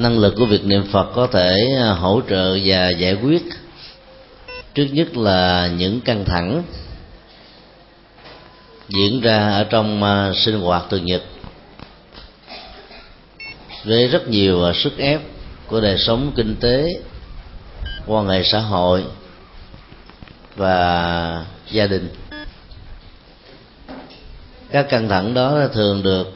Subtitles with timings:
[0.00, 3.42] năng lực của việc niệm phật có thể à, hỗ trợ và giải quyết.
[4.74, 6.62] Trước nhất là những căng thẳng
[8.88, 11.22] diễn ra ở trong à, sinh hoạt thường nhật.
[13.84, 15.20] Với rất nhiều à, sức ép
[15.66, 16.88] của đời sống kinh tế
[18.06, 19.04] quan hệ xã hội
[20.56, 22.08] và gia đình.
[24.70, 26.34] Các căng thẳng đó thường được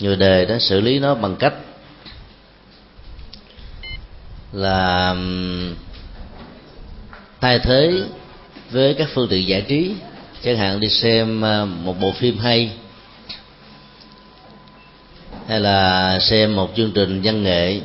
[0.00, 1.54] người đề đó xử lý nó bằng cách
[4.52, 5.16] là
[7.40, 8.02] thay thế
[8.70, 9.94] với các phương tiện giải trí.
[10.42, 12.70] Chẳng hạn đi xem ờ, một bộ phim hay
[15.48, 17.80] hay là xem một chương trình văn nghệ,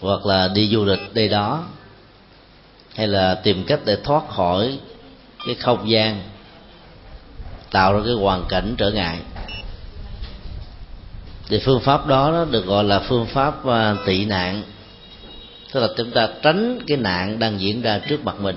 [0.00, 1.64] hoặc là đi du lịch đây đó,
[2.94, 4.78] hay là tìm cách để thoát khỏi
[5.46, 6.22] cái không gian,
[7.70, 9.18] tạo ra cái hoàn cảnh trở ngại.
[11.48, 14.62] Thì phương pháp đó nó được gọi là phương pháp ờ, tị nạn
[15.76, 18.56] tức là chúng ta tránh cái nạn đang diễn ra trước mặt mình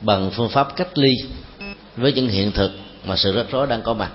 [0.00, 1.14] bằng phương pháp cách ly
[1.96, 2.70] với những hiện thực
[3.04, 4.10] mà sự rắc rối đang có mặt.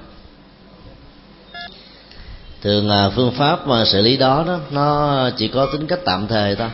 [2.62, 6.28] Thường à, phương pháp mà xử lý đó, đó nó chỉ có tính cách tạm
[6.28, 6.70] thời thôi.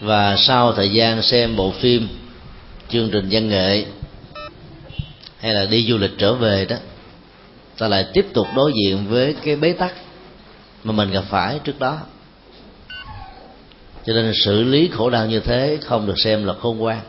[0.00, 2.08] Và sau thời gian xem bộ phim
[2.88, 3.84] chương trình văn nghệ
[5.38, 6.76] hay là đi du lịch trở về đó
[7.78, 9.94] ta lại tiếp tục đối diện với cái bế tắc
[10.88, 11.98] mà mình gặp phải trước đó.
[14.06, 17.00] Cho nên xử lý khổ đau như thế không được xem là khôn ngoan.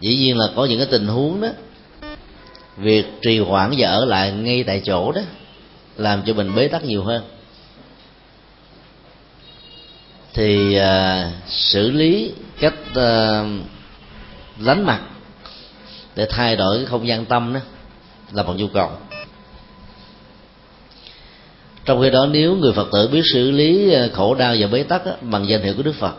[0.00, 1.48] Dĩ nhiên là có những cái tình huống đó
[2.76, 5.20] việc trì hoãn và ở lại ngay tại chỗ đó
[5.96, 7.22] làm cho mình bế tắc nhiều hơn.
[10.34, 13.46] Thì uh, xử lý cách uh,
[14.58, 15.00] lánh mặt
[16.16, 17.60] để thay đổi cái không gian tâm đó
[18.32, 18.90] là một nhu cầu
[21.86, 24.82] trong khi đó nếu người phật tử biết xử lý ờ, khổ đau và bế
[24.82, 26.14] tắc bằng danh hiệu của đức phật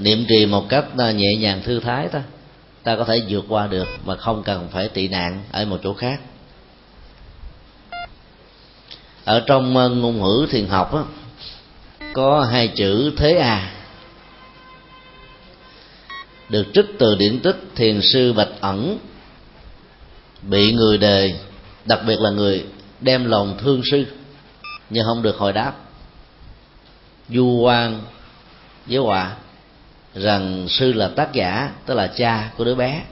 [0.00, 2.22] niệm trì một cách ờ, nhẹ nhàng thư thái ta
[2.82, 5.94] ta có thể vượt qua được mà không cần phải tị nạn ở một chỗ
[5.94, 6.20] khác.
[9.24, 11.02] Ở trong ờ, ngôn ngữ thiền học á,
[12.12, 13.72] có hai chữ thế à
[16.48, 18.98] được trích từ điển tích thiền sư bạch ẩn
[20.42, 21.34] bị người đề
[21.84, 22.64] đặc biệt là người
[23.00, 24.06] đem lòng thương sư,
[24.90, 25.72] nhưng không được hồi đáp.
[27.28, 28.02] Du quan
[28.86, 29.36] với họa
[30.14, 33.02] rằng sư là tác giả, tức là cha của đứa bé.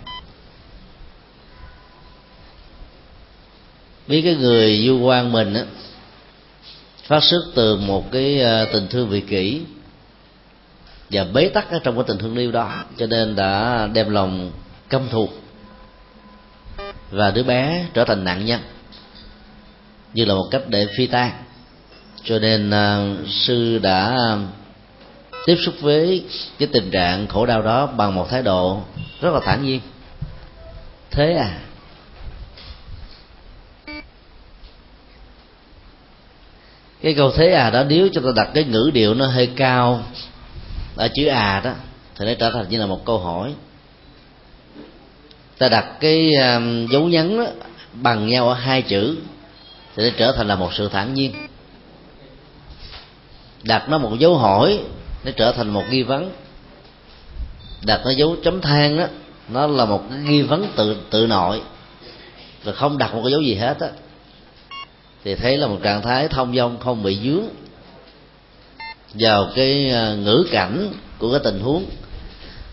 [4.06, 5.64] Biết cái người du quan mình á,
[7.02, 9.62] phát xuất từ một cái ờ, tình thương vị kỷ
[11.10, 14.52] và bế tắc ở trong cái tình thương yêu đó, cho nên đã đem lòng
[14.88, 15.28] căm thù
[17.10, 18.60] và đứa bé trở thành nạn nhân
[20.16, 21.32] như là một cách để phi tan
[22.24, 24.36] cho nên uh, sư đã à,
[25.46, 26.24] tiếp xúc với
[26.58, 28.80] cái tình trạng khổ đau đó bằng một thái độ
[29.20, 29.80] rất là thản nhiên.
[31.10, 31.58] Thế à?
[37.02, 40.02] Cái câu thế à đó nếu cho ta đặt cái ngữ điệu nó hơi cao
[40.96, 41.72] ở chữ à đó
[42.16, 43.54] thì nó trở thành như là một câu hỏi.
[45.58, 47.46] Ta đặt cái um, dấu nhấn đó,
[47.92, 49.16] bằng nhau ở hai chữ
[49.96, 51.32] thì nó trở thành là một sự thản nhiên.
[53.62, 54.80] Đặt nó một dấu hỏi,
[55.24, 56.32] nó trở thành một nghi vấn.
[57.86, 59.06] Đặt nó dấu chấm than đó
[59.48, 61.62] nó là một cái nghi vấn tự tự nội.
[62.64, 63.88] Và không đặt một cái dấu gì hết á.
[65.24, 67.44] Thì thấy là một trạng thái thông dong, không bị dướng.
[69.14, 71.84] Vào cái à, ngữ cảnh của cái tình huống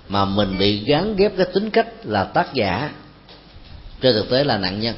[0.10, 2.90] mà mình bị gắn ghép cái tính cách là tác giả.
[4.02, 4.96] Trên thực tế là nạn nhân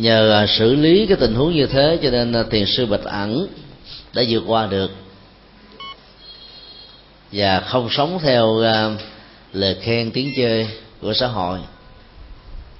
[0.00, 3.04] nhờ à, xử lý cái tình huống như thế cho nên à, thiền sư bạch
[3.04, 3.46] ẩn
[4.14, 4.90] đã vượt qua được.
[7.32, 8.90] Và không sống theo à,
[9.52, 10.68] lời khen tiếng chơi
[11.00, 11.58] của xã hội.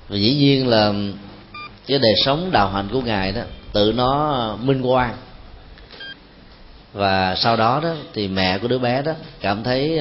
[0.09, 0.93] Và dĩ nhiên là
[1.87, 5.17] cái đời sống đạo hạnh của ngài đó, tự nó minh quan
[6.93, 10.01] và sau đó đó thì mẹ của đứa bé đó cảm thấy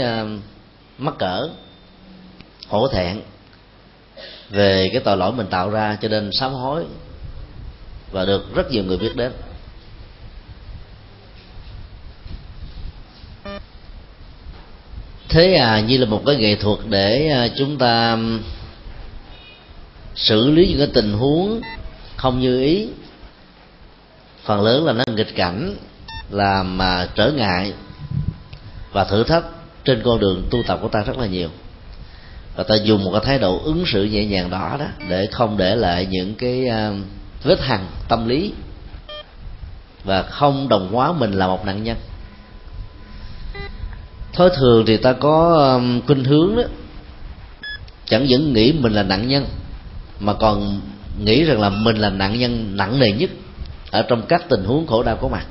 [0.98, 1.50] mắc cỡ,
[2.68, 3.22] hổ thẹn
[4.50, 6.86] về cái tội lỗi mình tạo ra cho nên sám hối
[8.12, 9.32] và được rất nhiều người biết đến.
[15.30, 18.18] Thế à như là một cái nghệ thuật để à, chúng ta
[20.16, 21.62] xử lý những cái tình huống
[22.18, 22.88] không như ý.
[24.44, 25.76] Phần lớn là nó nghịch cảnh,
[26.30, 27.74] làm mà trở ngại
[28.92, 29.44] và thử thách
[29.86, 31.50] trên con đường tu tập của ta rất là nhiều.
[32.56, 35.58] Và ta dùng một cái thái độ ứng xử nhẹ nhàng đó đó để không
[35.58, 36.66] để lại những cái
[37.44, 38.54] vết hằn tâm lý
[40.04, 41.98] và không đồng hóa mình là một nạn nhân.
[44.34, 46.64] Thói thường thì ta có um, khuynh hướng đó.
[48.06, 49.46] Chẳng những nghĩ mình là nạn nhân,
[50.20, 50.82] mà còn
[51.24, 53.30] nghĩ rằng là mình là nạn nhân nặng nề nhất
[53.92, 55.46] ở trong các tình huống khổ đau có mặt.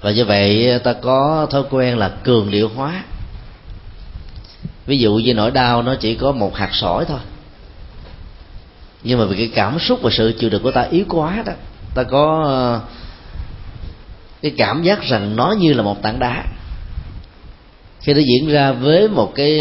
[0.00, 3.04] Và như vậy ta có thói quen là cường điệu hóa.
[4.86, 7.18] Ví dụ như nỗi đau nó chỉ có một hạt sỏi thôi
[9.04, 11.52] nhưng mà vì cái cảm xúc và sự chịu đựng của ta yếu quá đó,
[11.94, 12.80] ta có ờ,
[14.42, 16.44] cái cảm giác rằng nó như là một tảng đá.
[18.00, 19.60] Khi nó diễn ra với một cái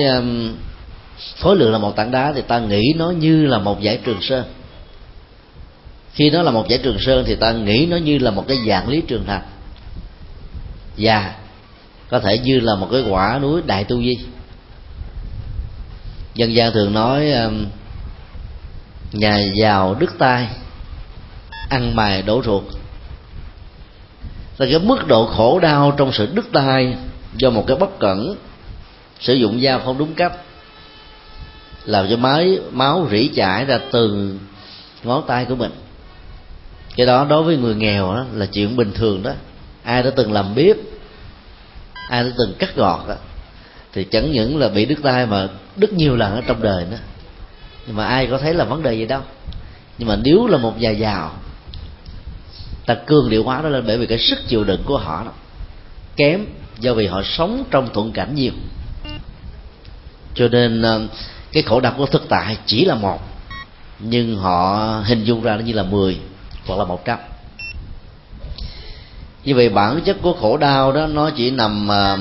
[1.39, 4.21] khối lượng là một tảng đá thì ta nghĩ nó như là một giải trường
[4.21, 4.43] sơn.
[6.13, 8.57] Khi nó là một giải trường sơn thì ta nghĩ nó như là một cái
[8.67, 9.41] dạng lý trường thành.
[10.97, 11.35] Và
[12.09, 14.19] có thể như là một cái quả núi đại tu di.
[16.35, 17.31] Dân gian thường nói
[19.11, 20.47] nhà giàu đứt tay
[21.69, 22.63] ăn mài đổ ruột.
[24.57, 26.95] Là cái mức độ khổ đau trong sự đứt tay
[27.37, 28.35] do một cái bất cẩn
[29.19, 30.33] sử dụng dao không đúng cách,
[31.85, 34.35] làm cho máy, máu rỉ chảy ra từ
[35.03, 35.71] ngón tay của mình.
[36.95, 39.31] Cái đó đối với người nghèo đó là chuyện bình thường đó.
[39.83, 40.77] Ai đã từng làm bếp,
[42.09, 43.15] ai đã từng cắt gọt đó
[43.93, 46.97] thì chẳng những là bị đứt tay mà đứt nhiều lần ở trong đời nữa
[47.91, 49.21] nhưng mà ai có thấy là vấn đề gì đâu.
[49.97, 51.31] Nhưng mà nếu là một nhà giàu,
[52.85, 55.31] ta cương điệu hóa đó lên bởi vì cái sức chịu đựng của họ đó,
[56.15, 56.45] kém
[56.79, 58.51] do vì họ sống trong thuận cảnh nhiều.
[60.35, 61.01] Cho nên ờ,
[61.51, 63.19] cái khổ đau của thực tại chỉ là một,
[63.99, 66.17] nhưng họ hình dung ra nó như là mười
[66.67, 67.19] hoặc là một trăm.
[69.45, 72.17] Như vậy bản chất của khổ đau đó, nó chỉ nằm ờ,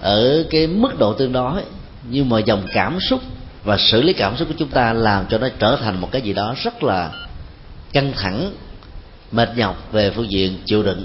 [0.00, 1.62] ở cái mức độ tương đối,
[2.10, 3.20] nhưng mà dòng cảm xúc
[3.64, 6.22] và xử lý cảm xúc của chúng ta làm cho nó trở thành một cái
[6.22, 7.12] gì đó rất là
[7.92, 8.52] căng thẳng
[9.32, 11.04] mệt nhọc về phương diện chịu đựng.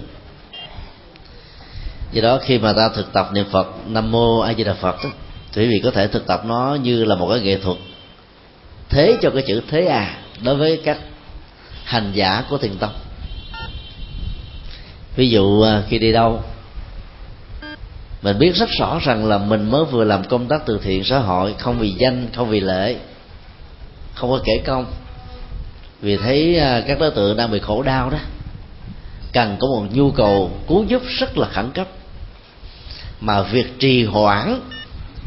[2.11, 4.95] Do đó khi mà ta thực tập niệm phật nam mô a di đà phật
[5.03, 5.09] đó,
[5.55, 7.77] quý vị có thể thực tập nó như là một cái nghệ thuật
[8.89, 10.97] thế cho cái chữ thế à đối với các
[11.83, 12.93] hành giả của thiền tông.
[15.15, 16.43] Ví dụ à, khi đi đâu
[18.21, 21.19] mình biết rất rõ rằng là mình mới vừa làm công tác từ thiện xã
[21.19, 22.95] hội, không vì danh, không vì lễ,
[24.13, 24.85] không có kể công.
[26.01, 28.17] Vì thấy à, các đối tượng đang bị khổ đau đó,
[29.33, 31.87] cần có một nhu cầu cứu giúp rất là khẩn cấp.
[33.21, 34.59] Mà việc trì hoãn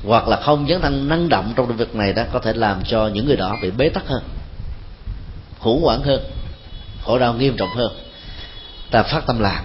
[0.07, 3.09] hoặc là không dấn thân, năng động trong việc này đó có thể làm cho
[3.09, 4.23] những người đó bị bế tắc hơn
[5.63, 6.21] khủng hoảng hơn,
[7.05, 7.93] khổ đau nghiêm trọng hơn.
[8.91, 9.65] Ta phát tâm làm,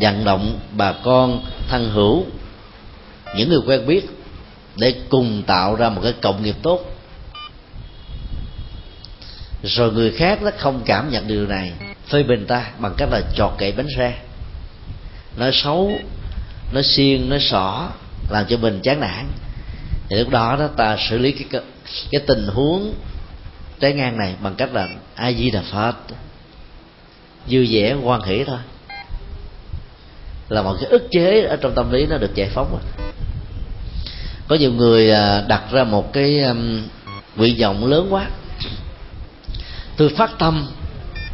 [0.00, 2.26] vận động bà con thân hữu
[3.36, 4.08] những người quen biết
[4.76, 6.80] để cùng tạo ra một cái cộng nghiệp tốt.
[9.62, 11.72] Rồi người khác nó không cảm nhận điều này,
[12.06, 14.14] phê bình ta bằng cách là chọt kệ bánh xe.
[15.36, 15.98] Nói xấu
[16.72, 17.90] nói xiên nói xỏ
[18.30, 19.26] làm cho mình chán nản.
[20.08, 21.62] Thì lúc đó đó ta xử lý cái
[22.10, 22.94] cái tình huống
[23.80, 25.96] trái ngang này bằng cách là a di đà phật.
[27.46, 28.58] Vui vẻ quan hỷ thôi.
[30.48, 32.70] Là một cái ức chế ở trong tâm lý nó được giải phóng.
[32.70, 33.02] rồi
[34.52, 36.40] có nhiều người à, đặt ra một cái
[37.36, 38.26] nguyện vọng lớn quá.
[39.96, 40.66] Tôi phát tâm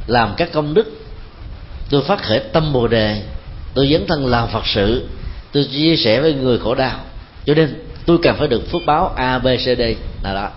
[0.07, 0.87] làm các công đức.
[1.91, 3.23] Tôi phát khởi tâm bồ đề.
[3.75, 5.07] Tôi dấn thân làm phật sự.
[5.53, 7.01] Tôi chia sẻ với người khổ đau.
[7.47, 9.81] Cho nên tôi cần phải được phước báo a, b, c, d.
[10.23, 10.51] Là đó.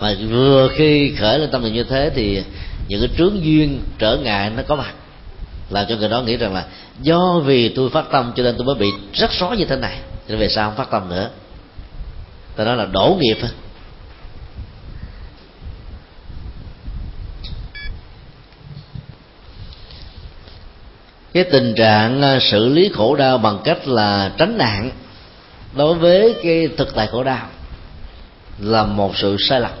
[0.00, 2.42] Mà vừa khi khởi lên tâm niệm như thế thì
[2.88, 4.94] những cái trướng duyên trở ngại nó có mặt
[5.72, 6.64] làm cho người đó nghĩ rằng là,
[7.02, 9.98] do vì tôi phát tâm cho nên tôi mới bị rất rối như thế này
[9.98, 11.30] cho nên về sau không phát tâm nữa.
[12.56, 13.36] Ta nói là đổ nghiệp
[21.32, 24.90] cái tình trạng à, xử lý khổ đau bằng cách là tránh nạn
[25.76, 27.46] đối với cái thực tại khổ đau
[28.58, 29.72] là một sự sai lầm.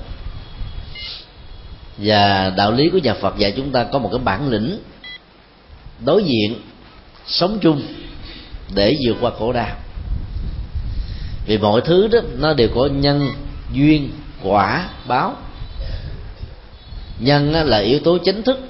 [1.96, 4.78] Và đạo lý của nhà Phật dạy chúng ta có một cái bản lĩnh
[6.04, 6.60] đối diện,
[7.26, 7.82] sống chung
[8.74, 9.76] để vượt qua khổ đau.
[11.46, 13.28] Vì mọi thứ đó, nó đều có nhân
[13.72, 14.10] duyên,
[14.42, 15.36] quả, báo.
[17.18, 18.60] Nhân là yếu tố chính thức.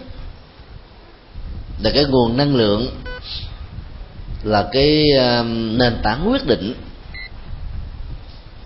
[1.82, 2.86] Là cái nguồn năng lượng,
[4.42, 6.74] là cái um, nền tảng quyết định.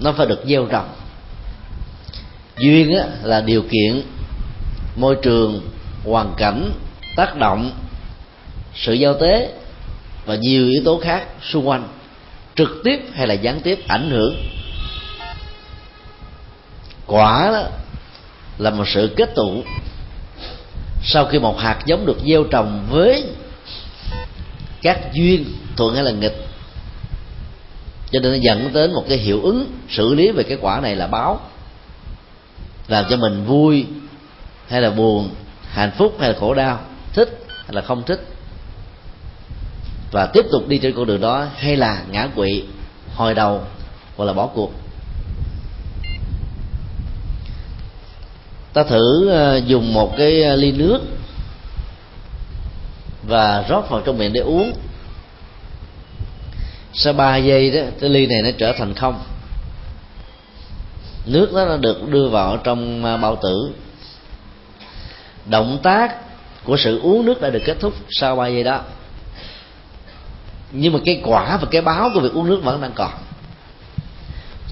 [0.01, 0.89] Nó phải được gieo trồng.
[2.59, 4.03] Duyên là điều kiện,
[4.97, 5.71] môi trường,
[6.05, 6.73] hoàn cảnh
[7.17, 7.71] tác động
[8.77, 9.53] sự giao tế
[10.25, 11.89] và nhiều yếu tố khác xung quanh,
[12.55, 14.37] trực tiếp hay là gián tiếp ảnh hưởng.
[17.07, 17.63] Quả đó
[18.59, 19.63] là một sự kết tụ.
[21.03, 23.25] Sau khi một hạt giống được gieo trồng với
[24.83, 25.45] các duyên,
[25.77, 26.47] thuận hay là nghịch,
[28.11, 30.97] cho nên nó dẫn đến một cái hiệu ứng xử lý về cái quả này
[30.97, 31.41] là báo,
[32.89, 33.87] làm cho mình vui
[34.69, 35.31] hay là buồn,
[35.71, 36.81] hạnh phúc hay là khổ đau,
[37.13, 38.36] thích hay là không thích
[40.11, 42.65] và tiếp tục đi trên con đường đó hay là ngã quỵ,
[43.15, 43.63] hồi đầu
[44.17, 44.73] hoặc là bỏ cuộc.
[48.73, 51.01] Ta thử ờ, dùng một cái ờ, ly nước
[53.23, 54.73] và rót vào trong miệng để uống.
[56.93, 59.21] Sau 3 giây đó, cái ly này nó trở thành không.
[61.27, 63.71] Nước đó nó được đưa vào trong ờ, bao tử.
[65.47, 66.17] Động tác
[66.65, 68.81] của sự uống nước đã được kết thúc sau 3 giây đó
[70.73, 73.13] nhưng mà cái quả và cái báo của việc uống nước vẫn đang còn.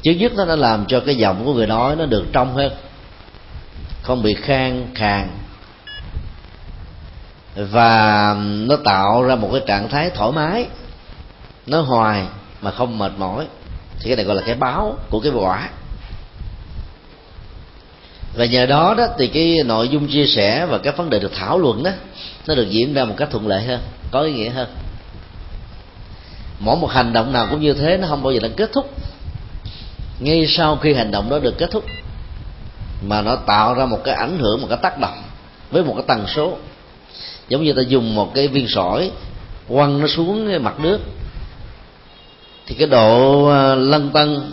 [0.02, 2.72] Chứ nhất nó đã làm cho cái giọng của người nói nó được trong hơn.
[4.02, 5.30] Không bị khang khàn
[7.56, 10.66] và nó tạo ra một cái trạng thái thoải mái.
[11.66, 12.26] Nó hoài
[12.60, 13.46] mà không mệt mỏi.
[13.98, 15.68] Thì cái này gọi là cái báo của cái quả.
[18.36, 21.32] Và nhờ đó đó, thì cái nội dung chia sẻ và các vấn đề được
[21.34, 21.90] thảo luận đó,
[22.46, 24.68] nó được diễn ra một cách thuận lợi hơn, có ý nghĩa hơn
[26.64, 28.90] mỗi một hành động nào cũng như thế, nó không bao giờ là kết thúc.
[30.20, 31.84] Ngay sau khi hành động đó được kết thúc,
[33.02, 35.22] mà nó tạo ra một cái ảnh hưởng, một cái tác động
[35.70, 36.56] với một cái tần số.
[37.48, 39.10] Giống như ta dùng một cái viên sỏi,
[39.68, 41.00] quăng nó xuống cái mặt nước,
[42.66, 44.52] thì cái độ lăn lân tân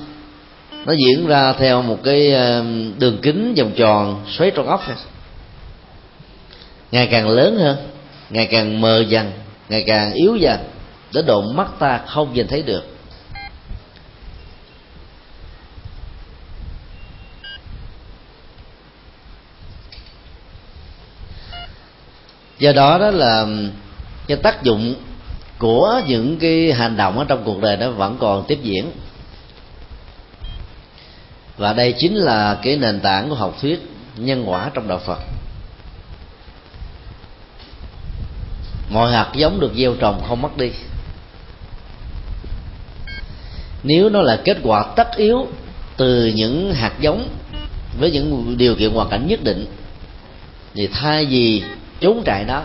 [0.85, 2.61] nó diễn ra theo một cái à,
[2.97, 4.83] đường kính vòng tròn, xoáy trong ốc
[6.91, 7.77] ngày càng lớn hơn,
[8.29, 9.31] ngày càng mờ dần,
[9.69, 10.59] ngày càng yếu dần
[11.13, 12.83] đến độ mắt ta không nhìn thấy được.
[22.59, 23.47] Do đó đó là
[24.27, 24.95] cái tác dụng
[25.57, 28.91] của những cái hành động ở trong cuộc đời nó vẫn còn tiếp diễn.
[31.57, 33.79] Và đây chính là cái nền tảng của học thuyết
[34.15, 35.19] nhân quả trong đạo Phật.
[38.89, 40.71] Mọi hạt giống được gieo trồng không mất đi
[43.83, 45.47] nếu nó là kết quả tất yếu
[45.97, 47.29] từ những hạt giống
[47.99, 49.65] với những điều kiện hoàn cảnh nhất định,
[50.73, 51.63] thì thay vì
[51.99, 52.61] trốn chạy nó,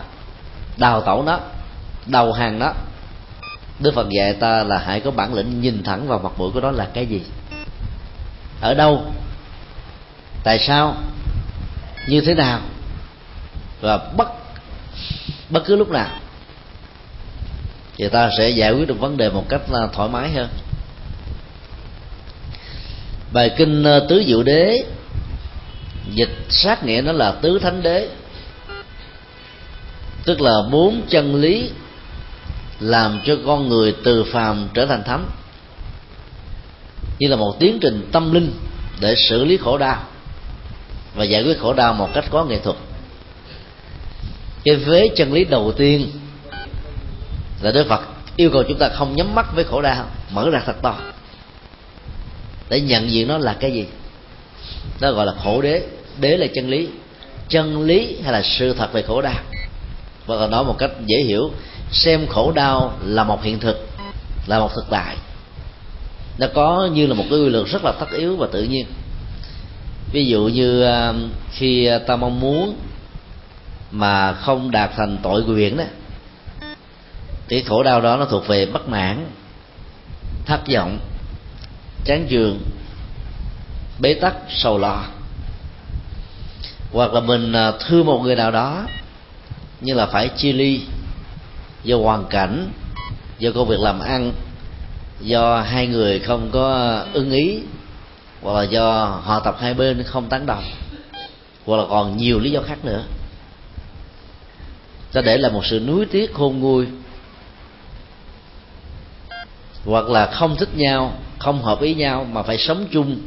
[0.77, 1.41] đào tẩu nó,
[2.07, 2.73] đầu hàng nó,
[3.79, 6.61] đức phật dạy ta là hãy có bản lĩnh nhìn thẳng vào mặt mũi của
[6.61, 7.21] nó là cái gì?
[8.61, 9.13] Ở đâu?
[10.45, 10.97] Tại sao?
[12.09, 12.61] Như thế nào?
[13.81, 14.29] Và bất
[15.51, 16.11] bất cứ lúc nào,
[17.97, 20.49] thì ta sẽ giải quyết được vấn đề một cách à, thoải mái hơn
[23.33, 24.85] bài kinh ờ, tứ diệu đế.
[26.15, 28.09] Dịch sát nghĩa nó là tứ thánh đế.
[30.25, 31.71] Tức là bốn chân lý
[32.81, 35.31] làm cho con người từ phàm trở thành thánh.
[37.19, 38.53] Như là một tiến trình tâm linh
[39.01, 40.03] để xử lý khổ đau
[41.15, 42.77] và giải quyết khổ đau một cách có nghệ thuật.
[44.65, 46.11] Cái vế chân lý đầu tiên
[47.63, 48.01] là Đức Phật
[48.37, 50.97] yêu cầu chúng ta không nhắm mắt với khổ đau, mở ra thật to
[52.69, 53.87] để nhận diện nó là cái gì?
[55.01, 55.83] Đó gọi là khổ đế.
[56.21, 56.89] Đế là chân lý.
[57.49, 59.41] Chân lý hay là sự thật về khổ đau?
[60.27, 61.51] Và còn nói một cách dễ hiểu,
[61.91, 63.89] xem khổ đau là một hiện thực,
[64.47, 65.17] là một thực tại.
[66.39, 68.87] Nó có như là một cái quy luật rất là tất yếu và tự nhiên.
[70.13, 71.13] Ví dụ như à,
[71.53, 72.77] khi ta mong muốn
[73.91, 75.85] mà không đạt thành tội quyền đó,
[77.49, 79.27] thì khổ đau đó nó thuộc về bất mãn,
[80.47, 80.99] thất vọng
[82.07, 82.61] chán giường,
[83.99, 85.05] bế tắc sầu lo.
[86.93, 88.87] Hoặc là mình à, thương một người nào đó
[89.81, 90.81] như là phải chia ly
[91.85, 92.71] do hoàn cảnh
[93.39, 94.33] do công việc làm ăn
[95.21, 97.61] do hai người không có ưng ý
[98.43, 100.65] hoặc là do họ tập hai bên không tán đồng
[101.67, 103.03] hoặc là còn nhiều lý do khác nữa.
[105.13, 106.87] Ta để là một sự nuối tiếc khôn nguôi.
[109.85, 113.21] Hoặc là không thích nhau không hợp ý nhau mà phải sống chung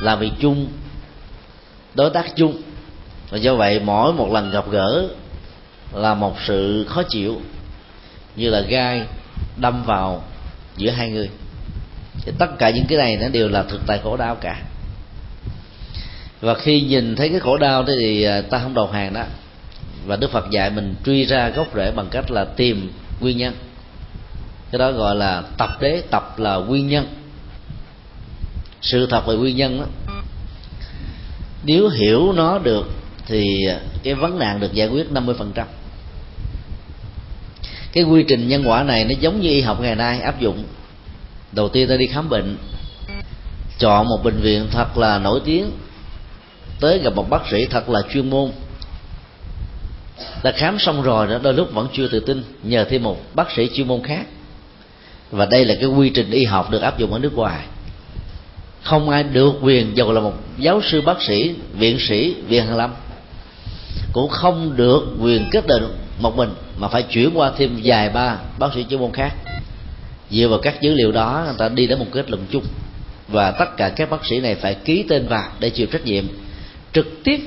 [0.00, 0.68] làm việc chung,
[1.94, 2.62] đối tác chung.
[3.30, 5.08] Và do vậy, mỗi một lần gặp gỡ
[5.92, 7.40] là một sự khó chịu,
[8.36, 9.06] như là gai
[9.56, 10.24] đâm vào
[10.76, 11.30] giữa hai người.
[12.22, 14.62] Thì tất cả những cái này nó đều là thực tại khổ đau cả.
[16.40, 19.24] Và khi nhìn thấy cái khổ đau đó thì à, ta không đầu hàng đó.
[20.06, 23.54] Và đức phật dạy mình truy ra gốc rễ bằng cách là tìm nguyên nhân.
[24.70, 27.06] Cái đó gọi là tập đế, tập là nguyên nhân
[28.82, 30.14] sự thật về nguyên nhân đó,
[31.64, 32.90] nếu hiểu nó được
[33.26, 33.44] thì
[34.02, 35.64] cái vấn nạn được giải quyết 50%
[37.92, 40.64] cái quy trình nhân quả này nó giống như y học ngày nay áp dụng.
[41.52, 42.56] Đầu tiên ta đi khám bệnh,
[43.78, 45.70] chọn một bệnh viện thật là nổi tiếng,
[46.80, 48.50] tới gặp một bác sĩ thật là chuyên môn.
[50.42, 53.50] Ta khám xong rồi đó, đôi lúc vẫn chưa tự tin, nhờ thêm một bác
[53.50, 54.26] sĩ chuyên môn khác.
[55.30, 57.64] Và đây là cái quy trình y học được áp dụng ở nước ngoài
[58.88, 62.76] không ai được quyền dù là một giáo sư bác sĩ viện sĩ viện hàn
[62.76, 62.94] lâm.
[64.12, 65.82] Cũng không được quyền kết định
[66.18, 69.34] một mình mà phải chuyển qua thêm vài ba bác sĩ chuyên môn khác.
[70.30, 72.64] Dựa vào các dữ liệu đó người ta đi đến một kết luận chung.
[73.28, 76.24] Và tất cả các bác sĩ này phải ký tên vào để chịu trách nhiệm
[76.92, 77.40] trực tiếp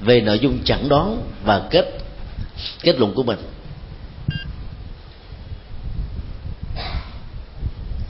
[0.00, 1.98] về nội dung chẩn đoán và kết
[2.82, 3.38] kết luận của mình.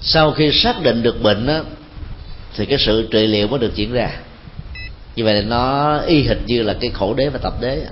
[0.00, 1.60] Sau khi xác định được bệnh đó,
[2.56, 4.10] thì cái sự trị liệu mới được diễn ra.
[5.16, 7.86] Như vậy là nó y hệt như là cái khổ đế và tập đế.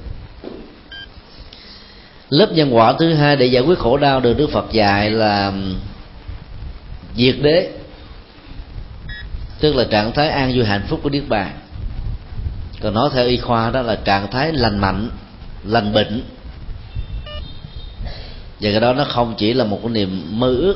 [2.31, 5.52] Lớp nhân quả thứ hai để giải quyết khổ đau được đức phật dạy là
[7.17, 7.71] diệt đế,
[9.61, 11.50] tức là trạng thái an vui hạnh phúc của niết bàn.
[12.83, 15.11] Còn nói theo y khoa đó là trạng thái lành mạnh,
[15.64, 16.23] lành bệnh.
[18.61, 20.75] Và cái đó nó không chỉ là một cái niềm mơ ước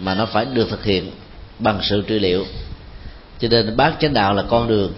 [0.00, 1.10] mà nó phải được thực hiện
[1.58, 2.44] bằng sự trị liệu
[3.42, 4.92] cho nên bác chánh đạo là con đường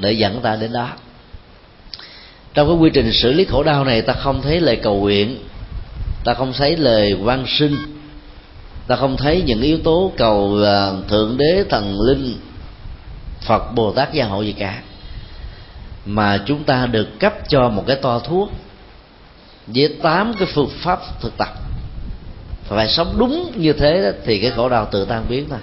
[0.00, 0.88] để dẫn ta đến đó.
[2.54, 5.38] Trong cái quy trình xử lý khổ đau này ta không thấy lời cầu nguyện
[6.24, 7.76] ta không thấy lời van sinh
[8.86, 12.36] ta không thấy những yếu tố cầu à, thượng đế thần linh
[13.40, 14.82] phật bồ tát gia hộ gì cả.
[16.06, 18.50] Mà chúng ta được cấp cho một cái toa thuốc
[19.66, 21.48] với tám cái phương pháp thực tập.
[22.64, 25.58] Phải sống đúng như thế đó, thì cái khổ đau tự tan biến thôi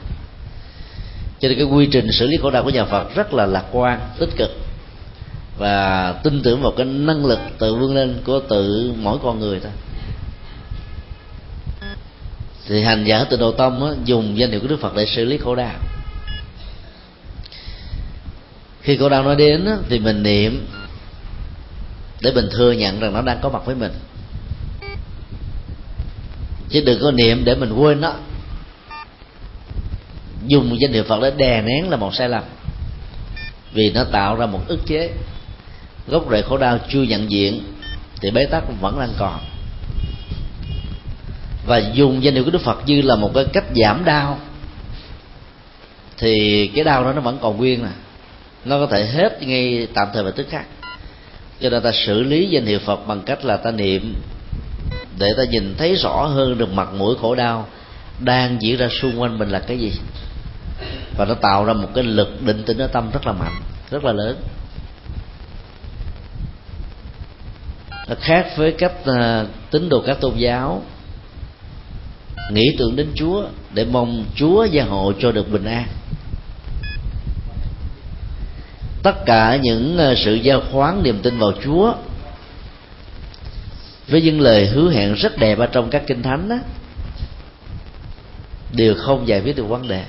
[1.39, 3.65] cho nên cái quy trình xử lý khổ đau của nhà Phật rất là lạc
[3.72, 4.50] quan tích cực.
[5.58, 9.60] Và tin tưởng vào cái năng lực tự vươn lên của tự mỗi con người
[9.60, 9.71] thôi.
[12.67, 15.26] Thì hành giả từ đầu tâm á, dùng danh hiệu của Đức Phật để xử
[15.26, 15.76] lý khổ đau
[18.88, 20.67] khi khổ đau nói đến á, thì mình niệm
[22.21, 23.91] để mình thừa nhận rằng nó đang có mặt với mình.
[26.69, 28.13] Chứ đừng có niệm để mình quên nó
[30.48, 32.44] dùng danh hiệu phật để đè nén là một sai lầm.
[33.74, 35.10] Vì nó tạo ra một ức chế.
[36.08, 37.62] Gốc rễ khổ đau chưa nhận diện
[38.22, 39.40] thì bế tắc vẫn đang còn.
[41.66, 44.40] Và dùng danh hiệu của đức phật như là một cái cách giảm đau,
[46.18, 47.90] thì cái đau đó nó vẫn còn nguyên nè
[48.66, 50.66] nó có thể hết ngay tạm thời và tức khắc.
[51.62, 54.16] Cho nên ta xử lý danh hiệu phật bằng cách là ta niệm
[55.20, 57.68] để ta nhìn thấy rõ hơn được mặt mũi khổ đau
[58.20, 59.92] đang diễn ra xung quanh mình là cái gì
[61.17, 64.03] và nó tạo ra một cái lực định tĩnh ở tâm rất là mạnh rất
[64.03, 64.41] là lớn.
[68.08, 70.84] Nó khác với cách uh, à, tín đồ các tôn giáo.
[72.51, 75.88] Nghĩ tưởng đến Chúa để mong Chúa gia hộ cho được bình an.
[79.03, 81.93] Tất cả những uh, sự giao khoán niềm tin vào Chúa
[84.08, 86.58] với những lời hứa hẹn rất đẹp ở trong các kinh thánh đó,
[88.71, 90.03] đều không giải quyết được vấn đề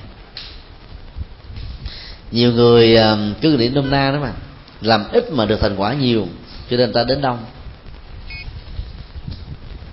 [2.31, 4.33] nhiều người à, cứ nghĩ nôm na đó mà,
[4.81, 6.27] làm ít mà được thành quả nhiều,
[6.69, 7.45] cho nên ta đến đông.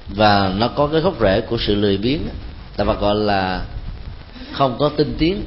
[0.08, 2.20] Và nó có cái gốc rễ của sự lười biếng
[2.76, 3.62] ta phải gọi là
[4.52, 5.42] không có tinh tiến.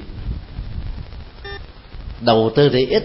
[2.22, 3.04] Đầu tư thì ít,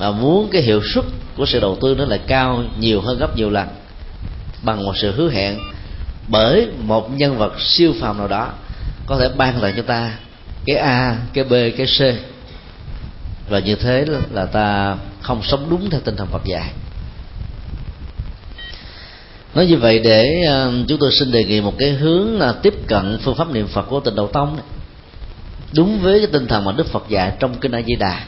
[0.00, 1.04] mà muốn cái hiệu suất
[1.36, 3.68] của sự đầu tư nó lại cao nhiều hơn gấp nhiều lần,
[4.62, 5.58] bằng một sự hứa hẹn
[6.28, 8.52] bởi một nhân vật siêu phàm nào đó
[9.06, 10.10] có thể ban lại cho ta
[10.66, 12.00] cái a, cái b, cái c
[13.48, 16.70] và như thế là ta không sống đúng theo tinh thần Phật dạy.
[19.54, 22.74] Nói như vậy để ờ, chúng tôi xin đề nghị một cái hướng là tiếp
[22.86, 24.64] cận phương pháp niệm Phật của tịnh độ tông này.
[25.72, 28.24] đúng với cái tinh thần mà Đức Phật dạy trong kinh A Di Đà.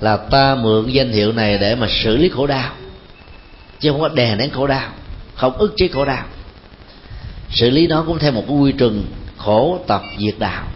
[0.00, 2.72] Là ta mượn danh hiệu này để mà xử lý khổ đau.
[3.80, 4.90] Chứ không có đè nén khổ đau,
[5.34, 6.24] không ức chế khổ đau.
[7.50, 10.66] Xử lý nó cũng theo một cái quy trình khổ, tập, diệt đạo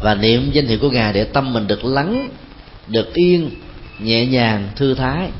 [0.00, 2.28] và niệm danh hiệu của ngài để tâm mình được lắng,
[2.88, 3.50] được yên,
[3.98, 5.30] nhẹ nhàng, thư thái.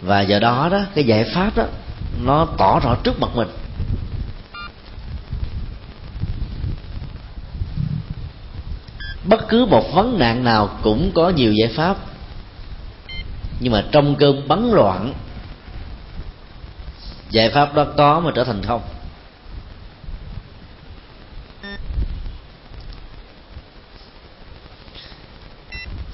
[0.00, 1.64] Và do đó đó, cái giải pháp đó,
[2.24, 3.48] nó tỏ rõ trước mặt mình.
[9.24, 11.96] Bất cứ một vấn nạn nào cũng có nhiều giải pháp.
[13.60, 15.14] Nhưng mà trong cơn bấn loạn,
[17.30, 18.82] giải pháp đó có mà trở thành không?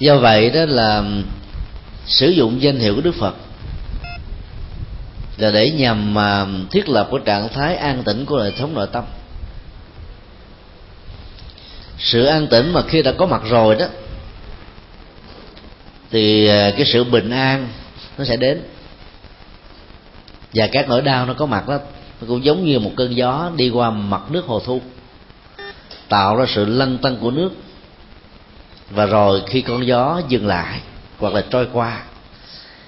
[0.03, 1.05] Do vậy đó là
[2.07, 3.35] sử dụng danh hiệu của đức phật
[5.37, 8.87] là để nhằm mà thiết lập cái trạng thái an tĩnh của đời sống nội
[8.93, 9.05] tâm.
[11.99, 13.87] Sự an tĩnh mà khi đã có mặt rồi đó,
[16.11, 17.69] thì ờ, cái sự bình an
[18.19, 18.63] nó sẽ đến.
[20.55, 21.79] Và các nỗi đau nó có mặt đó,
[22.21, 24.81] nó cũng giống như một cơn gió đi qua mặt nước hồ thu,
[26.09, 27.51] tạo ra sự lăn tăng của nước
[28.95, 30.81] và rồi khi con gió dừng lại
[31.19, 32.03] hoặc là trôi qua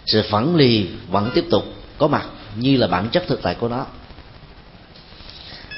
[0.06, 1.64] sự phẳng lì vẫn tiếp tục
[1.98, 3.86] có mặt như là bản chất thực tại của nó.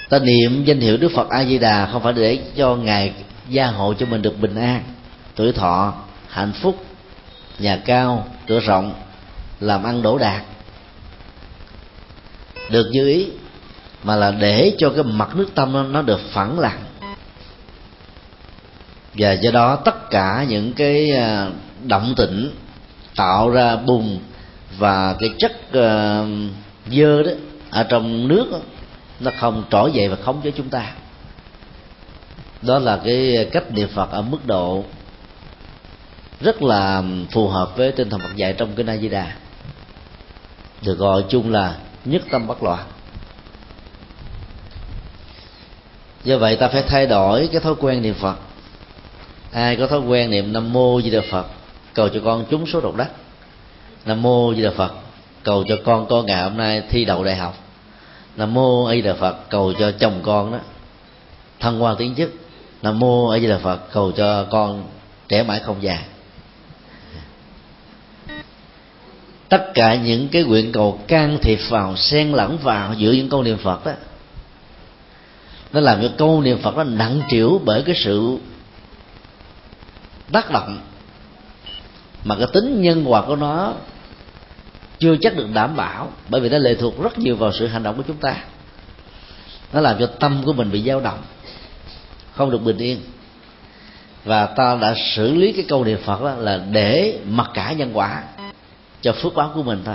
[0.08, 3.12] Ta niệm danh hiệu đức phật a di đà không phải để cho ngài
[3.48, 4.82] gia hộ cho mình được bình an
[5.34, 5.94] tuổi thọ
[6.28, 6.84] hạnh phúc
[7.58, 8.94] nhà cao cửa rộng
[9.60, 10.42] làm ăn đổ đạt.
[12.70, 13.26] Được như ý
[14.02, 16.84] mà là để cho cái mặt nước tâm nó, nó được phẳng lặng
[19.18, 21.50] và do đó tất cả những cái à,
[21.84, 22.50] động tĩnh
[23.16, 24.18] tạo ra bùn
[24.78, 26.24] và cái chất à,
[26.86, 27.30] dơ đó
[27.70, 28.58] ở trong nước đó,
[29.20, 30.92] nó không trỗi dậy và khống chế chúng ta.
[32.62, 34.84] Đó là cái cách niệm phật ở mức độ
[36.40, 39.32] rất là phù hợp với tinh thần Phật dạy trong kinh A Di Đà
[40.82, 42.86] được gọi chung là nhất tâm bất loạn.
[46.24, 48.36] Do vậy ta phải thay đổi cái thói quen niệm Phật
[49.52, 51.46] ai có thói quen niệm Nam mô Di Đà Phật,
[51.94, 53.10] cầu cho con trúng số độc đắc.
[54.04, 54.92] Nam mô Di Đà Phật,
[55.42, 57.54] cầu cho con con ngày hôm nay thi đậu đại học.
[58.36, 60.58] Nam mô A Di Đà Phật, cầu cho chồng con đó
[61.60, 62.34] thăng quan tiến chức.
[62.82, 64.84] Nam mô A Di Đà Phật, cầu cho con
[65.28, 65.98] trẻ mãi không già.
[69.48, 73.42] Tất cả những cái nguyện cầu can thiệp vào, xen lẫn vào giữa những câu
[73.42, 73.92] niệm phật đó,
[75.72, 78.38] nó làm cho câu niệm phật nó nặng trĩu bởi cái sự
[80.32, 80.78] tác động,
[82.24, 83.74] mà cái tính nhân quả của nó
[84.98, 87.82] chưa chắc được đảm bảo, bởi vì nó lệ thuộc rất nhiều vào sự hành
[87.82, 88.36] động của chúng ta.
[89.72, 91.18] Nó làm cho tâm của mình bị dao động,
[92.34, 93.00] không được bình yên.
[94.24, 97.90] Và ta đã xử lý cái câu niệm phật đó là để mặc cả nhân
[97.92, 98.22] quả
[99.02, 99.94] cho phước báo của mình thôi.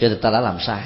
[0.00, 0.82] Cho nên ta đã làm sai.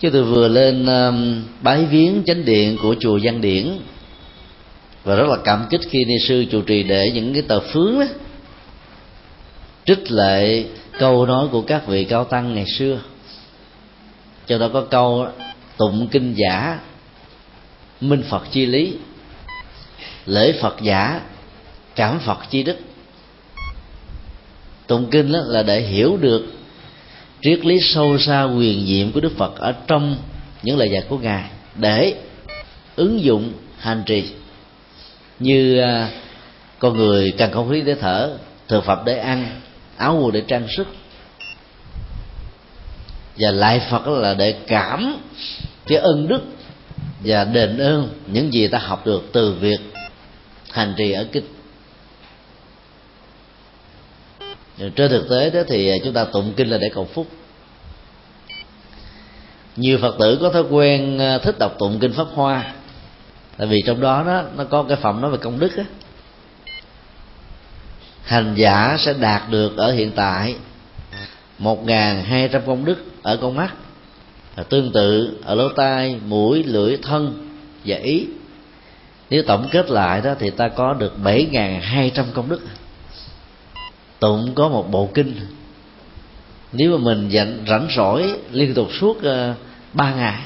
[0.00, 3.78] Chứ tôi vừa lên um, bái viếng chánh điện của chùa văn điển
[5.04, 7.98] và rất là cảm kích khi ni sư chủ trì để những cái tờ phướng
[8.00, 8.06] đó
[9.84, 10.64] trích lệ
[10.98, 13.00] câu nói của các vị cao tăng ngày xưa.
[14.46, 15.26] Cho đó có câu
[15.76, 16.78] tụng kinh giả,
[18.00, 18.94] minh phật chi lý,
[20.26, 21.20] lễ phật giả,
[21.94, 22.76] cảm phật chi đức.
[24.86, 26.46] Tụng kinh đó là để hiểu được
[27.42, 30.16] triết lý sâu xa quyền nhiệm của đức phật ở trong
[30.62, 32.14] những lời dạy của ngài, để
[32.96, 34.24] ứng dụng hành trì
[35.40, 36.08] như à,
[36.78, 38.36] con người cần không khí để thở,
[38.68, 39.60] thực phẩm để ăn,
[39.96, 40.86] áo quần để trang sức.
[43.36, 45.16] Và lại phật là để cảm
[45.86, 46.42] cái ân đức
[47.24, 49.80] và đền ơn những gì ta học được từ việc
[50.70, 51.44] hành trì ở kinh.
[54.78, 57.26] Trên thực tế đó thì chúng ta tụng kinh là để cầu phúc.
[59.76, 62.74] Nhiều phật tử có thói quen à, thích đọc tụng kinh pháp hoa
[63.60, 65.84] tại vì trong đó nó nó có cái phẩm nói về công đức á.
[68.22, 70.56] Hành giả sẽ đạt được ở hiện tại
[71.58, 73.74] một ngàn hai trăm công đức ở con mắt.
[74.68, 77.48] Tương tự ở lỗ tai mũi lưỡi thân
[77.84, 78.26] và ý.
[79.30, 82.60] Nếu tổng kết lại đó thì ta có được bảy ngàn hai trăm công đức.
[84.20, 85.34] Tụng có một bộ kinh.
[86.72, 89.56] Nếu mà mình dành rảnh rỗi liên tục suốt uh,
[89.94, 90.40] ngày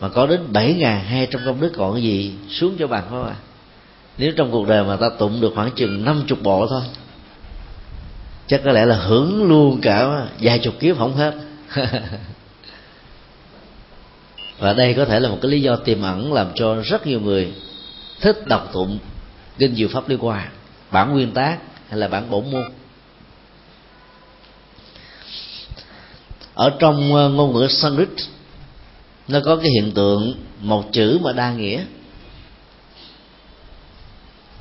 [0.00, 3.04] mà có đến bảy ngàn hai trăm công đức còn cái gì xuống cho bạn
[3.10, 3.34] không ạ
[4.20, 6.82] nếu trong cuộc đời mà ta tụng được khoảng chừng năm chục bộ thôi,
[8.46, 11.34] chắc có lẽ là hưởng luôn cả vài chục kiếp không hết.
[14.58, 17.20] Và đây có thể là một cái lý do tiềm ẩn làm cho rất nhiều
[17.20, 17.52] người
[18.20, 18.98] thích đọc tụng
[19.58, 20.48] kinh diệu pháp liên quan
[20.90, 21.58] bản nguyên tác
[21.88, 22.64] hay là bản bổn môn.
[26.54, 28.08] Ở trong ờ, ngôn ngữ Sanskrit
[29.30, 31.84] nó có cái hiện tượng một chữ mà đa nghĩa.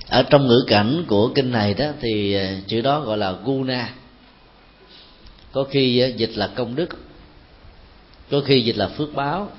[0.09, 3.89] Ở trong ngữ cảnh của kinh này đó, thì à, chữ đó gọi là guna.
[5.51, 6.89] Có khi à, dịch là công đức.
[8.31, 9.51] Có khi dịch là phước báo.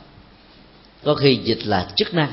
[1.05, 2.33] Có khi dịch là chức năng.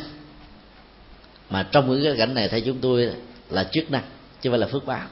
[1.50, 3.10] Mà trong ngữ cảnh này theo chúng tôi
[3.50, 4.04] là chức năng,
[4.42, 5.08] chứ không phải là phước báo.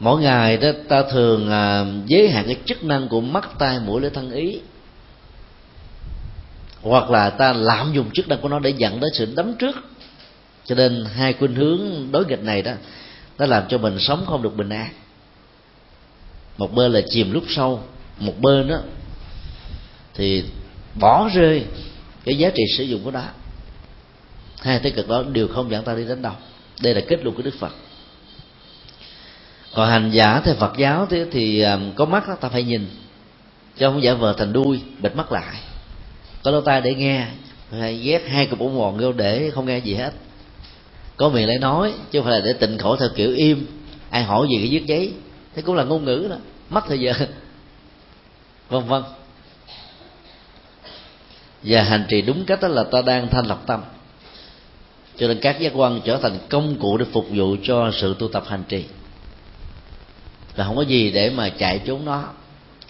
[0.00, 4.00] Mỗi ngày đó, ta thường à, giới hạn cái chức năng của mắt, tai, mũi,
[4.00, 4.60] lưỡi, thân ý
[6.88, 9.76] hoặc là ta lạm dụng chức năng của nó để dẫn đến sự đấm trước.
[10.64, 12.72] Cho nên hai khuynh hướng đối nghịch này đó
[13.38, 14.88] nó làm cho mình sống không được bình an.
[16.58, 17.82] Một bên là chìm lúc sâu
[18.18, 18.76] một bên đó
[20.14, 20.44] thì
[21.00, 21.64] bỏ rơi
[22.24, 23.22] cái giá trị sử dụng của nó.
[24.60, 26.32] Hai thế cực đó đều không dẫn ta đi đến đâu.
[26.82, 27.72] Đây là kết luận của đức phật.
[29.74, 32.86] Còn hành giả theo phật giáo thì, thì à, có mắt đó, ta phải nhìn
[33.78, 35.54] chứ không giả vờ thành đuôi bịt mắt lại
[36.46, 37.26] có lỗ tai để nghe.
[37.70, 40.12] Hay ghét hai cục ủng mòn vô để không nghe gì hết.
[41.16, 43.66] Có miệng lại nói, chứ không phải là để tịnh khổ theo kiểu im.
[44.10, 45.12] Ai hỏi gì cái viết giấy.
[45.54, 46.36] Thế cũng là ngôn ngữ đó.
[46.70, 47.12] Mất thời giờ.
[48.68, 49.02] Vân vân.
[51.62, 53.82] Và hành trì đúng cách đó là ta đang thanh lọc tâm.
[55.16, 58.28] Cho nên các giác quan trở thành công cụ để phục vụ cho sự tu
[58.28, 58.84] tập hành trì.
[60.56, 62.24] Là không có gì để mà chạy trốn nó,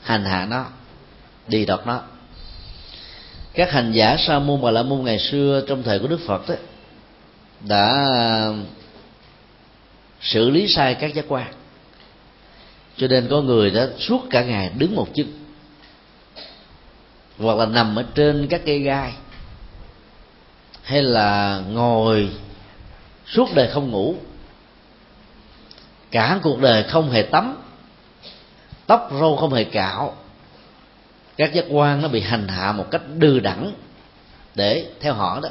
[0.02, 0.66] hành hạ nó,
[1.48, 2.02] đi đọt nó
[3.56, 6.48] các hành giả sa môn và la môn ngày xưa trong thời của đức phật
[6.48, 6.54] đó,
[7.60, 8.08] đã
[10.20, 11.52] xử lý sai các giác quan.
[12.96, 15.26] Cho nên có người đã suốt cả ngày đứng một chân
[17.38, 19.12] hoặc là nằm ở trên các cây gai
[20.82, 22.28] hay là ngồi
[23.26, 24.14] suốt đời không ngủ.
[26.10, 27.56] Cả cuộc đời không hề tắm
[28.86, 30.16] tóc râu không hề cạo
[31.36, 33.72] các giác quan nó bị hành hạ một cách đư đẳng
[34.54, 35.48] để theo họ đó,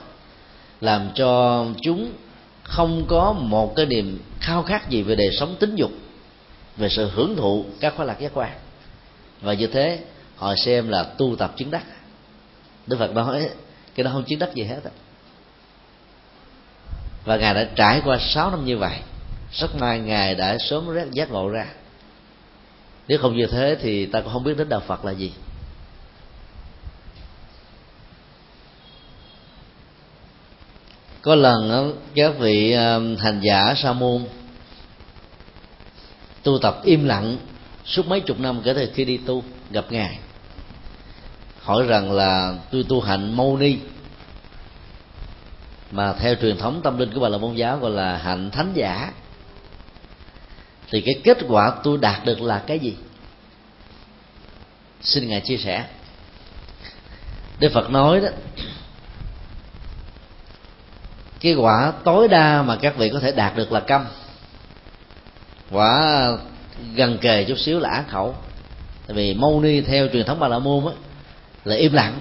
[0.82, 2.12] làm cho chúng
[2.64, 5.92] không có một cái niềm khao khát gì về đời sống tính dục,
[6.78, 8.52] về sự hưởng thụ các khoái lạc giác quan.
[9.42, 10.00] Và như thế,
[10.36, 11.84] họ xem là tu tập chứng đắc.
[12.88, 13.50] Đức phật nói,
[13.96, 14.80] cái đó không chứng đắc gì hết
[17.26, 18.98] và ngài đã trải qua 6 năm như vậy,
[19.54, 21.66] rất may ngài đã sớm giác ngộ ra.
[23.08, 25.32] Nếu không như thế thì ta cũng không biết đến đạo phật là gì.
[31.26, 34.26] Có lần các vị ờ, hành giả sa môn
[36.44, 37.38] tu tập im lặng
[37.86, 40.20] suốt mấy chục năm kể từ khi đi tu, gặp ngài,
[41.62, 43.78] hỏi rằng là tôi tu hạnh mâu ni,
[45.92, 48.72] mà theo truyền thống tâm linh của bà là môn giáo gọi là hạnh thánh
[48.74, 49.12] giả,
[50.92, 52.96] thì cái kết quả tôi đạt được là cái gì?
[55.02, 55.86] Xin ngài chia sẻ.
[57.60, 58.30] Đức phật nói đó
[61.40, 64.06] cái quả tối đa mà các vị có thể đạt được là câm.
[65.72, 66.28] Quả
[66.96, 68.36] gần kề chút xíu là á khẩu.
[69.08, 70.92] Tại vì mâu ni theo truyền thống bà la môn á,
[71.64, 72.20] là im lặng.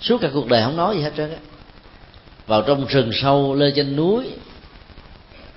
[0.00, 1.38] Suốt cả cuộc đời không nói gì hết trơn á.
[2.46, 4.30] Vào trong rừng sâu lên trên núi,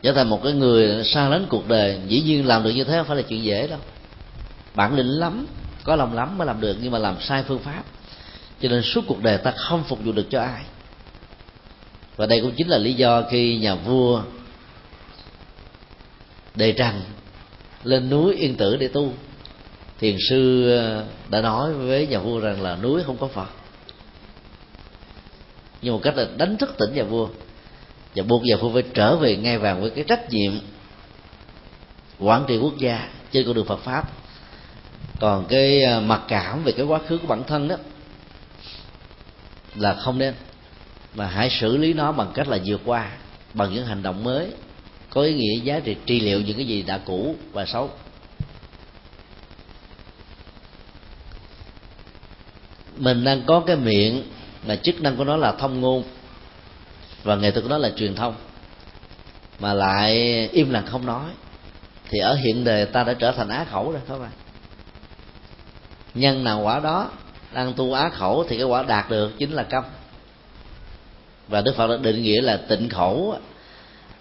[0.01, 1.99] trở thành một cái người xa lánh cuộc đời.
[2.07, 3.79] Dĩ nhiên làm được như thế không phải là chuyện dễ đâu.
[4.75, 5.45] Bản lĩnh lắm,
[5.83, 7.83] có lòng lắm mới làm được, nhưng mà làm sai phương pháp.
[8.61, 10.61] Cho nên suốt cuộc đời ta không phục vụ được cho ai
[12.15, 14.21] và đây cũng chính là lý do khi nhà vua
[16.55, 17.01] đề trần
[17.83, 19.13] lên núi yên tử để tu,
[19.99, 23.47] thiền sư ờ, đã nói với nhà vua rằng là núi không có phật.
[25.81, 27.27] Nhưng một cách là đánh thức tỉnh nhà vua,
[28.15, 30.51] và buộc nhà vua phải trở về ngay vàng với cái trách nhiệm
[32.19, 34.09] quản trị quốc gia trên con đường Phật pháp.
[35.19, 37.75] Còn cái ờ, mặc cảm về cái quá khứ của bản thân đó
[39.75, 40.33] là không nên
[41.13, 43.11] mà hãy xử lý nó bằng cách là vượt qua,
[43.53, 44.47] bằng những hành động mới,
[45.09, 47.89] có ý nghĩa giá trị trị liệu những cái gì đã cũ và xấu.
[52.97, 54.23] Mình đang có cái miệng
[54.67, 56.03] mà chức năng của nó là thông ngôn,
[57.23, 58.35] và nghệ thuật của nó là truyền thông.
[59.59, 60.13] Mà lại
[60.51, 61.29] im lặng không nói,
[62.09, 64.31] thì ở hiện đời ta đã trở thành á khẩu rồi các bạn
[66.13, 67.11] nhân nào quả đó
[67.53, 69.83] đang tu á khẩu thì cái quả đạt được chính là câm
[71.51, 73.35] và đức phật đã định nghĩa là tịnh khẩu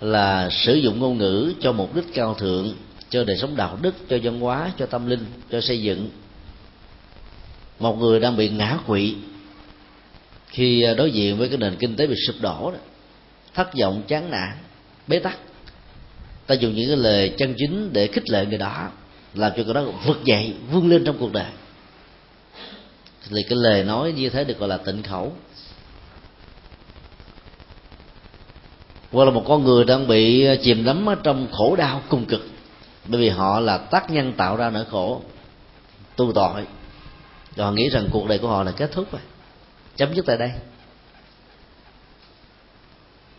[0.01, 2.75] là sử dụng ngôn ngữ cho mục đích cao thượng,
[3.11, 6.11] cho đời sống đạo đức, cho văn hóa, cho tâm linh, cho xây dựng.
[7.79, 9.15] Một người đang bị ngã quỵ
[10.47, 12.79] khi à, đối diện với cái nền kinh tế bị sụp đổ đó,
[13.55, 14.57] thất vọng, chán nản,
[15.07, 15.39] bế tắc.
[16.47, 18.89] Ta dùng những cái lời chân chính để khích lệ người đó,
[19.35, 21.51] làm cho người đó vượt dậy, vươn lên trong cuộc đời.
[23.31, 25.33] Thì cái lời nói như thế được gọi là tịnh khẩu.
[29.13, 32.25] Hoặc là một con người đang bị ờ, chìm đắm ở trong khổ đau, cùng
[32.25, 32.49] cực.
[33.07, 35.23] Bởi vì họ là tác nhân tạo ra nỗi khổ,
[36.17, 36.63] tu tội.
[37.57, 39.21] Rồi họ nghĩ rằng cuộc đời của họ là kết thúc rồi,
[39.97, 40.51] chấm dứt tại đây.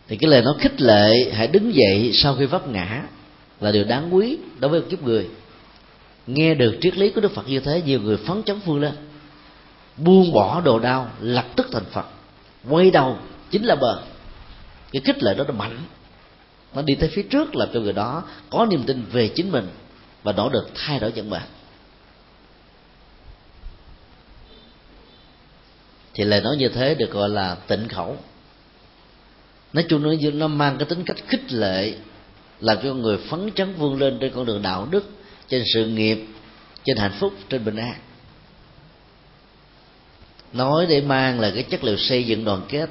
[0.08, 3.04] Thì cái lời nó khích lệ, hãy đứng dậy sau khi vấp ngã,
[3.60, 5.30] là điều đáng quý đối với một kiếp người.
[6.28, 8.94] Nghe được triết lý của đức phật như thế, nhiều người phấn chấn phương lên.
[9.98, 12.06] Buông bỏ đồ đau, lập tức thành phật.
[12.70, 13.18] Quay đầu,
[13.52, 14.02] chính là bờ
[14.92, 15.78] cái khích lệ đó nó mạnh.
[16.74, 19.68] Nó đi tới phía trước làm cho người đó có niềm tin về chính mình
[20.24, 21.42] và nỗ được thay đổi vận mệnh
[26.14, 28.18] thì lời nói như thế được gọi là tịnh khẩu.
[29.74, 31.94] Nói chung nó nó mang cái tính cách khích lệ,
[32.60, 35.10] làm cho người phấn chấn vươn lên trên con đường đạo đức,
[35.50, 36.26] trên sự nghiệp,
[36.84, 37.94] trên hạnh phúc, trên bình an.
[40.54, 42.90] Nói để mang là cái chất liệu xây dựng đoàn kết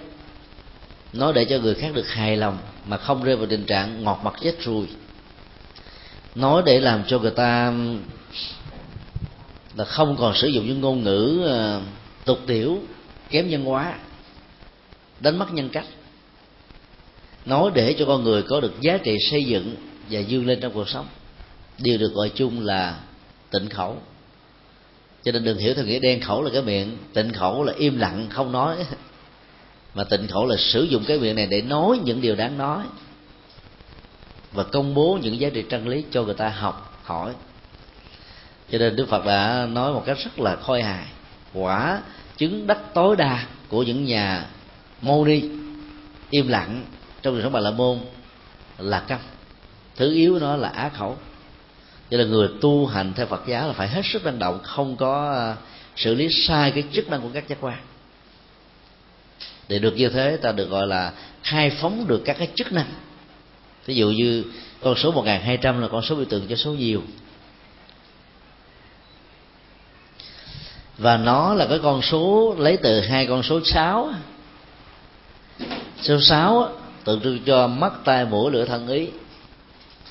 [1.13, 4.21] nói để cho người khác được hài lòng mà không rơi vào tình trạng ngọt
[4.25, 4.87] mặt chết ruồi
[6.35, 7.73] nói để làm cho người ta
[9.77, 11.81] là không còn sử dụng những ngôn ngữ ờ,
[12.25, 12.79] tục tiểu,
[13.31, 13.99] kém nhân hóa,
[15.21, 15.87] đánh mất nhân cách.
[17.45, 19.75] Nói để cho con người có được giá trị xây dựng
[20.11, 21.07] và vươn lên trong cuộc sống.
[21.79, 23.01] Đều được gọi chung là
[23.51, 23.97] tịnh khẩu.
[25.25, 27.99] Cho nên đừng hiểu theo nghĩa đen khẩu là cái miệng, tịnh khẩu là im
[27.99, 28.77] lặng, không nói
[29.95, 32.85] mà tịnh khẩu là sử dụng cái miệng này để nói những điều đáng nói.
[34.53, 37.33] Và công bố những giá trị chân lý cho người ta học, hỏi.
[38.71, 41.05] Cho nên đức phật đã nói một cách rất là khôi hài.
[41.55, 42.03] Quả
[42.37, 44.47] chứng đắc tối đa của những nhà
[45.01, 45.43] mô ni
[46.31, 46.85] im lặng
[47.23, 47.99] trong đời sống bà la môn
[48.79, 49.19] là câm
[49.97, 51.17] thứ yếu nó là á khẩu.
[52.11, 54.97] Cho nên người tu hành theo phật giáo là phải hết sức năng động, không
[54.97, 55.57] có à,
[55.97, 57.79] xử lý sai cái chức năng của các giác quan
[59.71, 62.87] để được như thế, ta được gọi là khai phóng được các cái chức năng.
[63.87, 64.45] Ví dụ như
[64.83, 67.03] con số 1200 là con số biểu tượng cho số nhiều.
[70.99, 74.13] Và nó là cái con số lấy từ hai con số sáu.
[76.03, 76.73] Số sáu,
[77.05, 79.09] tượng trưng cho mắt, tai, mũi, lửa, thân, ý.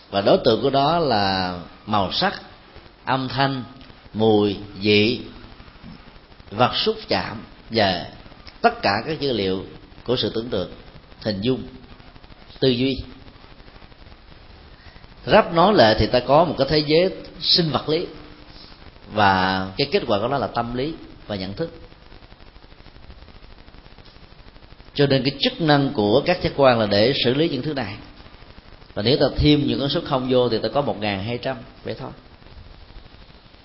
[0.10, 2.42] Và đối tượng của đó là màu sắc,
[3.06, 3.64] âm thanh,
[4.14, 5.22] mùi, vị,
[6.52, 7.38] vật xúc chạm
[7.70, 8.06] và
[8.62, 9.66] tất cả các dữ liệu
[10.04, 10.72] của sự tưởng tượng,
[11.22, 11.64] hình dung,
[12.60, 12.98] tư duy.
[15.26, 18.06] Ráp nói lại thì ta có một cái thế giới sinh vật lý
[19.14, 20.94] và cái kết quả của nó là tâm lý
[21.28, 21.70] và nhận thức.
[24.94, 27.74] Cho nên cái chức năng của các giác quan là để xử lý những thứ
[27.74, 27.96] này.
[28.94, 31.38] Và nếu ta thêm những con số không vô thì ta có một ngàn hai
[31.38, 32.12] trăm, vậy thôi.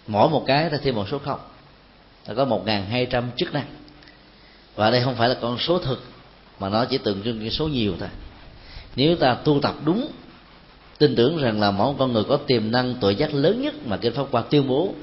[0.06, 1.40] Mỗi một cái ta thêm một số không.
[2.24, 3.66] Ta có một ngàn hai trăm chức năng
[4.76, 6.02] và đây không phải là con số thực,
[6.60, 8.08] mà nó chỉ tượng trưng cái số nhiều thôi.
[8.96, 10.10] Nếu ta tu tập đúng,
[10.98, 13.96] tin tưởng rằng là mỗi con người có tiềm năng tội giác lớn nhất mà
[13.96, 14.94] kinh pháp quan tuyên bố,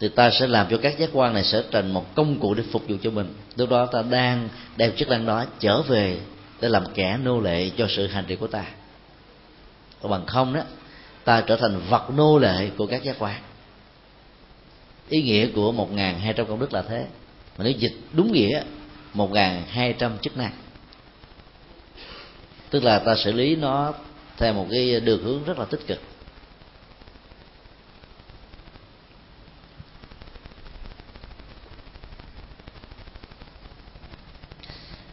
[0.00, 2.62] thì ta sẽ làm cho các giác quan này sẽ thành một công cụ để
[2.72, 3.34] phục vụ cho mình.
[3.56, 6.20] Lúc đó ta đang đem chức năng đó trở về
[6.60, 8.64] để làm kẻ nô lệ cho sự hành trì của ta.
[10.02, 10.60] Còn bằng không đó,
[11.24, 13.40] ta trở thành vật nô lệ của các giác quan.
[15.08, 17.06] Ý nghĩa của một ngàn hai trăm công đức là thế
[17.58, 18.62] mà nếu dịch đúng nghĩa,
[19.14, 20.52] một ngàn hai trăm chức năng.
[22.70, 23.92] Tức là ta xử lý nó
[24.36, 26.00] theo một cái đường hướng rất là tích cực.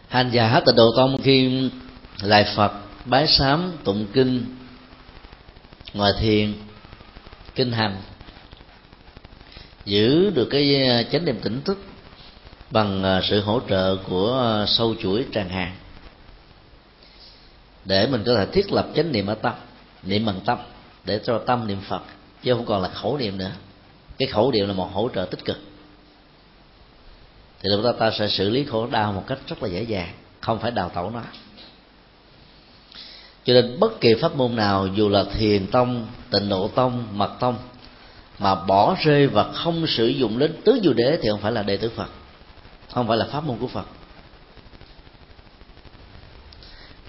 [0.07, 1.69] Hành giả hát tịnh độ tông khi
[2.21, 2.71] lại phật,
[3.05, 4.55] bái sám, tụng kinh
[5.93, 6.53] ngồi thiền,
[7.55, 8.01] kinh hành,
[9.85, 10.75] giữ được cái
[11.11, 11.79] chánh niệm tỉnh thức
[12.71, 15.75] bằng à, sự hỗ trợ của à, sâu chuỗi tràng hàng.
[17.85, 19.53] Để mình có thể thiết lập chánh niệm ở tâm,
[20.03, 20.57] niệm bằng tâm,
[21.05, 22.01] để cho tâm niệm phật,
[22.43, 23.51] chứ không còn là khẩu niệm nữa.
[24.17, 25.57] Cái khẩu niệm là một hỗ trợ tích cực.
[27.61, 30.13] Thì lúc đó ta sẽ xử lý khổ đau một cách rất là dễ dàng,
[30.39, 31.21] không phải đào tẩu nó.
[33.43, 37.31] Cho nên bất kỳ pháp môn nào, dù là thiền tông, tịnh độ tông, mật
[37.39, 37.57] tông,
[38.39, 41.63] mà bỏ rơi và không sử dụng đến tứ diệu đế thì không phải là
[41.63, 42.07] đệ tử phật
[42.95, 43.85] không phải là pháp môn của phật.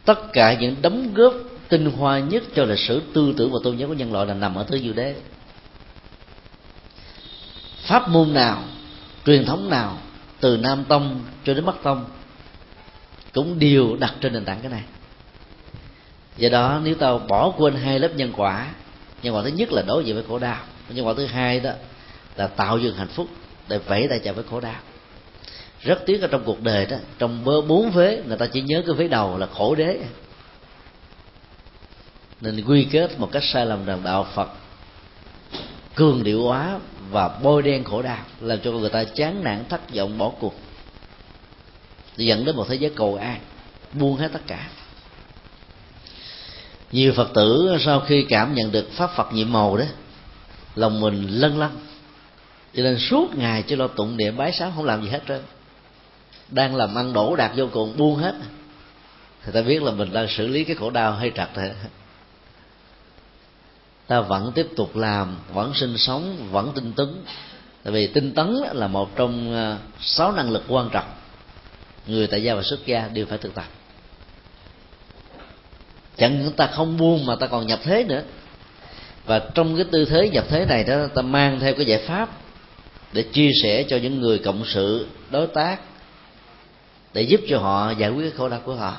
[0.05, 1.35] Tất cả những đóng góp
[1.69, 4.35] tinh hoa nhất cho lịch sử tư tưởng và tôn giáo của nhân loại là
[4.35, 5.15] nằm ở thứ diệu đế.
[7.87, 8.63] Pháp môn nào,
[9.27, 9.99] truyền thống nào,
[10.41, 12.05] từ nam tông cho đến bắc tông,
[13.33, 14.83] cũng đều đặt trên nền tảng cái này.
[16.37, 18.73] Do đó, nếu tao bỏ quên hai lớp nhân quả
[19.23, 20.59] nhân quả thứ nhất là đối diện với khổ đau
[20.89, 21.71] nhân quả thứ hai đó
[22.37, 23.29] là tạo dựng hạnh phúc
[23.69, 24.81] để vẫy tay chào với khổ đau
[25.81, 28.95] rất tiếc ở trong cuộc đời đó, trong bốn vế, người ta chỉ nhớ cái
[28.95, 29.99] vế đầu là khổ đế.
[32.41, 34.49] Nên quy kết một cách sai lầm rằng đạo phật
[35.95, 36.79] cường điệu hóa
[37.11, 40.55] và bôi đen khổ đau, làm cho người ta chán nản, thất vọng, bỏ cuộc.
[42.17, 43.41] Dẫn đến một thế giới cầu an,
[43.93, 44.69] buông hết tất cả.
[46.93, 49.85] Nhiều phật tử sau khi cảm nhận được pháp phật nhiệm màu đó,
[50.75, 51.71] lòng mình lân lân
[52.77, 55.43] cho nên suốt ngày chỉ lo tụng niệm bái sám không làm gì hết trơn
[56.49, 58.35] đang làm ăn đổ đạt vô cùng, buông hết.
[59.45, 61.73] Thì ta biết là mình đang xử lý cái khổ đau hay trật thế
[64.07, 67.25] ta vẫn tiếp tục làm, vẫn sinh sống, vẫn tinh tấn.
[67.85, 71.09] Tại vì tinh tấn là một trong ờ, sáu năng lực quan trọng.
[72.07, 73.67] Người tại gia và xuất gia đều phải thực tập.
[76.17, 78.23] Chẳng những ta không buông mà ta còn nhập thế nữa.
[79.25, 82.29] Và trong cái tư thế nhập thế này đó, ta mang theo cái giải pháp
[83.13, 85.81] để chia sẻ cho những người cộng sự, đối tác
[87.17, 88.97] để giúp cho họ giải quyết khổ đau của họ.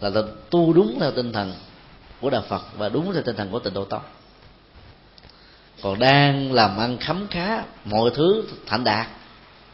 [0.00, 0.20] Là ta
[0.50, 1.52] tu đúng theo tinh thần
[2.20, 4.02] của đạo Phật và đúng theo tinh thần của tịnh độ tông.
[5.82, 9.06] Còn đang làm ăn khấm khá, mọi thứ thành đạt,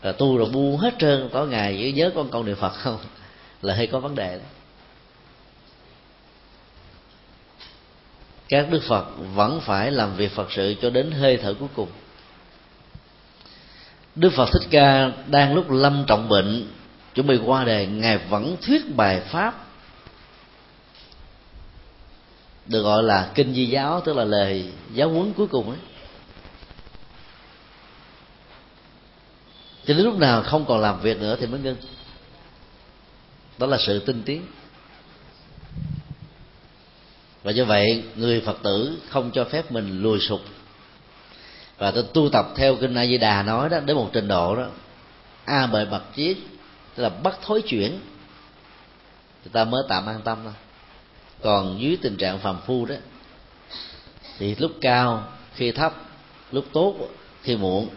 [0.03, 2.99] rồi tu rồi bu hết trơn, có ngày với nhớ con câu niệm Phật không?
[3.63, 4.45] Là hơi có vấn đề đó.
[8.49, 11.89] các đức Phật vẫn phải làm việc Phật sự cho đến hơi thở cuối cùng.
[14.15, 16.67] Đức Phật Thích Ca đang lúc lâm trọng bệnh
[17.15, 19.67] chuẩn bị qua đề, ngài vẫn thuyết bài pháp,
[22.67, 25.79] được gọi là kinh di giáo, tức là lời giáo huấn cuối cùng ấy.
[29.87, 31.77] Cho đến lúc nào không còn làm việc nữa thì mới ngưng.
[33.59, 34.47] Đó là sự tinh tiến.
[37.43, 40.41] Và do vậy, người phật tử không cho phép mình lùi sụp.
[41.79, 44.57] Và tôi tu tập theo kinh a di đà nói đó, đến một trình độ
[44.57, 44.67] đó,
[45.45, 46.37] a bệ bậc chiết
[46.95, 47.91] tức là bắt thối chuyển.
[49.45, 50.53] Người ta mới tạm an tâm thôi.
[51.43, 52.95] Còn dưới tình trạng phàm phu đó,
[54.39, 55.95] thì lúc cao, khi thấp,
[56.53, 56.95] lúc tốt,
[57.43, 57.89] khi muộn,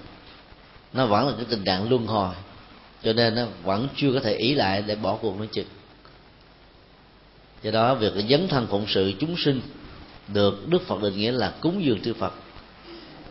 [0.94, 2.36] nó vẫn là cái tình trạng luân hồi.
[3.04, 5.68] Cho nên nó vẫn chưa có thể ý lại để bỏ cuộc nói chừng
[7.64, 9.62] do đó, việc dấn thân phụng sự chúng sinh
[10.28, 12.34] được đức phật định nghĩa là cúng dường chư phật.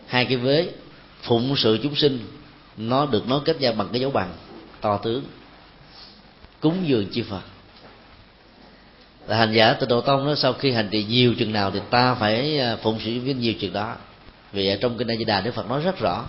[0.07, 0.69] Hai cái vế,
[1.21, 2.19] phụng sự chúng sinh,
[2.77, 4.33] nó được nói kết ra bằng cái dấu bằng,
[4.81, 5.23] to tướng
[6.63, 7.41] cúng dường chư phật.
[9.27, 11.79] Là hành giả từ độ tông đó sau khi hành trì nhiều chừng nào thì
[11.89, 13.95] ta phải à, phụng sự với nhiều chừng đó.
[14.51, 16.25] Vì ở trong kinh a di đà đức phật nói rất rõ,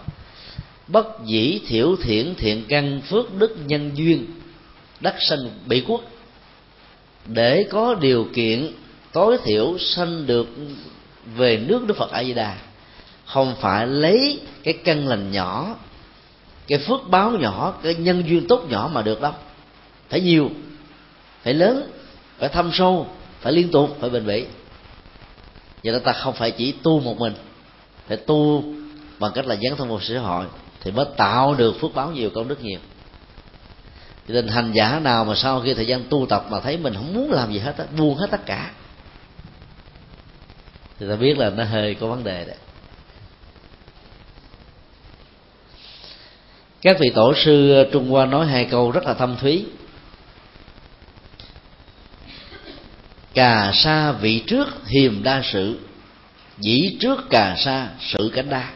[0.89, 4.27] bất dĩ thiểu thiện thiện căn phước đức nhân duyên
[5.01, 6.01] đắc sanh bị quốc,
[7.27, 8.73] để có điều kiện
[9.13, 10.49] tối thiểu sanh được
[11.37, 12.57] về nước đức phật a di đà.
[13.25, 15.77] Không phải lấy cái căn lành nhỏ,
[16.67, 19.33] cái phước báo nhỏ, cái nhân duyên tốt nhỏ mà được đâu
[20.09, 20.51] phải nhiều,
[21.43, 21.91] phải lớn,
[22.39, 23.07] phải thâm sâu,
[23.41, 24.47] phải liên tục, phải bền bỉ.
[25.85, 27.35] Vậy đó ta không phải chỉ tu một mình,
[28.07, 28.65] phải tu
[29.19, 30.47] bằng cách là dấn thân vào xã hội
[30.81, 32.79] thì mới tạo được phước báo nhiều công đức nhiều.
[34.29, 36.95] Cho nên hành giả nào mà sau khi thời gian tu tập mà thấy mình
[36.95, 38.71] không muốn làm gì hết á, buông hết tất cả,
[40.99, 42.57] thì ta biết là nó hơi có vấn đề đấy.
[46.83, 49.67] Các vị tổ sư trung hoa nói hai câu rất là thâm thúy.
[53.35, 55.79] Cà sa vị trước hiềm đa sự
[56.59, 58.71] dĩ trước cà sa sự cánh đa.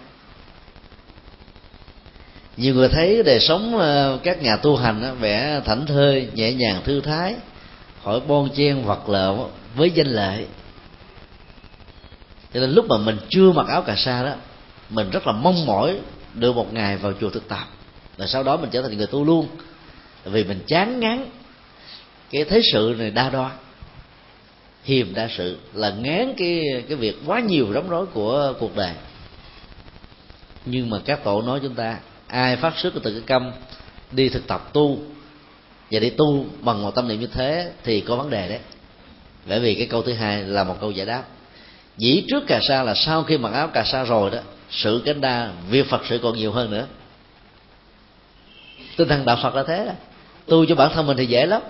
[2.56, 6.82] Nhiều người thấy đời sống ờ, các nhà tu hành vẻ thảnh thơi, nhẹ nhàng,
[6.84, 7.34] thư thái,
[8.04, 9.36] khỏi bon chen vật lợ
[9.76, 10.44] với danh lệ.
[12.54, 14.34] Cho nên lúc mà mình chưa mặc áo cà sa đó,
[14.90, 15.98] mình rất là mong mỏi
[16.34, 17.68] được một ngày vào chùa thực tập.
[18.16, 19.48] Và sau đó mình trở thành người tu luôn.
[20.24, 21.26] Vì mình chán ngán
[22.30, 23.50] cái thế sự này đa đoan
[24.88, 28.92] hiềm đa sự là ngán cái cái việc quá nhiều rắm rối của cuộc đời.
[30.64, 33.50] Nhưng mà các tổ nói chúng ta, ai phát xuất từ cái câm
[34.12, 34.98] đi thực tập tu
[35.90, 38.58] và đi tu bằng một tâm niệm như thế thì có vấn đề đấy.
[39.48, 41.22] Bởi vì cái câu thứ hai là một câu giải đáp.
[41.96, 44.38] Dĩ trước cà sa là sau khi mặc áo cà sa rồi đó,
[44.70, 46.86] sự cánh đa việc phật sự còn nhiều hơn nữa.
[48.96, 49.92] Tinh thần đạo phật là thế đó.
[50.46, 51.62] Tu cho bản thân mình thì dễ lắm.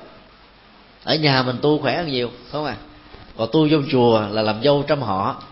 [1.05, 2.77] Ở nhà mình tu khỏe hơn nhiều, không à?
[3.39, 5.43] Còn tu trong chùa là làm dâu trăm họ.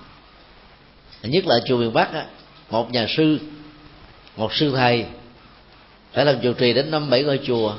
[1.23, 2.25] Nhất là ở chùa miền bắc á
[2.71, 3.39] một nhà sư
[4.37, 5.05] một sư thầy
[6.13, 7.75] phải làm trụ trì đến năm bảy ngôi chùa.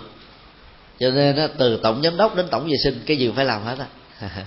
[1.00, 3.64] Cho nên á, từ tổng giám đốc đến tổng vệ sinh cái gì phải làm
[3.64, 3.88] hết á.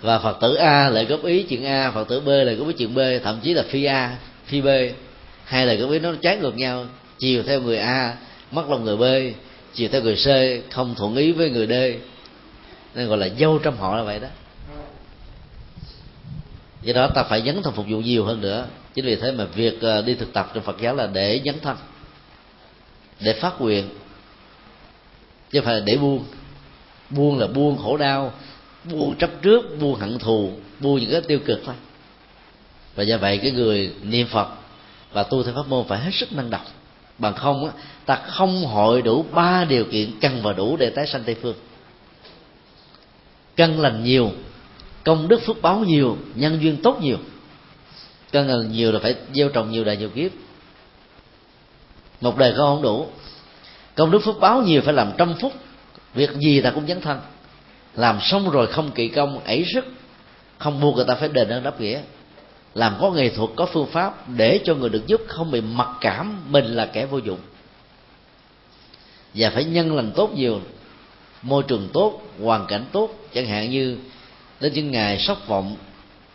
[0.00, 2.74] Và phật tử a lại góp ý chuyện a phật tử b lại góp ý
[2.78, 4.68] chuyện b thậm chí là phi a phi b.
[5.44, 6.86] Hai lời góp ý nó trái ngược nhau
[7.18, 8.16] chiều theo người a
[8.50, 9.34] mất lòng người b
[9.74, 10.28] chiều theo người c
[10.72, 11.72] không thuận ý với người d
[12.96, 14.28] nên gọi là dâu trong họ là vậy đó.
[16.82, 18.66] Do đó ta phải dấn thân phục vụ nhiều hơn nữa.
[18.94, 21.60] Chính vì thế mà việc ờ, đi thực tập trong phật giáo là để dấn
[21.60, 21.76] thân,
[23.20, 23.88] để phát nguyện,
[25.50, 26.24] chứ phải là để buông.
[27.10, 28.32] Buông là buông khổ đau,
[28.84, 31.74] buông chấp trước, buông hận thù, buông những cái tiêu cực thôi.
[32.94, 34.48] Và do vậy cái người niệm phật
[35.12, 36.66] và tu theo pháp môn phải hết sức năng động.
[37.18, 37.72] Bằng không á,
[38.06, 41.56] ta không hội đủ ba điều kiện cần và đủ để tái sanh tây phương
[43.56, 44.30] căn lành nhiều,
[45.04, 47.18] công đức phước báo nhiều, nhân duyên tốt nhiều.
[48.32, 50.30] Căn lành nhiều là phải gieo trồng nhiều đời nhiều kiếp.
[52.20, 53.06] Một đời con không đủ,
[53.94, 55.52] công đức phước báo nhiều phải làm trăm phút.
[56.14, 57.20] Việc gì ta cũng dấn thân.
[57.94, 59.84] Làm xong rồi không kỳ công, ấy sức.
[60.58, 62.00] Không buộc người ta phải đền ơn đáp nghĩa.
[62.74, 65.88] Làm có nghệ thuật, có phương pháp để cho người được giúp, không bị mặc
[66.00, 67.38] cảm mình là kẻ vô dụng.
[69.34, 70.60] Và phải nhân lành tốt nhiều
[71.46, 73.98] môi trường tốt, hoàn cảnh tốt, chẳng hạn như
[74.60, 75.76] đến những ngày sốc vọng,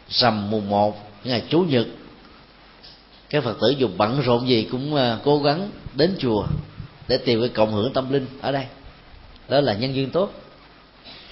[0.10, 1.88] rằm mùng một ngày chủ nhật,
[3.30, 6.46] các phật tử dù bận rộn gì cũng à, cố gắng đến chùa
[7.08, 8.66] để tìm cái cộng hưởng tâm linh ở đây.
[9.50, 10.32] Đó là nhân duyên tốt.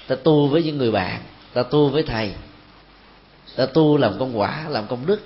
[0.08, 1.22] Ta tu với những người bạn,
[1.54, 2.32] ta tu với thầy,
[3.56, 5.22] ta tu làm công quả, làm công đức.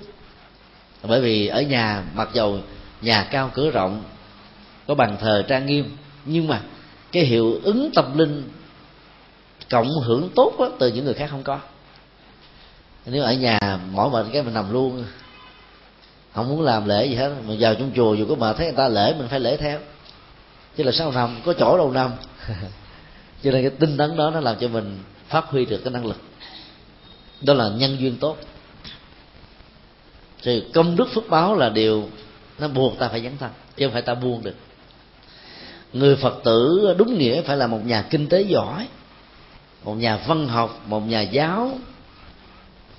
[1.03, 2.59] Bởi vì ở nhà, mặc dầu
[3.01, 4.03] nhà cao, cửa rộng,
[4.87, 6.61] có bàn thờ trang nghiêm, nhưng mà
[7.13, 8.49] cái hiệu ứng tâm linh
[9.69, 11.59] cộng hưởng tốt đó, từ những người khác không có.
[13.05, 13.59] Nếu ở nhà
[13.91, 15.05] mỏi mệt cái mình nằm luôn
[16.33, 17.33] không muốn làm lễ gì hết.
[17.47, 19.79] Mình vào trong chùa dù có mệt thấy người ta lễ mình phải lễ theo.
[20.77, 22.11] Chứ là sao nằm có chỗ đâu nằm.
[23.43, 26.05] Cho nên cái tinh tấn đó nó làm cho mình phát huy được cái năng
[26.05, 26.21] lực.
[27.41, 28.37] Đó là nhân duyên tốt.
[30.43, 32.09] Thì công đức phước báo là điều
[32.59, 34.55] nó buộc ta phải dấn thân chứ không phải ta buông được
[35.93, 38.87] người phật tử đúng nghĩa phải là một nhà kinh tế giỏi,
[39.83, 41.77] một nhà văn học, một nhà giáo,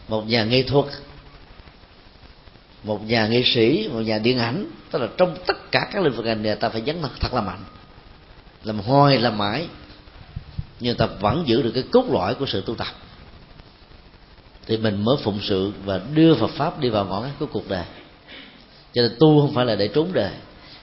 [0.08, 0.86] một nhà nghệ thuật,
[2.84, 4.66] một nhà nghệ sĩ, một nhà điện ảnh.
[4.90, 7.40] Tức là trong tất cả các lĩnh vực ngành nghề, ta phải dấn thật là
[7.40, 7.64] mạnh,
[8.64, 9.66] làm hoài, làm mãi.
[10.80, 12.86] Nhưng ta vẫn giữ được cái cốt lõi của sự tu tập.
[14.66, 17.68] Thì mình mới phụng sự và đưa Phật pháp đi vào ngõ ngách của cuộc
[17.68, 17.84] đời.
[18.92, 20.32] Cho nên tu không phải là để trốn đời,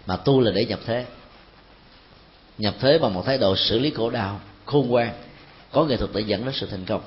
[0.05, 1.05] mà tu là để nhập thế
[2.62, 5.14] nhập thế bằng một thái độ xử lý khổ đau, khôn ngoan,
[5.72, 7.01] có nghệ thuật để dẫn đến sự thành công.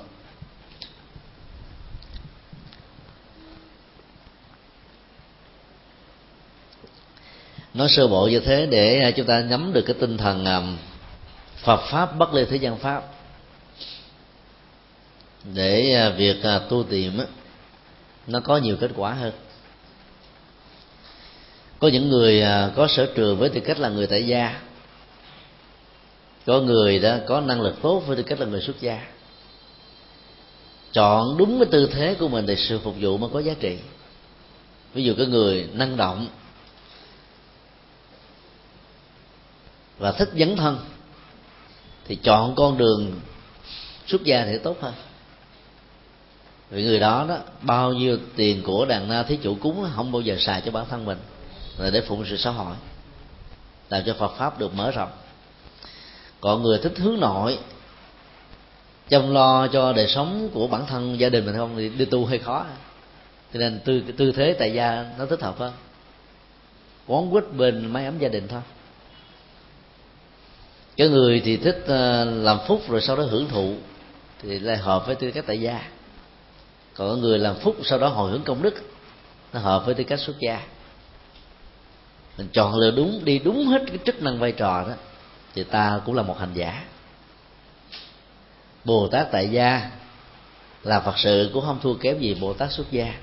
[7.73, 10.61] Nói sơ bộ như thế để chúng ta nhắm được cái tinh thần à,
[11.63, 13.03] Phật pháp, bất ly thế gian pháp.
[15.43, 17.19] Để à, việc à, tu tìm
[18.27, 19.33] nó có nhiều kết quả hơn.
[21.79, 22.43] Có những người
[22.75, 24.64] có sở trường với tư cách là người tại gia
[26.45, 29.07] có người đó có năng lực tốt với tư cách là người xuất gia.
[30.91, 33.77] Chọn đúng cái tư thế của mình để sự phục vụ mới có giá trị.
[34.93, 36.27] Ví dụ cái người năng động
[39.97, 40.79] và thích dấn thân,
[42.07, 43.21] thì chọn con đường
[44.07, 44.93] xuất gia thì tốt hơn.
[46.69, 50.21] Vì người đó đó, bao nhiêu tiền của đàn na thí chủ cúng không bao
[50.21, 51.17] giờ xài cho bản thân mình,
[51.77, 52.75] là để phụng sự xã hội,
[53.89, 55.11] làm cho Phật pháp được mở rộng
[56.45, 57.59] còn người thích hướng nội,
[59.09, 62.25] chăm lo cho đời sống của bản thân, gia đình mình không thì đi tu
[62.25, 62.65] hơi khó.
[63.53, 65.73] Cho nên tư tư thế tại gia nó thích hợp hơn.
[67.07, 68.61] Quán quýt bên mái ấm gia đình thôi.
[70.97, 73.73] Cái người thì thích ờ, làm phúc rồi sau đó hưởng thụ,
[74.41, 75.81] thì lại hợp với tư cách tại gia.
[76.93, 78.75] Còn người làm phúc sau đó hồi hướng công đức,
[79.53, 80.61] nó hợp với tư cách xuất gia.
[82.37, 84.93] Mình chọn lựa đúng, đi đúng hết cái chức năng vai trò đó
[85.55, 86.83] thì ta cũng là một hành giả.
[88.85, 89.91] Bồ tát tại gia
[90.83, 93.13] là phật sự cũng không thua kém gì bồ tát xuất gia.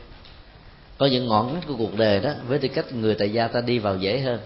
[0.98, 3.60] Có những ngọn ngách của cuộc đời đó, với tư cách người tại gia ta
[3.60, 4.40] đi vào dễ hơn.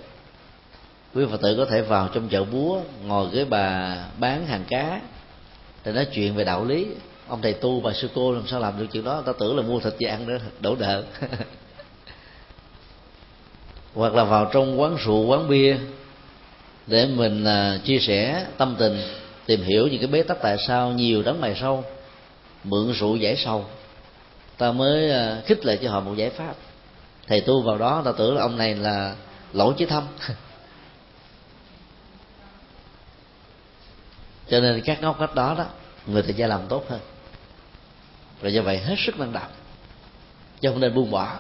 [1.15, 5.01] Quý phật tử có thể vào trong chợ búa, ngồi với bà bán hàng cá,
[5.85, 6.87] để nói chuyện về đạo lý.
[7.29, 9.23] Ông thầy tu bà sư cô làm sao làm được chuyện đó?
[9.27, 11.03] Ta tưởng là mua thịt về ăn nữa, đổ đợt.
[13.95, 15.77] hoặc là vào trong quán rượu, quán bia
[16.87, 19.01] để mình uh, chia sẻ tâm tình
[19.47, 21.85] tìm hiểu những cái bế tắc tại sao nhiều đấng mày sâu
[22.65, 23.65] mượn rượu giải sâu
[24.59, 26.55] ta mới uh, khích lệ cho họ một giải pháp.
[27.27, 29.15] Thầy tu vào đó ta tưởng là ông này là
[29.53, 30.07] lỗi chứ thâm.
[34.49, 35.65] Cho nên các ngóc cách đó đó
[36.07, 37.01] người ta gia làm tốt hơn.
[38.43, 39.51] Rồi do vậy hết sức năng động
[40.61, 41.39] chứ không nên buông bỏ.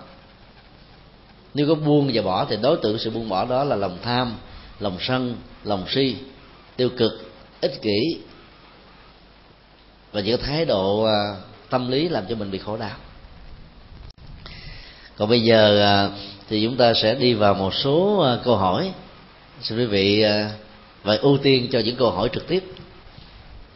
[1.54, 4.36] Nếu có buông và bỏ thì đối tượng sự buông bỏ đó là lòng tham
[4.80, 6.16] lòng sân, lòng si,
[6.76, 7.12] tiêu cực,
[7.60, 8.18] ích kỷ,
[10.12, 11.36] và những thái độ à,
[11.70, 12.96] tâm lý làm cho mình bị khổ đau.
[15.16, 16.10] Còn bây giờ à,
[16.48, 18.92] thì chúng ta sẽ đi vào một số à, câu hỏi.
[19.62, 20.24] Xin quý vị
[21.02, 22.64] và ưu tiên cho những câu hỏi trực tiếp.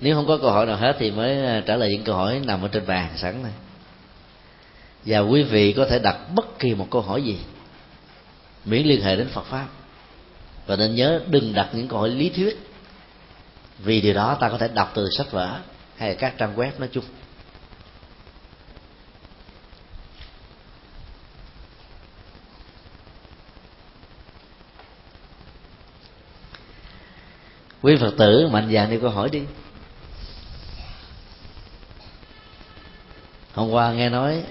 [0.01, 2.63] Nếu không có câu hỏi nào hết thì mới trả lời những câu hỏi nằm
[2.63, 3.53] ở trên bàn sẵn này
[5.05, 7.39] và quý vị có thể đặt bất kỳ một câu hỏi gì,
[8.65, 9.67] miễn liên hệ đến Phật pháp
[10.67, 12.59] và nên nhớ đừng đặt những câu hỏi lý thuyết.
[13.79, 15.61] Vì điều đó ta có thể đọc từ sách vở
[15.97, 17.05] hay là các trang web nói chung.
[27.83, 29.43] Quý phật tử, mạnh dạn đi câu hỏi đi.
[33.55, 34.45] Hôm qua nghe nói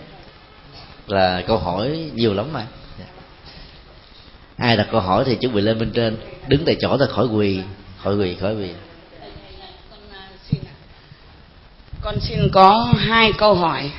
[1.07, 2.67] là câu hỏi nhiều lắm mà
[4.59, 6.17] ai đặt câu hỏi thì chuẩn bị lên bên trên.
[6.47, 7.59] Đứng tại chỗ ta khỏi quỳ.
[8.03, 8.69] Khỏi quỳ khỏi quỳ.
[12.01, 13.91] Con xin có hai câu hỏi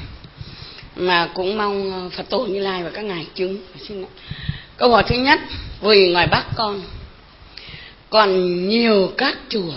[0.96, 3.58] mà cũng mong phật tổ như lai và các ngài chứng.
[3.88, 4.04] Xin
[4.76, 5.40] câu hỏi thứ nhất
[5.80, 6.82] vì ngoài bắc con.
[8.10, 9.72] Còn nhiều các chùa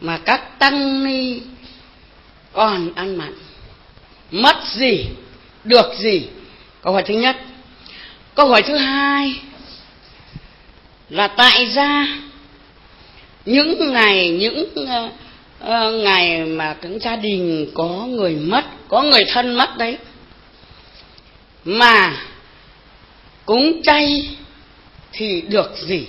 [0.00, 1.40] mà các tăng ni
[2.52, 3.34] còn ăn mặn.
[4.30, 5.04] Mất gì,
[5.64, 6.28] được gì?
[6.82, 7.36] Câu hỏi thứ nhất.
[8.34, 9.40] Câu hỏi thứ hai
[11.10, 12.06] là tại ra
[13.44, 15.12] những ngày những uh,
[15.64, 19.98] uh, ngày mà những gia đình có người mất có người thân mất đấy
[21.64, 22.16] mà
[23.46, 24.36] cúng chay
[25.12, 26.06] thì được gì?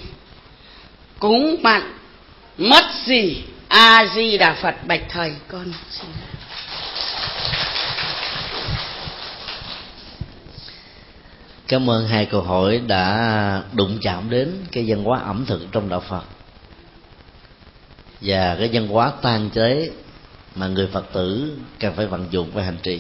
[1.20, 1.82] Cúng mặn
[2.58, 3.44] mất gì?
[3.68, 6.10] A di đà phật bạch thầy con xin
[11.70, 15.90] cảm ơn hai câu hỏi đã đụng chạm đến cái văn hóa ẩm thực trong
[15.90, 16.24] đạo phật.
[18.22, 19.92] Và cái văn hóa tan chế
[20.56, 23.00] mà người phật tử cần phải vận dụng và hành trì.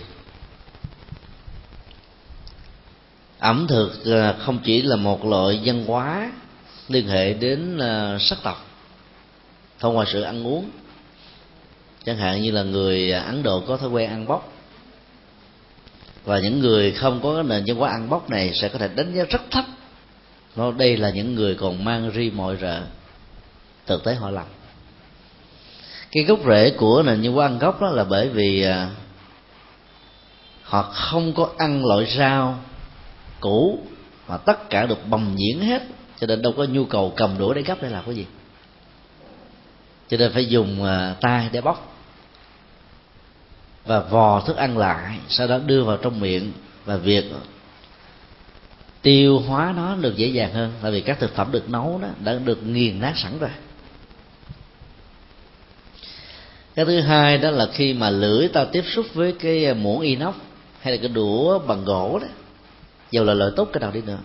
[3.39, 6.31] Ẩm thực à, không chỉ là một loại văn hóa
[6.87, 8.65] liên hệ đến à, sắc tộc
[9.79, 10.69] thông qua sự ăn uống.
[12.05, 14.58] Chẳng hạn như là người ấn độ có thói quen ăn bóc
[16.25, 19.13] và những người không có nền văn hóa ăn bóc này sẽ có thể đánh
[19.15, 19.65] giá rất thấp.
[20.55, 22.81] Nó đây là những người còn mang ri mọi rợ.
[23.85, 24.45] Thực tế họ làm.
[26.11, 28.89] Cái gốc rễ của nền văn hóa ăn gốc đó là bởi vì à,
[30.63, 32.59] họ không có ăn loại rau
[33.39, 33.79] cũ
[34.27, 35.83] mà tất cả được bầm nhiễn hết,
[36.19, 38.25] cho nên đâu có nhu cầu cầm đũa để gấp để làm cái gì.
[40.09, 41.98] Cho nên phải dùng à, tay để bóc
[43.85, 46.51] và vò thức ăn lại, sau đó đưa vào trong miệng
[46.85, 47.25] và việc
[49.01, 52.07] tiêu hóa nó được dễ dàng hơn tại vì các thực phẩm được nấu đó
[52.23, 53.49] đã được nghiền nát sẵn rồi.
[56.75, 60.35] Cái thứ hai đó là khi mà lưỡi ta tiếp xúc với cái muỗng inox
[60.81, 62.27] hay là cái đũa bằng gỗ đó,
[63.11, 64.17] dầu là lợi tốt cái nào đi nữa,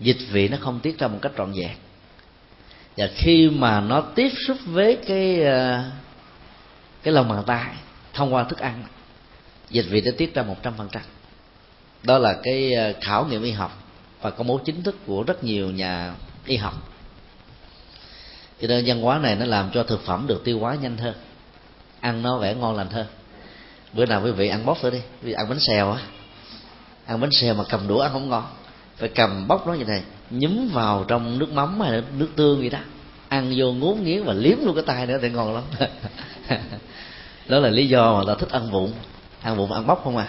[0.00, 1.76] dịch vị nó không tiết ra một cách trọn vẹn.
[2.96, 5.90] Và khi mà nó tiếp xúc với cái à,
[7.02, 7.66] cái lòng bàn tay
[8.14, 8.84] thông qua thức ăn.
[9.70, 11.02] Dịch vị đã tiết ra một trăm phần trăm.
[12.02, 13.82] Đó là cái ờ, khảo nghiệm y học
[14.20, 16.14] và công bố chính thức của rất nhiều nhà
[16.46, 16.74] y học.
[18.60, 21.14] Cho nên văn hóa này nó làm cho thực phẩm được tiêu hóa nhanh hơn,
[22.00, 23.06] ăn nó vẻ ngon lành hơn.
[23.92, 26.00] Bữa nào quý vị ăn bóc thử đi vì ăn bánh xèo á.
[27.06, 28.44] Ăn bánh xèo mà cầm đũa ăn không ngon.
[28.96, 32.70] Phải cầm bóc nó như này nhúm vào trong nước mắm hay nước tương gì
[32.70, 32.78] đó.
[33.28, 35.64] Ăn vô ngốn nghiến và liếm luôn cái tay nữa thì ngon lắm.
[37.48, 38.92] đó là lý do mà ta thích ăn vụn
[39.42, 40.28] ăn vụn ăn bóc không à?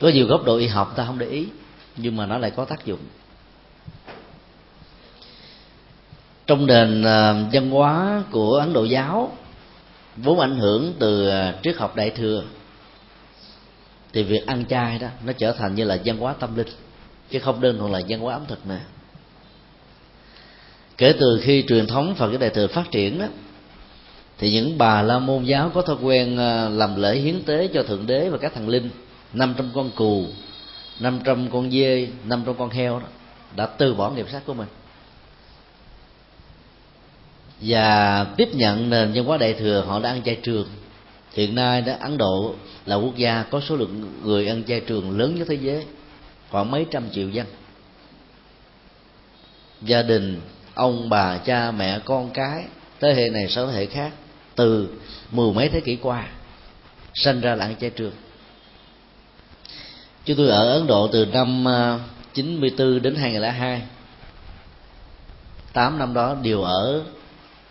[0.00, 1.46] Có nhiều góc độ y học ta không để ý,
[1.96, 2.98] nhưng mà nó lại có tác dụng.
[6.46, 9.36] Trong nền ờ, văn hóa của ấn độ giáo,
[10.16, 12.44] vốn ảnh hưởng từ ờ, triết học đại thừa,
[14.12, 16.68] thì việc ăn chay đó, nó trở thành như là văn hóa tâm linh,
[17.30, 18.78] chứ không đơn thuần là văn hóa ẩm thực nữa
[20.98, 23.26] kể từ khi truyền thống phật giáo đại thừa phát triển đó
[24.44, 27.82] thì những bà la môn giáo có thói quen ờ, làm lễ hiến tế cho
[27.82, 28.90] thượng đế và các thần linh.
[29.32, 30.26] Năm trăm con cù
[31.00, 33.06] năm trăm con dê, năm trăm con heo đó
[33.56, 34.68] đã từ bỏ nghiệp sát của mình.
[37.60, 40.68] Và tiếp nhận nền văn hóa đại thừa, họ đã ăn chay trường.
[41.32, 42.54] Hiện nay đó, ấn độ
[42.86, 45.84] là quốc gia có số lượng người ăn chay trường lớn nhất thế giới,
[46.50, 47.46] khoảng mấy trăm triệu dân.
[49.82, 50.40] Gia đình,
[50.74, 52.64] ông bà, cha, mẹ, con cái,
[53.00, 54.12] thế hệ này sau thế hệ khác
[54.56, 54.88] từ
[55.30, 56.28] mười mấy thế kỷ qua,
[57.14, 58.12] sinh ra là ăn chay trường.
[60.24, 61.98] Chúng tôi ở Ấn Độ từ năm à,
[62.34, 63.82] 94 đến 2002
[65.74, 67.02] tám năm đó đều ở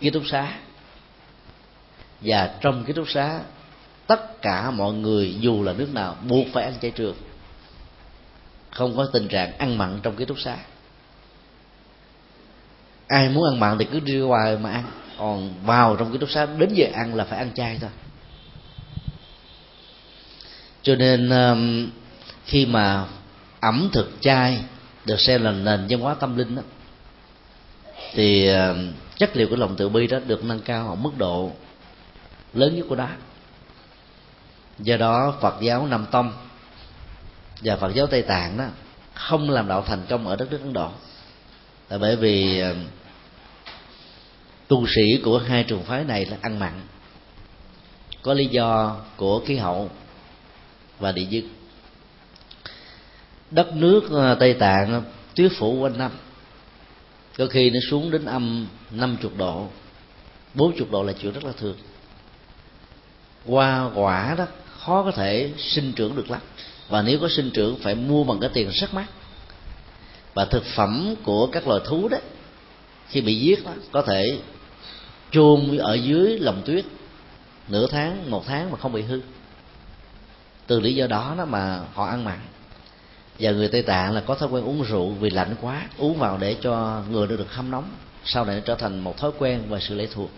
[0.00, 0.58] ký túc xá.
[2.20, 3.40] Và trong ký túc xá,
[4.06, 7.16] tất cả mọi người dù là nước nào buộc phải ăn chay trường.
[8.70, 10.56] Không có tình trạng ăn mặn trong ký túc xá.
[13.08, 14.84] Ai muốn ăn mặn thì cứ đi ngoài mà ăn
[15.18, 17.90] còn vào trong ký túc xá, đến giờ ăn là phải ăn chay thôi.
[20.82, 21.90] Cho nên um,
[22.44, 23.04] khi mà
[23.60, 24.64] ẩm thực chay
[25.04, 26.62] được xem là nền văn hóa tâm linh đó,
[28.12, 31.52] thì um, chất liệu của lòng từ bi đó được nâng cao ở mức độ
[32.54, 33.08] lớn nhất của đó
[34.78, 36.32] do đó, phật giáo nam tông
[37.62, 38.64] và phật giáo tây tạng đó
[39.14, 40.90] không làm đạo thành công ở đất nước ấn độ.
[41.88, 42.84] Là bởi vì um,
[44.74, 46.72] tu sĩ của hai trường phái này là ăn mặn.
[48.22, 49.90] Có lý do của khí hậu
[50.98, 51.44] và địa dứt
[53.50, 55.02] đất nước à, tây tạng
[55.34, 56.10] tuyết phủ quanh năm.
[57.38, 59.68] Có khi nó xuống đến âm 50 độ.
[60.54, 61.76] 40 độ là chuyện rất là thường.
[63.46, 64.46] Hoa quả đó
[64.78, 66.40] khó có thể sinh trưởng được lắm.
[66.88, 69.06] Và nếu có sinh trưởng phải mua bằng cái tiền rất mắc.
[70.34, 72.18] Và thực phẩm của các loài thú đó
[73.08, 74.38] khi bị giết đó, có thể
[75.30, 76.84] chôn ở dưới lòng tuyết,
[77.68, 79.20] nửa tháng, một tháng mà không bị hư.
[80.66, 82.38] Từ lý do đó đó mà họ ăn mặn.
[83.38, 86.38] Và người tây tạng là có thói quen uống rượu vì lạnh quá, uống vào
[86.38, 87.90] để cho người được được hâm nóng,
[88.24, 90.30] sau này nó trở thành một thói quen và sự lệ thuộc.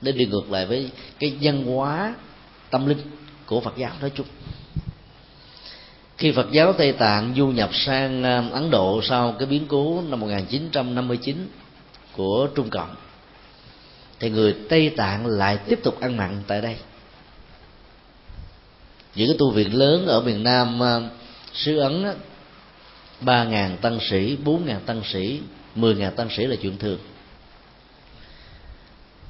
[0.00, 2.14] Để đi ngược lại với cái văn hóa
[2.70, 2.98] tâm linh
[3.46, 4.26] của phật giáo nói chung.
[6.20, 10.02] Khi Phật giáo Tây Tạng du nhập sang um, Ấn Độ sau cái biến cố
[10.08, 11.48] năm 1959
[12.16, 12.94] của Trung Cộng
[14.20, 16.76] thì người Tây Tạng lại tiếp tục ăn mặn tại đây.
[19.14, 21.00] Những cái tu viện lớn ở miền Nam à,
[21.54, 22.04] xứ Ấn
[23.20, 25.40] ba ngàn tăng sĩ bốn ngàn tăng sĩ
[25.74, 26.98] mười ngàn tăng sĩ là chuyện thường.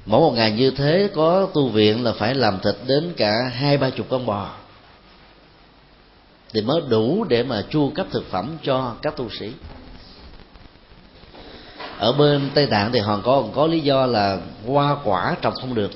[0.05, 3.77] Mỗi một ngày như thế có tu viện là phải làm thịt đến cả hai
[3.77, 4.55] ba chục con bò.
[6.53, 9.51] Thì mới đủ để mà chu cấp thực phẩm cho các tu sĩ
[12.01, 14.37] ở bên tây tạng thì họ có có lý do là
[14.67, 15.91] hoa quả trồng không được.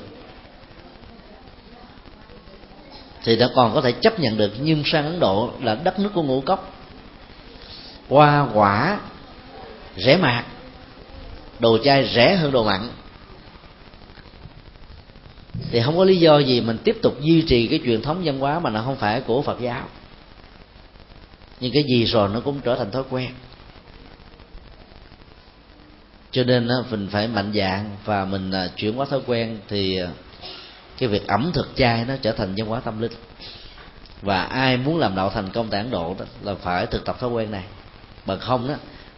[3.24, 6.10] Thì đã còn có thể chấp nhận được, nhưng sang ấn độ là đất nước
[6.14, 6.74] của ngũ cốc.
[8.10, 9.00] Hoa quả
[9.98, 10.46] rẻ mạt,
[11.60, 12.90] đồ chay rẻ hơn đồ mặn.
[15.72, 18.40] Thì không có lý do gì mình tiếp tục duy trì cái truyền thống văn
[18.40, 19.84] hóa mà nó không phải của phật giáo.
[21.60, 23.30] Nhưng cái gì rồi nó cũng trở thành thói quen
[26.36, 30.08] cho nên mình phải mạnh dạng và mình à, chuyển hóa thói quen thì à,
[30.98, 33.12] cái việc ẩm thực chay nó trở thành văn hóa tâm linh.
[34.22, 37.20] Và ai muốn làm đạo thành công tại ấn độ đó là phải thực tập
[37.20, 37.64] thói quen này.
[38.26, 38.74] Bằng không đó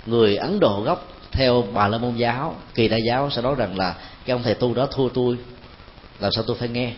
[0.05, 3.77] người ấn độ gốc theo bà la môn giáo, kỳ đại giáo sẽ nói rằng
[3.77, 3.95] là
[4.25, 5.37] cái ông thầy tu đó thua tôi,
[6.19, 6.93] làm sao tôi phải nghe?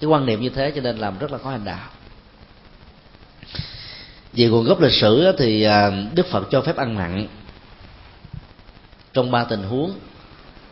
[0.00, 1.88] Cái quan niệm như thế cho nên làm rất là khó hành đạo.
[4.32, 7.26] Về nguồn gốc lịch sử thì à, đức phật cho phép ăn mặn
[9.12, 9.92] trong ba tình huống,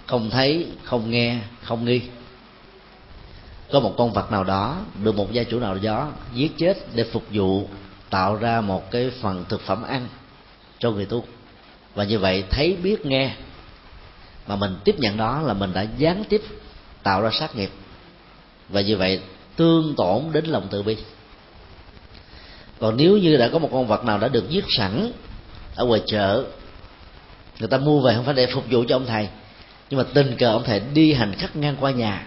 [0.06, 2.00] không thấy, không nghe, không nghi.
[3.72, 7.04] Có một con vật nào đó, được một gia chủ nào đó giết chết để
[7.04, 7.68] phục vụ,
[8.10, 10.08] tạo ra một cái phần thực phẩm ăn
[10.78, 11.24] cho người tu.
[11.94, 13.34] Và như vậy thấy, biết, nghe,
[14.46, 16.42] mà mình tiếp nhận đó là mình đã gián tiếp
[17.02, 17.70] tạo ra sát nghiệp.
[18.68, 19.20] Và như vậy
[19.56, 20.96] tương tổn đến lòng từ bi.
[22.80, 25.12] Còn nếu như đã có một con vật nào đã được giết sẵn
[25.76, 26.44] ở ngoài chợ
[27.58, 29.28] người ta mua về không phải để phục vụ cho ông thầy,
[29.90, 32.26] nhưng mà tình cờ ông thầy đi hành khách ngang qua nhà.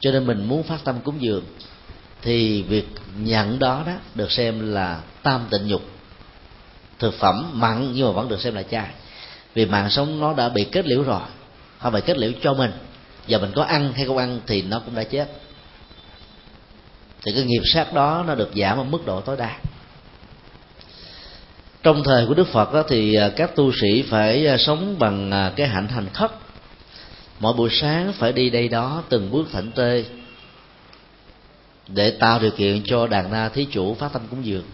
[0.00, 1.44] Cho nên mình muốn phát tâm cúng dường.
[2.22, 2.88] Thì việc
[3.18, 5.82] nhận đó đó được xem là tam tịnh nhục.
[6.98, 8.88] Thực phẩm mặn nhưng mà vẫn được xem là chay
[9.54, 11.20] vì mạng sống nó đã bị kết liễu rồi,
[11.78, 12.70] không phải kết liễu cho mình.
[13.26, 15.28] Giờ mình có ăn hay không ăn thì nó cũng đã chết.
[17.22, 19.56] Thì cái nghiệp sát đó nó được giảm ở mức độ tối đa
[21.88, 25.30] trong thời của đức phật đó, thì à, các tu sĩ phải à, sống bằng
[25.30, 26.30] à, cái hạnh hành khất.
[27.40, 30.04] Mỗi buổi sáng phải đi đây đó từng bước thảnh tê
[31.88, 34.64] để tạo điều kiện cho đàn na thí chủ phát tâm cúng dường.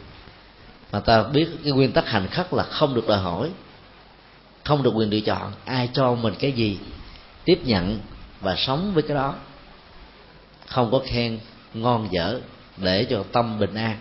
[0.93, 3.51] Mà ta biết cái nguyên tắc hành khất là không được đòi hỏi
[4.65, 6.79] không được quyền lựa chọn ai cho mình cái gì
[7.45, 7.99] tiếp nhận
[8.41, 9.35] và sống với cái đó.
[10.67, 11.39] Không có khen
[11.75, 12.41] ngon dở
[12.77, 13.97] để cho tâm bình an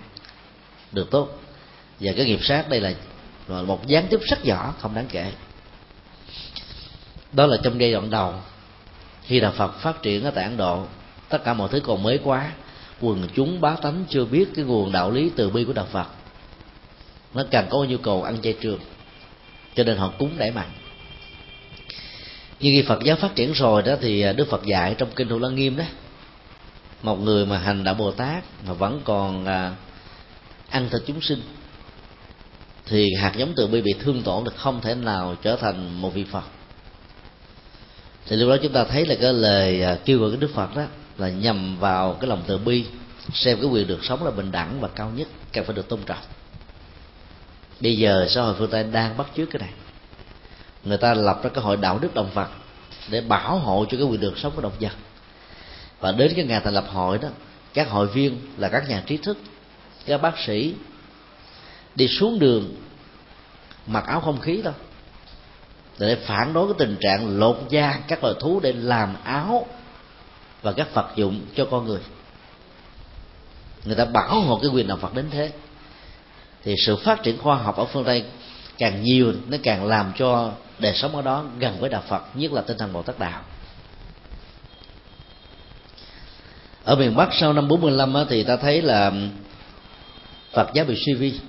[0.91, 1.42] được tốt
[2.03, 2.93] và cái nghiệp sát đây là
[3.61, 5.31] một gián tiếp rất nhỏ, không đáng kể.
[7.31, 8.33] Đó là trong giai đoạn đầu,
[9.23, 10.85] khi đạo Phật phát triển ở tại Ấn Độ,
[11.29, 12.51] tất cả mọi thứ còn mới quá,
[13.01, 16.07] quần chúng bá tánh chưa biết cái nguồn đạo lý từ bi của đạo Phật.
[17.33, 18.79] Nó càng có nhu cầu ăn chay trường,
[19.75, 20.67] cho nên họ cúng đẩy mặn
[22.63, 25.39] nhưng khi Phật giáo phát triển rồi đó thì Đức Phật dạy trong kinh Thủ
[25.39, 25.83] Lăng Nghiêm đó,
[27.01, 29.75] một người mà hành đạo Bồ Tát mà vẫn còn à,
[30.69, 31.41] ăn thịt chúng sinh
[32.85, 36.13] thì hạt giống từ bi bị thương tổn được không thể nào trở thành một
[36.13, 36.43] vị Phật.
[38.25, 40.75] Thì lúc đó chúng ta thấy là cái lời à, kêu gọi của Đức Phật
[40.75, 40.83] đó
[41.17, 42.85] là nhằm vào cái lòng từ bi,
[43.33, 45.99] xem cái quyền được sống là bình đẳng và cao nhất cần phải được tôn
[46.05, 46.23] trọng.
[47.79, 49.69] Bây giờ xã hội phương tây đang bắt chước cái này.
[50.83, 52.47] Người ta lập ra cái hội đạo đức động vật
[53.09, 54.91] để bảo hộ cho cái quyền được sống của động vật.
[55.99, 57.29] Và đến cái ngày thành lập hội đó,
[57.73, 59.37] các hội viên là các nhà trí thức,
[60.05, 60.73] các bác sĩ
[61.95, 62.75] đi xuống đường
[63.87, 64.73] mặc áo không khí thôi,
[65.99, 69.67] để phản đối cái tình trạng lột da các loài thú để làm áo
[70.61, 72.01] và các vật dụng cho con người.
[73.85, 75.51] Người ta bảo hộ cái quyền đạo Phật đến thế.
[76.63, 78.23] Thì sự phát triển khoa học ở phương tây
[78.77, 82.51] càng nhiều nó càng làm cho đời sống ở đó gần với đạo phật nhất
[82.51, 83.41] là tinh thần bồ tát đạo.
[86.83, 89.11] Ở miền bắc sau năm 45 á, thì ta thấy là
[90.53, 91.39] phật giáo bị suy vi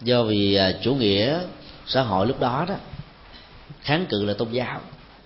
[0.00, 1.40] do vì à, chủ nghĩa
[1.86, 2.74] xã hội lúc đó đó
[3.82, 4.80] kháng cự là tôn giáo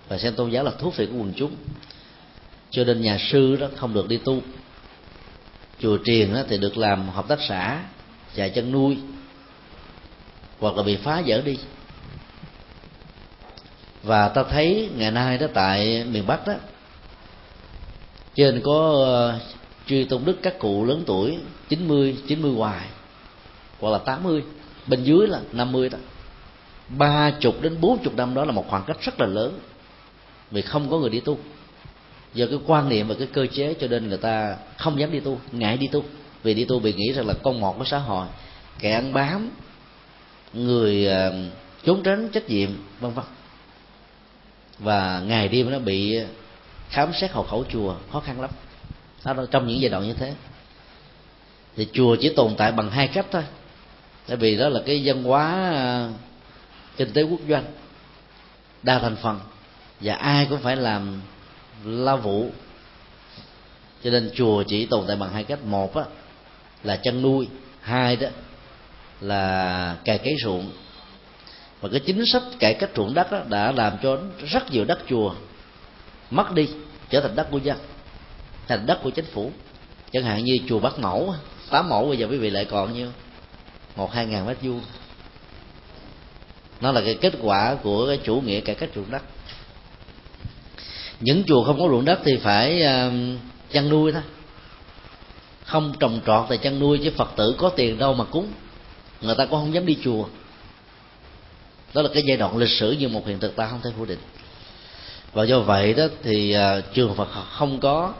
[0.07, 1.55] và xem tôn giáo là thuốc phiện của quần chúng.
[2.69, 4.41] Cho nên nhà sư đó không được đi tu.
[5.79, 7.83] Chùa triền đó thì được làm hợp tác xã
[8.35, 8.97] dạy chân nuôi
[10.59, 11.57] hoặc là bị phá dỡ đi.
[14.03, 16.53] Và ta thấy ngày nay đó tại miền bắc đó
[18.35, 19.39] trên có ờ,
[19.87, 21.37] truy tôn đức các cụ lớn tuổi
[21.69, 22.87] 90, 90 hoài
[23.79, 24.43] hoặc là 80
[24.87, 25.97] bên dưới là 50 đó.
[26.89, 29.59] Ba chục đến bốn chục năm đó là một khoảng cách rất là lớn.
[30.51, 31.37] Vì không có người đi tu.
[32.33, 35.19] Do cái quan niệm và cái cơ chế cho nên người ta không dám đi
[35.19, 36.03] tu, ngại đi tu.
[36.43, 38.27] Vì đi tu bị nghĩ rằng là con một của xã hội,
[38.79, 39.51] kẻ ăn bám,
[40.53, 41.33] người ờ,
[41.83, 42.69] trốn tránh trách nhiệm,
[42.99, 43.25] vân vân.
[44.79, 46.19] Và ngày đêm nó bị
[46.89, 48.49] khám xét hộ khẩu chùa, khó khăn lắm.
[49.25, 50.33] Đó trong những giai đoạn như thế.
[51.75, 53.43] Thì chùa chỉ tồn tại bằng hai cách thôi
[54.27, 56.09] tại vì đó là cái văn hóa à,
[56.97, 57.65] kinh tế quốc doanh
[58.83, 59.39] đa thành phần
[60.01, 61.21] và ai cũng phải làm
[61.85, 62.49] lao vụ
[64.05, 65.59] cho nên chùa chỉ tồn tại bằng hai cách.
[65.65, 66.03] Một á,
[66.83, 67.47] là chăn nuôi
[67.81, 68.27] hai đó
[69.21, 70.71] là cày cấy ruộng.
[71.81, 74.17] Và cái chính sách cải cách ruộng đất đó đã làm cho
[74.47, 75.35] rất nhiều đất chùa
[76.31, 76.69] mất đi
[77.09, 77.77] trở thành đất của dân
[78.67, 79.51] thành đất của chính phủ.
[80.11, 81.33] Chẳng hạn như chùa Bắc Mẫu
[81.69, 83.07] tám mẫu bây giờ quý vị lại còn nhiêu?
[83.95, 84.81] Một, hai ngàn mét vuông.
[86.81, 89.21] Nó là cái kết quả của cái chủ nghĩa cải cách ruộng đất.
[91.19, 93.11] Những chùa không có ruộng đất thì phải ờ,
[93.71, 94.21] chăn nuôi thôi.
[95.63, 98.47] Không trồng trọt thì chăn nuôi, chứ phật tử có tiền đâu mà cúng.
[99.21, 100.25] Người ta cũng không dám đi chùa.
[101.93, 104.05] Đó là cái giai đoạn lịch sử như một hiện thực ta không thể phủ
[104.05, 104.19] định.
[105.33, 108.13] Và do vậy đó thì ờ, trường Phật không có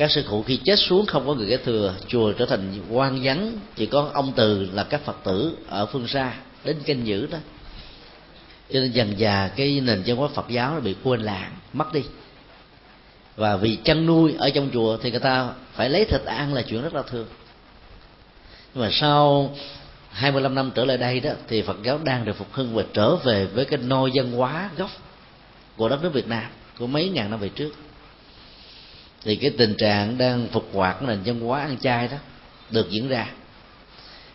[0.00, 3.20] các sư cụ khi chết xuống không có người kế thừa, chùa trở thành quan
[3.22, 3.52] vắng.
[3.76, 6.34] Chỉ có ông từ là các phật tử ở phương xa
[6.64, 7.38] đến canh giữ đó.
[8.72, 11.92] Cho nên dần già cái nền văn hóa phật giáo nó bị quên lãng, mất
[11.92, 12.02] đi.
[13.36, 16.62] Và vì chăn nuôi ở trong chùa thì người ta phải lấy thịt ăn là
[16.62, 17.26] chuyện rất là thường.
[18.74, 19.54] Nhưng mà sau
[20.10, 23.16] 25 năm trở lại đây đó, thì Phật giáo đang được phục hưng và trở
[23.16, 24.90] về với cái nôi văn hóa gốc
[25.76, 26.44] của đất nước Việt Nam,
[26.78, 27.70] của mấy ngàn năm về trước
[29.22, 32.16] thì cái tình trạng đang phục hoạt nền văn hóa ăn chay đó
[32.70, 33.26] được diễn ra.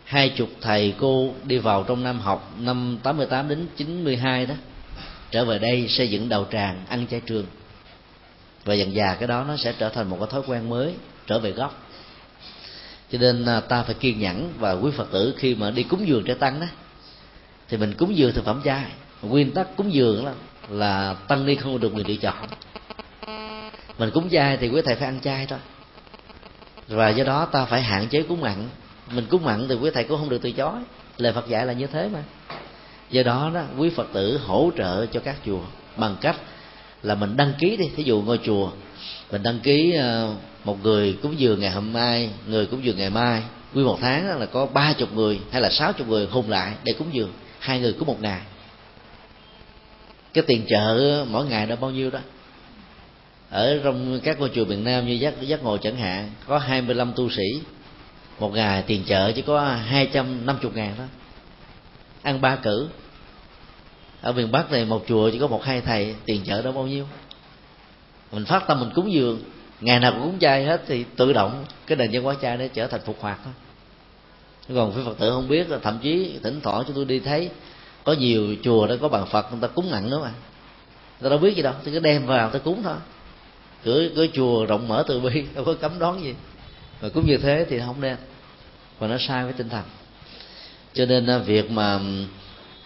[0.03, 4.55] Hai chục thầy cô đi vào trong năm học năm 88 đến 92 đó
[5.31, 7.45] trở về đây xây dựng đầu tràng ăn chay trường.
[8.63, 10.93] Và dần già cái đó nó sẽ trở thành một cái thói quen mới
[11.27, 11.83] trở về gốc.
[13.11, 16.07] Cho nên à, ta phải kiên nhẫn và quý phật tử khi mà đi cúng
[16.07, 16.67] dường cho tăng đó
[17.69, 18.86] thì mình cúng dường thực phẩm chay.
[19.21, 20.33] Nguyên tắc cúng dường là,
[20.69, 22.47] là tăng ni không được quyền lựa chọn
[23.98, 25.60] mình cúng chay thì quý thầy phải ăn chay thôi.
[26.88, 28.70] Và do đó ta phải hạn chế cúng mặn.
[29.12, 30.80] Mình cúng mặn thì quý thầy cũng không được từ chối.
[31.18, 32.24] Lời phật dạy là như thế mà.
[33.12, 35.62] Do đó đó, quý phật tử hỗ trợ cho các chùa
[35.98, 36.36] bằng cách
[37.04, 37.86] là mình đăng ký đi.
[37.96, 38.72] Thí dụ ngôi chùa,
[39.32, 40.34] mình đăng ký ờ,
[40.64, 43.41] một người cúng dường ngày hôm nay, người cúng dường ngày mai.
[43.74, 46.74] Quy một tháng là có ba chục người hay là sáu chục người hùng lại
[46.84, 47.34] để cúng dường.
[47.60, 48.41] Hai người cúng một ngày.
[50.34, 52.20] Cái tiền chợ mỗi ngày đó bao nhiêu đó?
[53.56, 57.14] Ở trong các ngôi chùa miền Nam như giác giác ngộ chẳng hạn, có 25
[57.16, 57.62] tu sĩ.
[58.39, 61.03] Một ngày tiền chợ chỉ có 250 ngàn đó
[62.22, 62.88] ăn ba cử.
[64.22, 66.88] Ở miền Bắc này một chùa chỉ có một hai thầy, tiền chợ đó bao
[66.88, 67.08] nhiêu.
[68.32, 69.41] Mình phát tâm mình cúng dường,
[69.82, 72.66] ngày nào cũng cúng chay hết thì tự động cái nền văn hóa chay nó
[72.74, 73.51] trở thành phục hoạt đó
[74.76, 77.49] còn phía phật tử không biết là thậm chí thỉnh thoảng chúng tôi đi thấy,
[78.03, 80.32] có nhiều chùa đó có bàn phật, người ta cúng nặng nữa mà.
[81.20, 82.95] Người ta đâu biết gì đâu, thì cứ đem vào ta cúng thôi
[83.86, 86.33] cửa cửa chùa rộng mở từ bi, đâu có cấm đón gì.
[86.99, 88.15] Và cũng như thế thì không nên
[88.99, 89.83] và nó sai với tinh thần.
[90.93, 91.99] Cho nên à, việc mà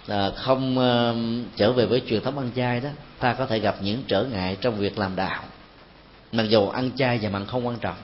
[0.07, 1.13] à, không à,
[1.55, 2.89] trở về với truyền thống ăn chay đó,
[3.19, 5.43] ta có thể gặp những trở ngại trong việc làm đạo.
[6.31, 7.97] Mặc dù ăn chay và mặn không quan trọng.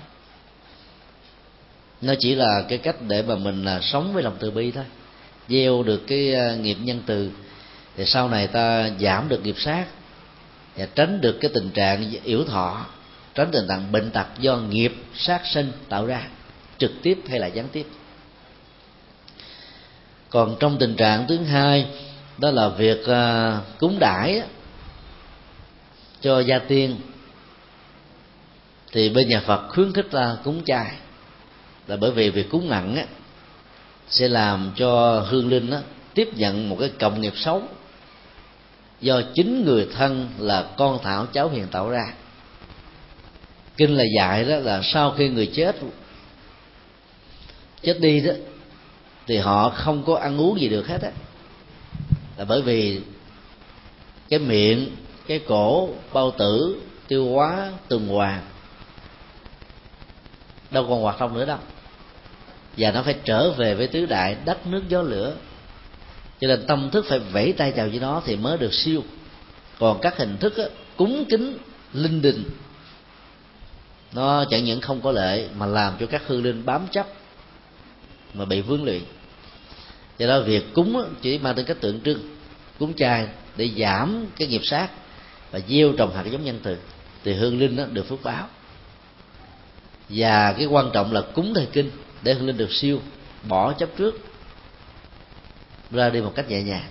[2.01, 4.83] Nó chỉ là cái cách để mà mình là sống với lòng từ bi thôi.
[5.49, 7.31] Gieo được cái nghiệp nhân từ,
[7.97, 9.85] thì sau này ta giảm được nghiệp sát
[10.77, 12.85] và tránh được cái tình trạng yếu thọ
[13.35, 16.27] tránh tình trạng bệnh tật do nghiệp sát sinh tạo ra
[16.77, 17.87] trực tiếp hay là gián tiếp.
[20.29, 21.87] Còn trong tình trạng thứ hai
[22.37, 24.41] đó là việc à, cúng đãi
[26.21, 26.97] cho gia tiên
[28.91, 30.91] thì bên nhà Phật khuyến khích là cúng chay.
[31.87, 33.05] Là bởi vì việc cúng nặng á,
[34.09, 35.79] sẽ làm cho hương linh á,
[36.13, 37.63] tiếp nhận một cái cộng nghiệp xấu
[39.05, 42.13] do chính người thân là con thảo cháu hiền tạo ra.
[43.77, 45.75] Kinh là dạy đó là sau khi người chết
[47.81, 48.33] chết đi đó,
[49.27, 51.11] thì họ không có ăn uống gì được hết á.
[52.37, 53.01] Là bởi vì
[54.29, 54.95] cái miệng,
[55.27, 58.41] cái cổ bao tử tiêu hóa tuần hoàn,
[60.71, 61.59] đâu còn hoạt động nữa đâu.
[62.77, 65.35] Và nó phải trở về với tứ đại đất, nước, gió, lửa
[66.45, 69.03] cho nên tâm thức phải vẫy tay chào với nó thì mới được siêu.
[69.79, 70.63] Còn các hình thức á,
[70.95, 71.57] cúng kính
[71.93, 72.43] linh đình
[74.13, 77.07] nó chẳng những không có lệ mà làm cho các hương linh bám chấp
[78.33, 79.01] mà bị vướng luyện
[80.17, 82.35] do đó việc cúng á, chỉ mang tính cách tượng trưng
[82.79, 83.27] cúng chay
[83.57, 84.89] để giảm cái nghiệp sát
[85.51, 86.77] và gieo trồng hạt giống nhân từ
[87.23, 88.47] thì hương linh đó được phước báo.
[90.09, 91.91] Và cái quan trọng là cúng thời kinh
[92.23, 93.01] để hương linh được siêu
[93.47, 94.34] bỏ chấp trước
[95.95, 96.89] ra đi một cách nhẹ nhàng.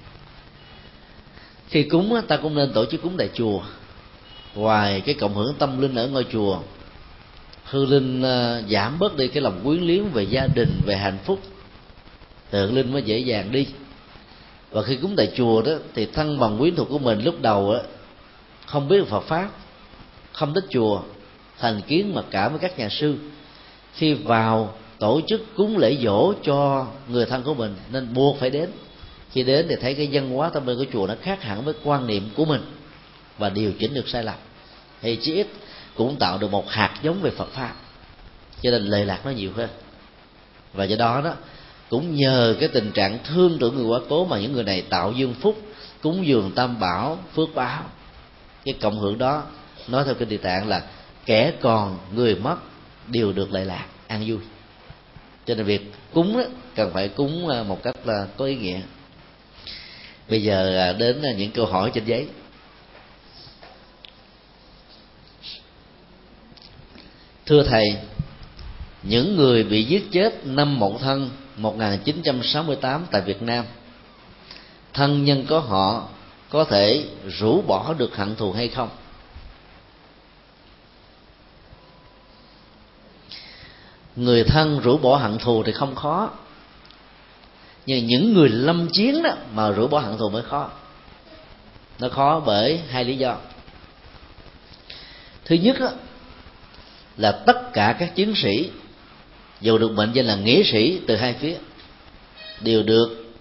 [1.69, 3.61] Khi cúng ta cũng nên tổ chức cúng tại chùa.
[4.55, 6.59] Ngoài cái cộng hưởng tâm linh ở ngôi chùa,
[7.65, 11.19] hư linh à, giảm bớt đi cái lòng quyến luyến về gia đình, về hạnh
[11.25, 11.41] phúc.
[12.51, 13.67] Tượng linh mới dễ dàng đi.
[14.71, 17.71] Và khi cúng tại chùa đó, thì thân bằng quyến thuộc của mình lúc đầu
[17.71, 17.81] á,
[18.67, 19.51] không biết Phật pháp,
[20.33, 21.01] không thích chùa,
[21.59, 23.17] thành kiến mà cả với các nhà sư.
[23.95, 28.51] Khi vào tổ chức cúng lễ dỗ cho người thân của mình, nên buộc phải
[28.51, 28.71] đến
[29.35, 31.75] khi đến thì thấy cái văn hóa tâm linh của chùa nó khác hẳn với
[31.85, 32.63] quan niệm của mình
[33.39, 34.35] và điều chỉnh được sai lầm.
[35.03, 35.47] Thì chí ít
[35.95, 37.75] cũng tạo được một hạt giống về Phật pháp
[38.63, 39.69] cho nên lệ lạc nó nhiều hơn.
[40.73, 41.35] Và do đó đó
[41.91, 45.13] cũng nhờ cái tình trạng thương tưởng người quá cố mà những người này tạo
[45.13, 45.59] dương phúc
[46.03, 47.83] cúng dường tam bảo phước báo.
[48.65, 49.43] Cái cộng hưởng đó
[49.89, 50.83] nói theo kinh địa tạng là
[51.27, 52.57] kẻ còn người mất
[53.09, 54.39] đều được lệ lạc an vui.
[55.47, 58.81] Cho nên việc cúng đó, cần phải cúng à, một cách là có ý nghĩa
[60.29, 62.29] bây giờ à, đến à, những câu hỏi trên giấy.
[67.47, 67.97] Thưa thầy,
[69.03, 73.65] những người bị giết chết năm Mậu Thân 1968 tại Việt Nam,
[74.93, 76.09] thân nhân có họ
[76.51, 78.89] có thể rũ bỏ được hận thù hay không?
[84.17, 86.31] Người thân rũ bỏ hận thù thì không khó
[87.87, 90.71] nhưng những người lâm chiến đó mà rũ bỏ hận thù mới khó.
[91.99, 93.37] Nó khó bởi hai lý do.
[95.45, 95.91] Thứ nhất đó,
[97.17, 98.71] là tất cả các chiến sĩ
[99.61, 101.57] dù được mệnh danh là nghĩa sĩ từ hai phía
[102.61, 103.35] đều được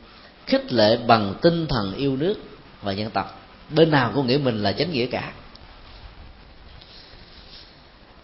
[0.46, 2.36] khích lệ bằng tinh thần yêu nước
[2.82, 3.41] và dân tộc.
[3.70, 5.34] Bên nào cũng nghĩ mình là chánh nghĩa cả.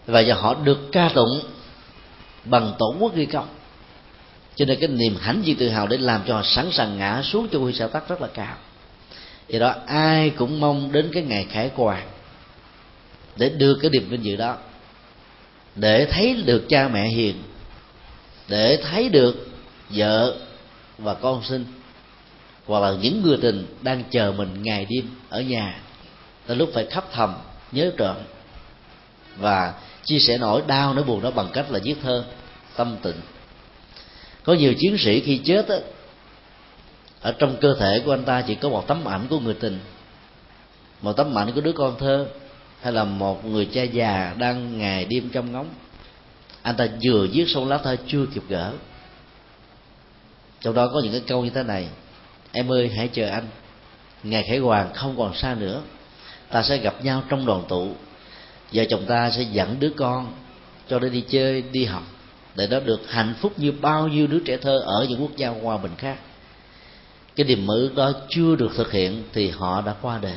[0.06, 1.40] Và giờ họ được ca tụng
[2.44, 3.48] bằng tổ quốc ghi công
[4.56, 7.22] cho nên cái niềm hãnh diện tự hào để làm cho họ sẵn sàng ngã
[7.22, 8.56] xuống cho huy xã tắc rất là cao.
[9.48, 12.08] Do đó, ai cũng mong đến cái ngày khải hoàn
[13.36, 14.56] để đưa cái niềm vinh dự đó,
[15.74, 17.42] để thấy được cha mẹ hiền,
[18.48, 19.48] để thấy được
[19.88, 20.36] vợ
[20.98, 21.64] và con sinh,
[22.66, 25.80] hoặc là những người tình đang chờ mình ngày đêm ở nhà.
[26.46, 27.34] Tới lúc phải khóc thầm,
[27.72, 28.16] nhớ trộm
[29.36, 29.74] và
[30.04, 32.24] chia sẻ nỗi đau nỗi buồn đó bằng cách là viết thơ
[32.76, 33.20] tâm tịnh
[34.44, 35.76] có nhiều chiến sĩ khi chết á,
[37.20, 39.78] ở trong cơ thể của anh ta chỉ có một tấm ảnh của người tình.
[41.02, 42.26] Một tấm ảnh của đứa con thơ
[42.82, 45.68] hay là một người cha già đang ngày đêm trong ngóng.
[46.62, 48.72] Anh ta vừa viết xong lá thơ chưa kịp gỡ.
[50.60, 51.88] Trong đó có những cái câu như thế này.
[52.52, 53.46] Em ơi hãy chờ anh.
[54.22, 55.82] Ngày khải hoàng không còn xa nữa.
[56.50, 57.88] Ta sẽ gặp nhau trong đoàn tụ.
[58.72, 60.32] Vợ chồng ta sẽ dẫn đứa con
[60.88, 62.02] cho nó đi chơi đi học
[62.54, 65.48] để nó được hạnh phúc như bao nhiêu đứa trẻ thơ ở những quốc gia
[65.48, 66.18] hòa bình khác.
[67.36, 70.36] Cái niềm mơ ước đó chưa được thực hiện thì họ đã qua đời.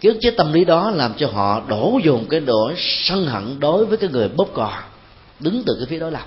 [0.00, 3.60] Cái ức chế tâm lý đó làm cho họ đổ dồn cái nỗi sân hận
[3.60, 4.82] đối với cái người bóp cò,
[5.40, 6.26] đứng từ cái phía đối lập.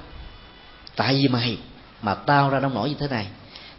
[0.95, 1.57] Tại vì mày
[2.01, 3.27] mà tao ra nông nổi như thế này,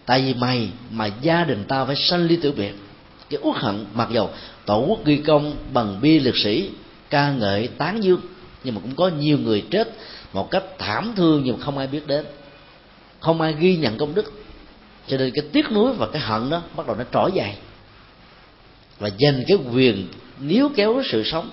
[0.07, 2.73] tại vì mày mà gia đình tao phải sanh ly tử biệt,
[3.31, 4.31] cái uất hận mặc dầu
[4.67, 6.71] tổ quốc ghi công bằng bia liệt sĩ,
[7.11, 8.21] ca ngợi tán dương
[8.65, 9.89] nhưng mà cũng có nhiều người chết
[10.33, 12.25] một cách thảm thương nhưng mà không ai biết đến.
[13.21, 14.33] Không ai ghi nhận công đức.
[15.07, 17.55] Cho nên cái tiếc nuối và cái hận đó bắt đầu nó trỗi dậy.
[18.99, 20.09] Và giành cái quyền
[20.41, 21.51] níu kéo sự sống.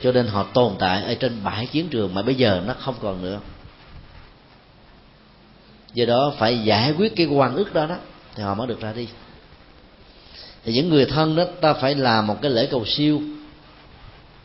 [0.00, 2.94] Cho nên họ tồn tại ở trên bãi chiến trường mà bây giờ nó không
[3.02, 3.40] còn nữa.
[5.94, 7.96] Do đó phải giải quyết cái quan ức đó đó
[8.34, 9.08] thì họ mới được ra đi.
[10.64, 13.20] Thì những người thân đó ta phải làm một cái lễ cầu siêu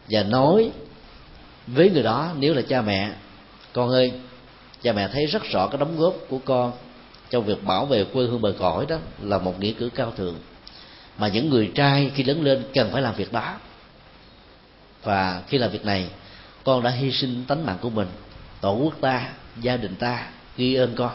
[0.09, 0.71] và nói
[1.67, 3.11] với người đó, nếu là cha mẹ,
[3.73, 4.11] con ơi,
[4.81, 6.71] cha mẹ thấy rất rõ cái đóng góp của con
[7.29, 10.35] trong việc bảo vệ quê hương bờ cõi đó là một nghĩa cử cao thượng.
[11.17, 13.55] Mà những người trai khi lớn lên cần phải làm việc đó.
[15.03, 16.07] Và khi làm việc này,
[16.63, 18.07] con đã hy sinh tánh mạng của mình,
[18.61, 19.29] tổ quốc ta,
[19.61, 21.11] gia đình ta, ghi ơn con.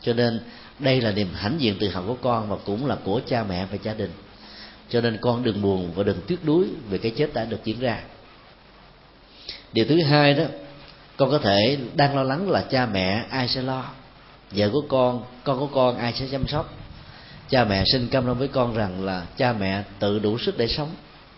[0.00, 0.40] Cho nên,
[0.78, 3.66] đây là niềm hãnh diện tự hào của con và cũng là của cha mẹ
[3.70, 4.10] và gia đình.
[4.88, 7.80] Cho nên con đừng buồn và đừng tiếc nuối về cái chết đã được diễn
[7.80, 8.00] ra
[9.72, 10.44] điều thứ hai đó,
[11.16, 13.84] con có thể đang lo lắng là cha mẹ ai sẽ lo,
[14.50, 16.74] vợ của con con của con ai sẽ chăm sóc.
[17.48, 20.68] Cha mẹ xin cam đoan với con rằng là cha mẹ tự đủ sức để
[20.68, 20.88] sống,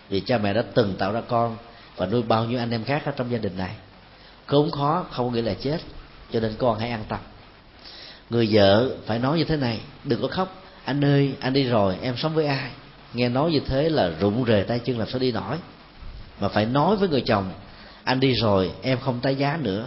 [0.09, 1.57] vì cha mẹ đã từng tạo ra con
[1.97, 3.71] và nuôi bao nhiêu anh em khác ở trong gia đình này.
[4.47, 5.79] Khốn khó, không nghĩa là chết,
[6.33, 7.19] cho nên con hãy an tâm.
[8.31, 11.97] Người vợ phải nói như thế này, đừng có khóc, anh ơi, anh đi rồi,
[12.03, 12.71] em sống với ai?
[13.15, 15.57] Nghe nói như thế là rụng rề tay chân làm sao đi nổi.
[16.41, 17.51] Mà phải nói với người chồng
[18.05, 19.87] anh đi rồi, em không tái giá nữa.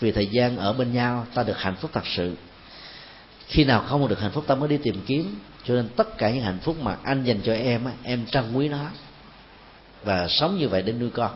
[0.00, 2.36] Vì thời gian ở bên nhau, ta được hạnh phúc thật sự.
[3.46, 5.38] Khi nào không được hạnh phúc, ta mới đi tìm kiếm.
[5.64, 8.68] Cho nên tất cả những hạnh phúc mà anh dành cho em em trân quý
[8.68, 8.86] nó.
[10.04, 11.30] Và sống như vậy để nuôi con.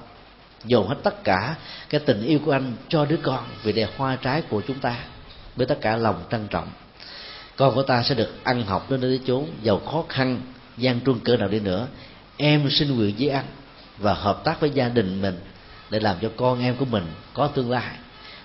[0.64, 1.54] Dồn hết tất cả
[1.88, 4.96] cái tình yêu của anh cho đứa con vì để hoa trái của chúng ta
[5.56, 6.70] với tất cả lòng trân trọng.
[7.56, 10.40] Con của ta sẽ được ăn học đến nơi chốn, giàu khó khăn,
[10.76, 11.86] gian truân cỡ nào đi nữa.
[12.36, 13.44] Em xin nguyện với anh
[13.98, 15.38] và hợp tác với gia đình mình
[15.90, 17.94] để làm cho con em của mình có tương lai,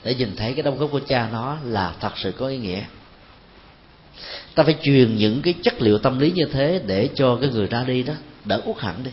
[0.03, 2.83] để nhìn thấy cái đóng góp của cha nó là thật sự có ý nghĩa.
[4.55, 7.67] Ta phải truyền những cái chất liệu tâm lý như thế để cho cái người
[7.67, 8.13] ra đi đó
[8.45, 9.11] đỡ uất hẳn đi,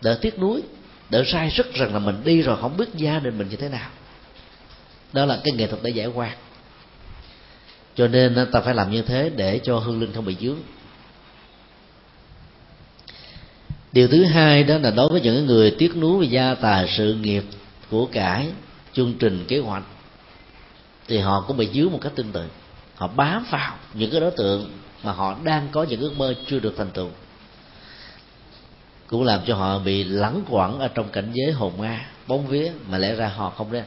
[0.00, 0.62] đỡ tiếc nuối,
[1.10, 3.68] đỡ sai sức rằng là mình đi rồi không biết gia đình mình như thế
[3.68, 3.90] nào.
[5.12, 6.32] Đó là cái nghệ thuật để giải quan
[7.98, 10.58] cho nên ờ, ta phải làm như thế để cho hương linh không bị dướng.
[13.92, 17.14] Điều thứ hai đó là đối với những người tiếc nuối về gia tài sự
[17.14, 17.44] nghiệp
[17.90, 18.48] của cải
[18.92, 19.82] chương trình kế hoạch,
[21.08, 22.44] thì họ cũng bị dướng một cách tương tự.
[22.94, 24.70] Họ bám vào những cái đối tượng
[25.02, 27.08] mà họ đang có những ước mơ chưa được thành tựu,
[29.06, 32.72] cũng làm cho họ bị lẳng quẩn ở trong cảnh giới hồn ma, bóng vía
[32.88, 33.84] mà lẽ ra họ không nên.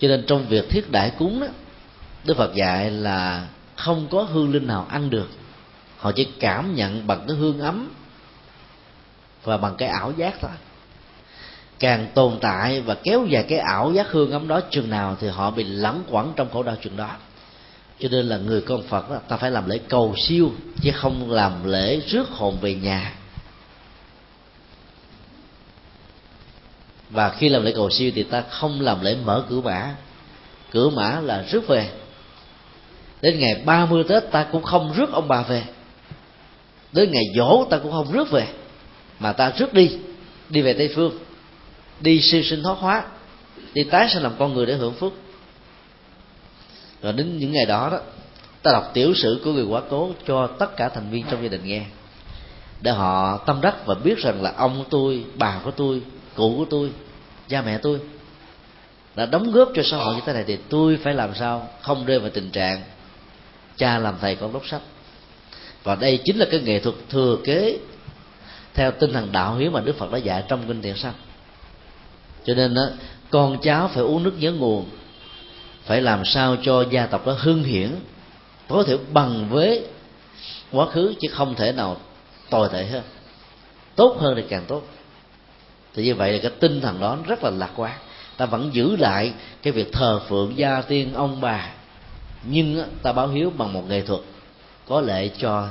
[0.00, 1.46] Cho nên trong việc thiết đại cúng đó,
[2.24, 3.46] đức phật dạy là
[3.76, 5.28] không có hương linh nào ăn được.
[5.96, 7.90] Họ chỉ cảm nhận bằng cái hương ấm
[9.44, 10.50] và bằng cái ảo giác thôi
[11.82, 15.28] càng tồn tại và kéo dài cái ảo giác hương ấm đó chừng nào thì
[15.28, 17.10] họ bị lẫn quẩn trong khổ đau chừng đó.
[17.98, 20.50] Cho nên là người con phật đó, ta phải làm lễ cầu siêu
[20.82, 23.14] chứ không làm lễ rước hồn về nhà.
[27.10, 29.94] Và khi làm lễ cầu siêu thì ta không làm lễ mở cửa mã.
[30.70, 31.90] Cửa mã là rước về.
[33.20, 35.62] Đến ngày 30 tết ta cũng không rước ông bà về.
[36.92, 38.46] Đến ngày dỗ ta cũng không rước về
[39.22, 39.90] mà ta rước đi
[40.48, 41.18] đi về tây phương,
[42.00, 43.04] đi siêu sinh thoát hóa,
[43.74, 45.12] đi tái sinh làm con người để hưởng phước.
[47.02, 48.00] Rồi đến những ngày đó đó,
[48.62, 51.48] ta đọc tiểu sử của người quá cố cho tất cả thành viên trong gia
[51.48, 51.84] đình nghe,
[52.80, 56.02] để họ tâm đắc và biết rằng là ông của tôi, bà của tôi,
[56.34, 56.90] cụ của tôi,
[57.48, 58.00] cha mẹ tôi
[59.14, 62.04] đã đóng góp cho xã hội như thế này thì tôi phải làm sao không
[62.04, 62.82] rơi vào tình trạng
[63.76, 64.82] cha làm thầy con đốc sách.
[65.84, 67.78] Và đây chính là cái nghệ thuật thừa kế
[68.74, 71.14] theo tinh thần đạo hiếu mà đức phật đã dạy trong kinh điển sanh.
[72.44, 72.82] Cho nên đó,
[73.30, 74.86] con cháu phải uống nước nhớ nguồn
[75.84, 77.90] phải làm sao cho gia tộc đó hưng hiển
[78.68, 79.86] tối thiểu bằng với
[80.72, 81.96] quá khứ chứ không thể nào
[82.50, 83.02] tồi tệ hơn.
[83.96, 84.82] Tốt hơn thì càng tốt.
[85.94, 87.92] Thì như vậy là cái tinh thần đó rất là lạc quan.
[88.36, 89.32] Ta vẫn giữ lại
[89.62, 91.68] cái việc thờ phượng gia tiên ông bà
[92.44, 94.20] nhưng ta báo hiếu bằng một nghệ thuật
[94.88, 95.68] có lệ cho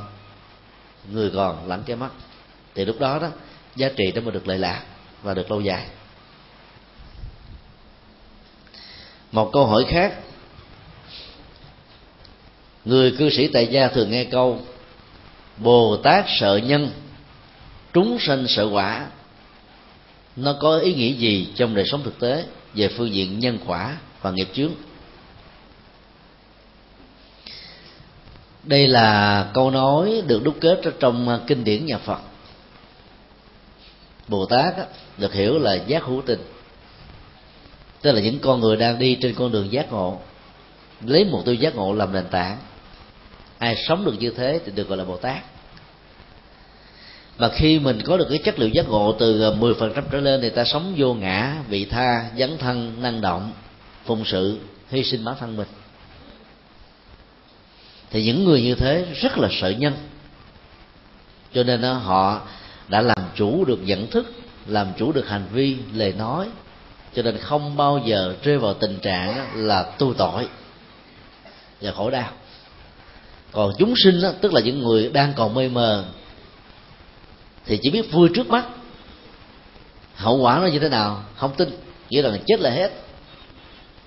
[1.11, 2.11] người còn lẫn cái mắt
[2.75, 3.29] thì lúc đó đó,
[3.75, 4.83] giá trị đó mới được lợi lạc
[5.23, 5.85] và được lâu dài.
[9.31, 10.13] Một câu hỏi khác.
[12.85, 14.59] Người cư sĩ tại gia thường nghe câu,
[15.57, 16.91] bồ tát sợ nhân
[17.93, 19.07] trúng sanh sợ quả.
[20.35, 23.97] Nó có ý nghĩa gì trong đời sống thực tế về phương diện nhân quả
[24.21, 24.71] và nghiệp chướng?
[28.63, 32.19] Đây là câu nói được đúc kết trong kinh điển nhà phật
[34.31, 34.73] bồ tát
[35.17, 36.39] được hiểu là giác hữu tình.
[38.01, 40.19] Tức là những con người đang đi trên con đường giác ngộ,
[41.05, 42.57] lấy mục tiêu giác ngộ làm nền tảng.
[43.57, 45.43] Ai sống được như thế thì được gọi là bồ tát
[47.37, 50.41] Mà khi mình có được cái chất liệu giác ngộ từ à, 10% trở lên
[50.41, 53.51] thì ta sống vô ngã, vị tha, dấn thân, năng động,
[54.05, 54.59] phụng sự,
[54.89, 55.67] hy sinh bản thân mình.
[58.09, 59.93] Thì những người như thế rất là sợ nhân.
[61.53, 62.41] Cho nên à, họ
[62.87, 64.31] đã làm chủ được nhận thức
[64.65, 66.47] làm chủ được hành vi lời nói.
[67.13, 70.47] Cho nên không bao giờ rơi vào tình trạng là tu tội
[71.81, 72.29] và khổ đau.
[73.51, 76.05] Còn chúng sinh đó, tức là những người đang còn mê mờ
[77.65, 78.65] thì chỉ biết vui trước mắt.
[80.15, 81.69] Hậu quả nó như thế nào không tin.
[82.09, 82.91] Nghĩa là chết là hết.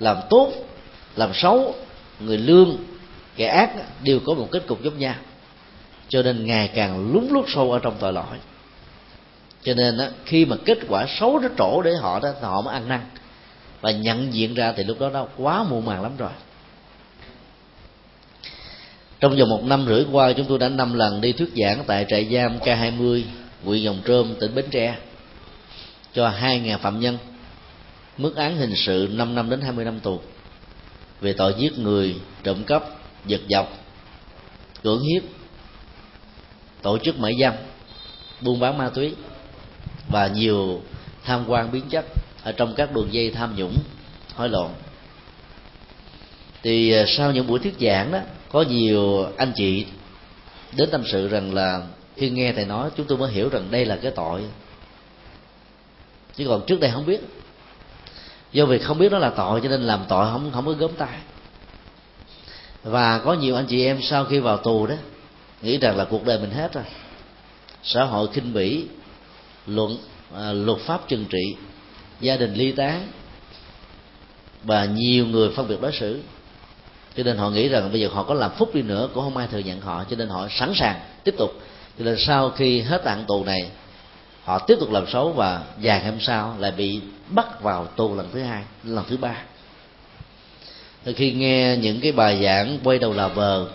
[0.00, 0.52] Làm tốt
[1.16, 1.74] làm xấu
[2.20, 2.76] người lương
[3.36, 3.70] kẻ ác
[4.02, 5.14] đều có một kết cục giống nhau.
[6.08, 8.36] Cho nên ngày càng lúng lút sâu ở trong tội lỗi
[9.64, 12.74] cho nên đó, khi mà kết quả xấu nó trổ để họ đó họ mới
[12.74, 13.00] ăn năn.
[13.80, 16.30] Và nhận diện ra thì lúc đó đâu quá muộn màng lắm rồi.
[19.20, 22.06] Trong vòng một năm rưỡi qua chúng tôi đã năm lần đi thuyết giảng tại
[22.08, 23.22] trại giam K20
[23.64, 24.96] huyện Dòng Trơm tỉnh Bến Tre
[26.12, 27.18] cho 2.000 phạm nhân.
[28.18, 30.20] Mức án hình sự 5 năm đến 20 năm tù.
[31.20, 32.84] Về tội giết người, trộm cắp,
[33.26, 33.78] giật dọc,
[34.82, 35.22] cưỡng hiếp,
[36.82, 37.54] tổ chức mại dâm,
[38.40, 39.14] buôn bán ma túy
[40.08, 40.82] và nhiều
[41.24, 42.04] tham quan biến chất
[42.42, 43.76] ở trong các đường dây tham nhũng,
[44.34, 44.70] hối lộ.
[46.62, 48.18] Thì à, sau những buổi thuyết giảng đó,
[48.48, 49.86] có nhiều anh chị
[50.76, 51.82] đến tâm sự rằng là
[52.16, 54.42] khi nghe thầy nói chúng tôi mới hiểu rằng đây là cái tội.
[56.36, 57.20] Chứ còn trước đây không biết.
[58.52, 60.92] Do vì không biết nó là tội cho nên làm tội không không có gớm
[60.92, 61.18] tay
[62.84, 64.94] và có nhiều anh chị em sau khi vào tù đó
[65.62, 66.84] nghĩ rằng là cuộc đời mình hết rồi.
[67.82, 68.86] Xã hội khinh bỉ
[69.66, 69.98] luận
[70.36, 71.56] à, luật pháp trừng trị
[72.20, 73.08] gia đình ly tán
[74.62, 76.22] và nhiều người phân biệt đối xử.
[77.16, 79.36] Cho nên họ nghĩ rằng bây giờ họ có làm phúc đi nữa cũng không
[79.36, 81.50] ai thừa nhận họ cho nên họ sẵn sàng tiếp tục.
[81.98, 83.70] Cho nên sau khi hết hạn tù này
[84.44, 88.28] họ tiếp tục làm xấu và vài hôm sau lại bị bắt vào tù lần
[88.32, 89.42] thứ hai lần thứ ba.
[91.04, 93.66] Thì khi nghe những cái bài giảng quay đầu là vờ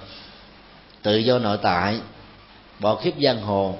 [1.01, 1.99] tự do nội tại
[2.79, 3.77] bỏ khiếp giang hồ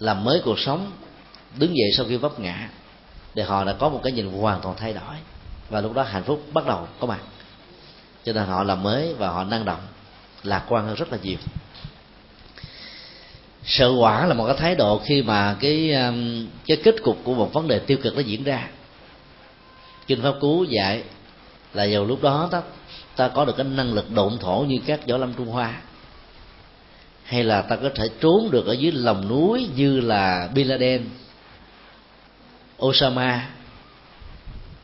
[0.00, 0.90] làm mới cuộc sống
[1.56, 2.68] đứng dậy sau khi vấp ngã
[3.34, 5.14] để họ đã có một cái nhìn hoàn toàn thay đổi.
[5.70, 7.20] Và lúc đó hạnh phúc bắt đầu có mặt.
[8.24, 9.80] Cho nên họ làm mới và họ năng động
[10.42, 11.38] lạc quan hơn rất là nhiều.
[13.64, 17.34] Sợ quả là một cái thái độ khi mà cái um, cái kết cục của
[17.34, 18.68] một vấn đề tiêu cực nó diễn ra.
[20.06, 21.02] Kinh pháp cú dạy
[21.74, 22.62] là vào lúc đó ta,
[23.16, 25.80] ta có được cái năng lực độn thổ như các võ lâm trung hoa
[27.28, 31.04] hay là ta có thể trốn được ở dưới lòng núi như là bin laden
[32.82, 33.48] osama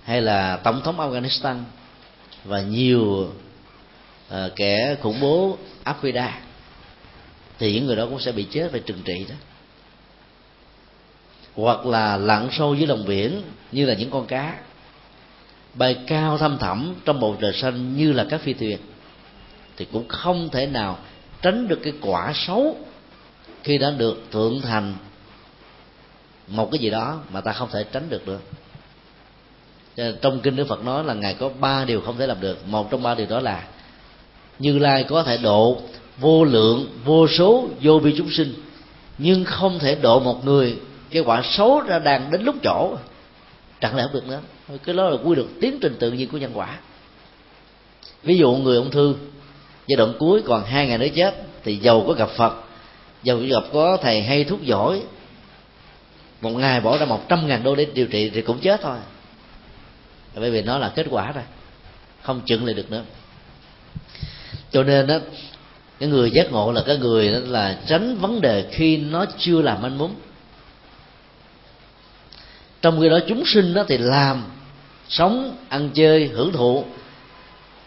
[0.05, 1.57] hay là tổng thống afghanistan
[2.45, 3.33] và nhiều
[4.35, 6.31] uh, kẻ khủng bố al qaeda
[7.59, 9.35] thì những người đó cũng sẽ bị chết về trừng trị đó.
[11.55, 13.43] Hoặc là lặn sâu dưới lòng biển
[13.73, 14.59] như là những con cá.
[15.75, 18.79] Bay cao thăm thẳm trong bầu trời xanh như là các phi thuyền
[19.77, 20.99] thì cũng không thể nào
[21.45, 22.77] tránh được cái quả xấu
[23.63, 24.95] khi đã được thượng thành
[26.49, 28.41] một cái gì đó mà ta không thể tránh được được.
[30.21, 32.69] Trong kinh đức phật nói là ngài có ba điều không thể làm được.
[32.69, 33.65] Một trong ba điều đó là
[34.59, 35.79] như lai có thể độ
[36.19, 38.55] vô lượng, vô số vô vi chúng sinh,
[39.19, 40.79] nhưng không thể độ một người
[41.11, 42.97] cái quả xấu ra đang đến lúc chỗ.
[43.81, 44.41] Chẳng lẽ không được nữa?
[44.85, 46.79] Cái đó là quy luật tiến trình tự nhiên của nhân quả.
[48.23, 49.15] Ví dụ người ung thư
[49.87, 51.35] giai đoạn cuối còn hai ngày nữa chết,
[51.65, 52.65] thì giàu có gặp phật
[53.25, 55.03] giàu gặp có thầy hay thuốc giỏi.
[56.41, 58.97] Một ngày bỏ ra một trăm ngàn đô để điều trị thì cũng chết thôi.
[60.35, 61.45] Bởi vì nó là kết quả rồi
[62.23, 63.03] không chừng lại được nữa.
[64.71, 65.19] Cho nên đó
[65.99, 69.63] cái người giác ngộ là cái người đó là tránh vấn đề khi nó chưa
[69.63, 70.11] làm manh mún.
[72.83, 74.45] Trong khi đó chúng sinh đó thì làm,
[75.09, 76.85] sống, ăn chơi, hưởng thụ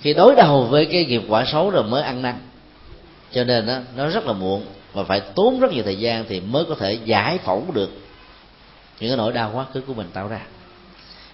[0.01, 2.35] khi đối đầu với cái nghiệp quả xấu rồi mới ăn năn.
[3.31, 6.39] Cho nên đó, nó rất là muộn và phải tốn rất nhiều thời gian thì
[6.39, 7.89] mới có thể giải phẫu được
[8.99, 10.41] những cái nỗi đau quá khứ của mình tạo ra.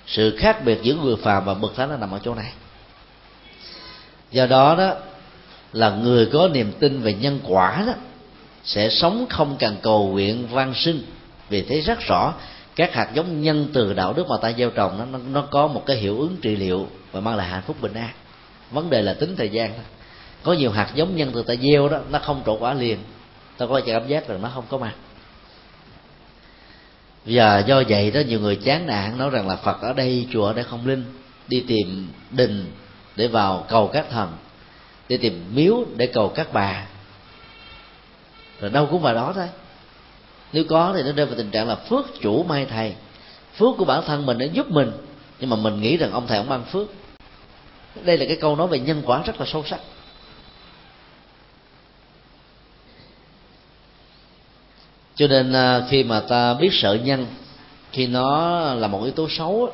[0.08, 2.52] Sự khác biệt giữa người phàm và bậc thánh nó nằm ở chỗ này.
[4.32, 4.94] Do đó đó
[5.74, 7.94] là người có niềm tin về nhân quả đó
[8.64, 11.06] sẽ sống không cần cầu nguyện van sinh
[11.50, 12.34] vì thấy rất rõ
[12.76, 15.84] các hạt giống nhân từ đạo đức mà ta gieo trồng nó nó có một
[15.86, 18.10] cái hiệu ứng trị liệu và mang lại hạnh phúc bình an
[18.74, 19.86] vấn đề là tính thời gian thôi.
[20.44, 22.98] Có nhiều hạt giống nhân từ ta gieo đó, nó không trổ quả liền.
[23.58, 24.94] Ta có cảm giác rằng nó không có mặt.
[27.26, 30.46] Và do vậy đó, nhiều người chán nản nói rằng là phật ở đây, chùa
[30.46, 31.04] ở đây không linh.
[31.48, 32.72] Đi tìm đình
[33.16, 34.32] để vào cầu các thần.
[35.10, 36.86] Đi tìm miếu để cầu các bà.
[38.60, 39.48] Rồi đâu cũng vào đó thôi.
[40.54, 42.96] Nếu có thì nó rơi vào tình trạng là phước chủ may thầy.
[43.58, 44.92] Phước của bản thân mình nó giúp mình.
[45.40, 46.88] Nhưng mà mình nghĩ rằng ông thầy ông ban phước
[48.02, 49.80] đây là cái câu nói về nhân quả rất là sâu sắc.
[55.16, 57.28] Cho nên à, khi mà ta biết sợ nhân,
[57.92, 59.72] khi nó là một yếu tố xấu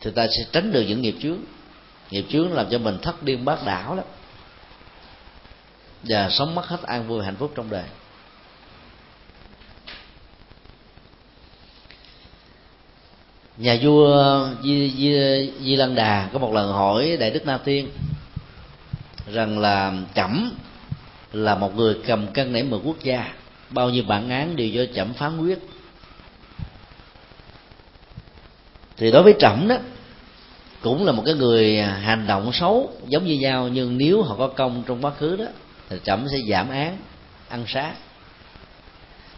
[0.00, 1.38] thì ta sẽ tránh được những nghiệp chướng.
[2.10, 4.04] Nghiệp chướng làm cho mình thất điên bát đảo lắm.
[6.02, 7.84] Và sống mất hết an vui hạnh phúc trong đời.
[13.60, 17.88] Nhà vua di, di, di lăng đà có một lần hỏi đại đức na tiên
[19.32, 20.52] rằng là chẩm
[21.32, 23.32] là một người cầm cân nảy mực quốc gia
[23.70, 25.58] bao nhiêu bản án đều do chẩm phán quyết.
[28.96, 29.76] Thì đối với trẫm đó
[30.80, 34.46] cũng là một cái người hành động xấu giống như nhau nhưng nếu họ có
[34.48, 35.46] công trong quá khứ đó
[35.88, 36.96] thì trẫm sẽ giảm án
[37.48, 37.92] ăn sát.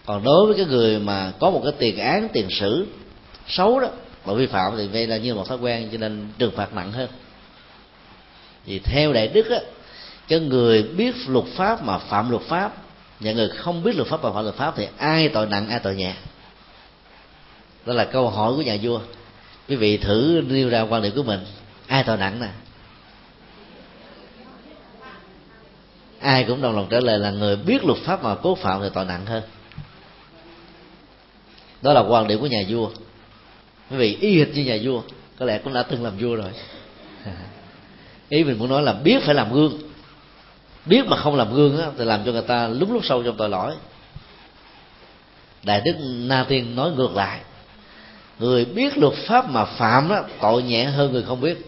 [0.07, 2.87] Còn đối với cái người mà có một cái tiền án tiền sử
[3.49, 3.89] xấu đó
[4.25, 6.93] mà vi phạm thì đây là như một thói quen, cho nên trừng phạt nặng
[6.93, 7.09] hơn.
[8.65, 9.61] Vì theo đại đức á
[10.29, 12.73] cái người biết luật pháp mà phạm luật pháp,
[13.21, 15.79] và người không biết luật pháp mà phạm luật pháp thì ai tội nặng, ai
[15.79, 16.15] tội nhẹ.
[17.87, 19.01] Đó là câu hỏi của nhà vua.
[19.69, 21.41] Quý vị thử nêu ra quan điểm của mình.
[21.87, 22.49] Ai tội nặng nè?
[26.21, 28.89] Ai cũng đồng lòng trả lời là người biết luật pháp mà cố phạm thì
[28.95, 29.43] tội nặng hơn.
[31.83, 32.91] Đó là quan điểm của nhà vua
[33.93, 35.03] quý vị y hệt như nhà vua
[35.39, 36.51] có lẽ cũng đã từng làm vua rồi.
[38.29, 39.79] Ý mình muốn nói là biết phải làm gương.
[40.87, 43.37] Biết mà không làm gương á, thì làm cho người ta lúng lúc sâu trong
[43.37, 43.75] tội lỗi.
[45.63, 47.41] Đại đức na tiên nói ngược lại.
[48.39, 51.59] Người biết luật pháp mà phạm đó, tội nhẹ hơn người không biết.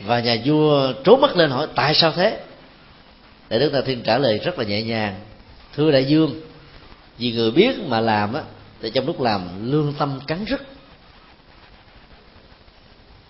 [0.00, 2.40] Và nhà vua trốn mắt lên hỏi tại sao thế?
[3.48, 5.20] Đại đức na tiên trả lời rất là nhẹ nhàng
[5.76, 6.40] thưa đại dương
[7.18, 8.42] vì người biết mà làm á
[8.82, 10.60] thì trong lúc làm lương tâm cắn rứt.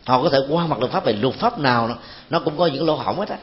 [0.06, 1.94] Họ có thể qua mặt luật pháp về luật pháp nào nó,
[2.30, 3.38] nó cũng có những lỗ hổng hết á.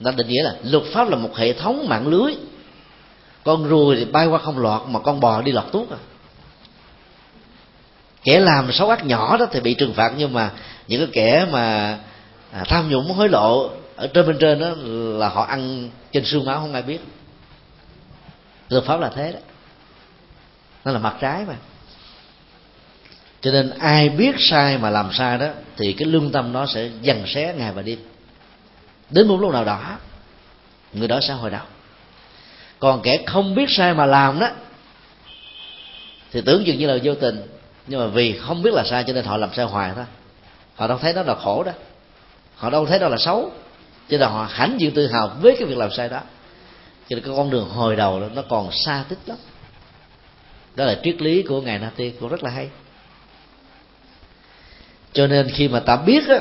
[0.00, 2.34] Nó định nghĩa là luật pháp là một hệ thống mạng lưới.
[3.44, 5.98] Con ruồi thì bay qua không lọt mà con bò đi lọt tuốt à.
[8.22, 10.50] Kẻ làm xấu ác nhỏ đó thì bị trừng phạt nhưng mà
[10.88, 11.98] những cái kẻ mà
[12.52, 14.68] à, tham nhũng hối lộ ở trên bên trên đó
[15.18, 17.00] là họ ăn trên xương máu không ai biết.
[18.68, 19.38] Luật pháp là thế đó
[20.84, 21.56] nó là mặt trái mà.
[23.40, 25.46] Cho nên ai biết sai mà làm sai đó
[25.76, 27.98] thì cái lương tâm nó sẽ dần xé ngày và đêm.
[29.10, 29.98] Đến một lúc nào đó
[30.92, 31.62] người đó sẽ hồi đầu
[32.78, 34.50] còn kẻ không biết sai mà làm đó
[36.32, 37.42] thì tưởng chừng như là vô tình.
[37.86, 40.04] Nhưng mà vì không biết là sai cho nên họ làm sai hoài thôi.
[40.74, 41.72] Họ đâu thấy đó là khổ đó.
[42.56, 43.52] Họ đâu thấy đó là xấu.
[44.08, 46.20] Cho nên họ hãnh diện tự hào với cái việc làm sai đó.
[47.08, 49.36] Cho nên cái con đường hồi đầu đó, nó còn xa tích lắm
[50.76, 52.68] đó là triết lý của ngài na tiên cũng rất là hay.
[55.12, 56.40] Cho nên khi mà ta biết á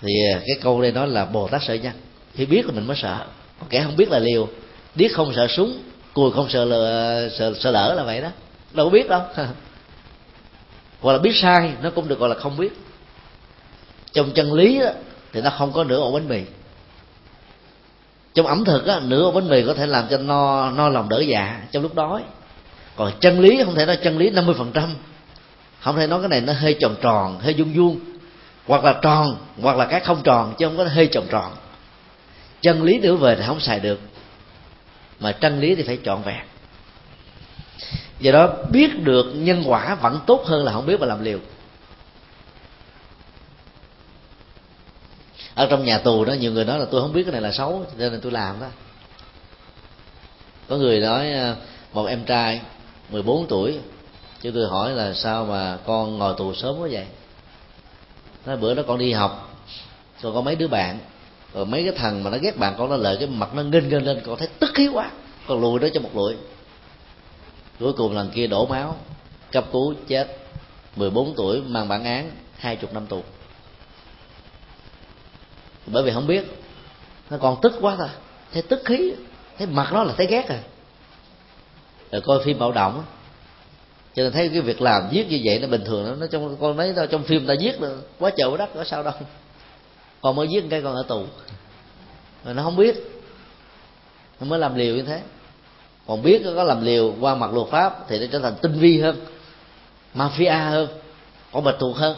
[0.00, 0.12] thì
[0.46, 1.92] cái câu đây nói là bồ tát sợ nhân
[2.34, 3.26] khi biết là mình mới sợ.
[3.60, 4.48] Còn kẻ không biết là liều.
[4.94, 5.82] Biết không sợ súng
[6.14, 8.28] cùi không sợ lỡ, sợ, sợ lỡ là vậy đó.
[8.72, 9.22] Đâu có biết đâu.
[11.00, 12.72] Hoặc là biết sai nó cũng được gọi là không biết.
[14.12, 14.90] Trong chân lý đó,
[15.32, 16.40] thì nó không có nửa ổ bánh mì.
[18.34, 21.08] Trong ẩm thực á, nửa ổ bánh mì có thể làm cho no no lòng
[21.08, 21.62] đỡ dạ.
[21.72, 22.22] Trong lúc đói
[22.96, 24.94] còn chân lý không thể nói chân lý 50% phần trăm.
[25.80, 28.00] Không thể nói cái này nó hơi tròn tròn, hơi vuông vuông.
[28.66, 31.52] Hoặc là tròn, hoặc là cái không tròn, chứ không có hơi tròn tròn.
[32.60, 34.00] Chân lý nữa về thì không xài được,
[35.20, 36.44] mà chân lý thì phải trọn vẹn.
[38.20, 41.38] Do đó, biết được nhân quả vẫn tốt hơn là không biết mà làm liều.
[45.54, 47.52] Ở trong nhà tù đó, nhiều người nói là tôi không biết cái này là
[47.52, 48.66] xấu, cho nên tôi làm đó.
[50.68, 51.56] Có người nói à,
[51.92, 52.60] một em trai
[53.12, 53.78] 14 tuổi.
[54.40, 57.06] Chứ tôi hỏi là sao mà con ngồi tù sớm quá vậy?
[58.46, 59.62] Nói bữa đó con đi học,
[60.20, 60.98] rồi có mấy đứa bạn,
[61.54, 63.88] rồi mấy cái thằng mà nó ghét bạn, con nó lợi cái mặt nó nghênh
[63.88, 65.10] nghênh lên, con thấy tức khí quá,
[65.46, 66.36] con lùi đó cho một lụi
[67.78, 68.96] cuối cùng lần kia đổ máu,
[69.52, 70.38] cấp cứu chết
[70.96, 73.22] 14 tuổi, mang bản án hai chục năm tù.
[75.86, 76.44] Bởi vì không biết,
[77.30, 78.08] nó còn tức quá thôi
[78.52, 79.12] thấy tức khí,
[79.58, 80.62] thấy mặt nó là thấy ghét à
[82.12, 83.04] rồi coi phim bạo động.
[84.14, 86.20] Cho nên thấy cái việc làm giết như vậy nó bình thường lắm.
[86.20, 88.84] Nó trong, con thấy đâu trong phim ta giết được quá trời quá đất, có
[88.84, 89.12] sao đâu.
[90.20, 91.24] Còn mới giết cái con ở tù.
[92.44, 92.96] Mà nó không biết.
[94.40, 95.20] Nó mới làm liều như thế.
[96.06, 99.00] Còn biết có làm liều qua mặt luật pháp thì nó trở thành tinh vi
[99.00, 99.24] hơn,
[100.14, 100.88] mafia hơn,
[101.52, 102.16] có bạch tuộc hơn.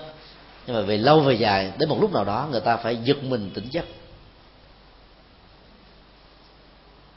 [0.66, 3.24] Nhưng mà về lâu về dài, đến một lúc nào đó người ta phải giật
[3.24, 3.84] mình tỉnh giấc.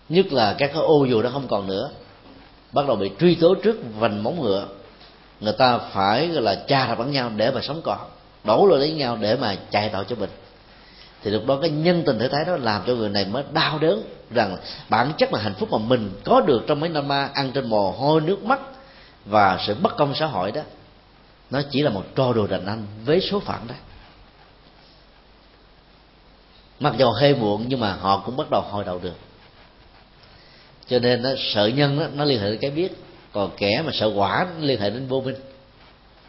[0.09, 1.91] Nhất là các cái ô dù nó không còn nữa
[2.77, 4.67] bắt đầu bị truy tố trước vành móng ngựa.
[5.39, 7.97] Người ta phải, gọi là, cha đập lẫn nhau để mà sống còn,
[8.43, 10.29] đổ lỗi lấy nhau để mà chạy tội cho mình.
[11.23, 13.79] Thì lúc đó cái nhân tình thể thái đó làm cho người này mới đau
[13.79, 14.57] đớn rằng
[14.89, 17.69] bản chất là hạnh phúc mà mình có được trong mấy năm ma ăn trên
[17.69, 18.59] mồ hôi nước mắt
[19.25, 20.61] và sự bất công xã hội đó,
[21.49, 23.75] nó chỉ là một trò đồ đàn anh với số phận đó.
[26.79, 29.15] Mặc dù hơi muộn nhưng mà họ cũng bắt đầu hồi đầu được
[30.89, 32.91] cho nên nó sợ nhân đó, nó liên hệ đến cái biết.
[33.31, 35.35] Còn kẻ mà sợ quả nó liên hệ đến vô minh.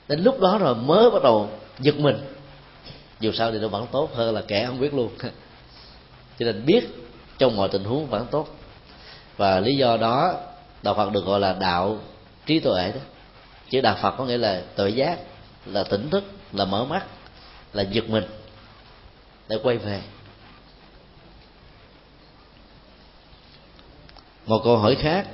[0.08, 2.16] Đến lúc đó rồi mới bắt đầu giật mình.
[3.20, 5.10] Dù sao thì nó vẫn tốt hơn là kẻ không biết luôn.
[6.38, 6.80] Cho nên biết
[7.38, 8.48] trong mọi tình huống vẫn tốt.
[9.36, 10.34] Và lý do đó
[10.82, 11.98] đạo phật được gọi là đạo
[12.46, 13.00] trí tuệ đó.
[13.70, 15.18] Chữ đạo phật có nghĩa là tuệ giác
[15.66, 17.06] là tỉnh thức là mở mắt
[17.72, 18.24] là giật mình
[19.48, 20.00] để quay về.
[24.48, 25.26] Một câu hỏi khác.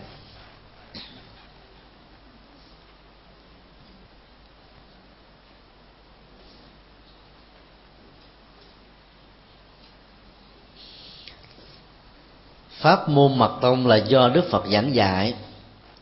[12.71, 15.35] Pháp môn mật tông là do đức phật giảng dạy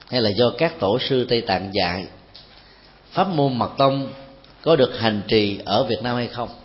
[0.08, 2.06] hay là do các tổ sư tây tạng dạy?
[3.10, 4.12] Pháp môn mật tông
[4.62, 6.61] có được hành trì ở việt nam hay không?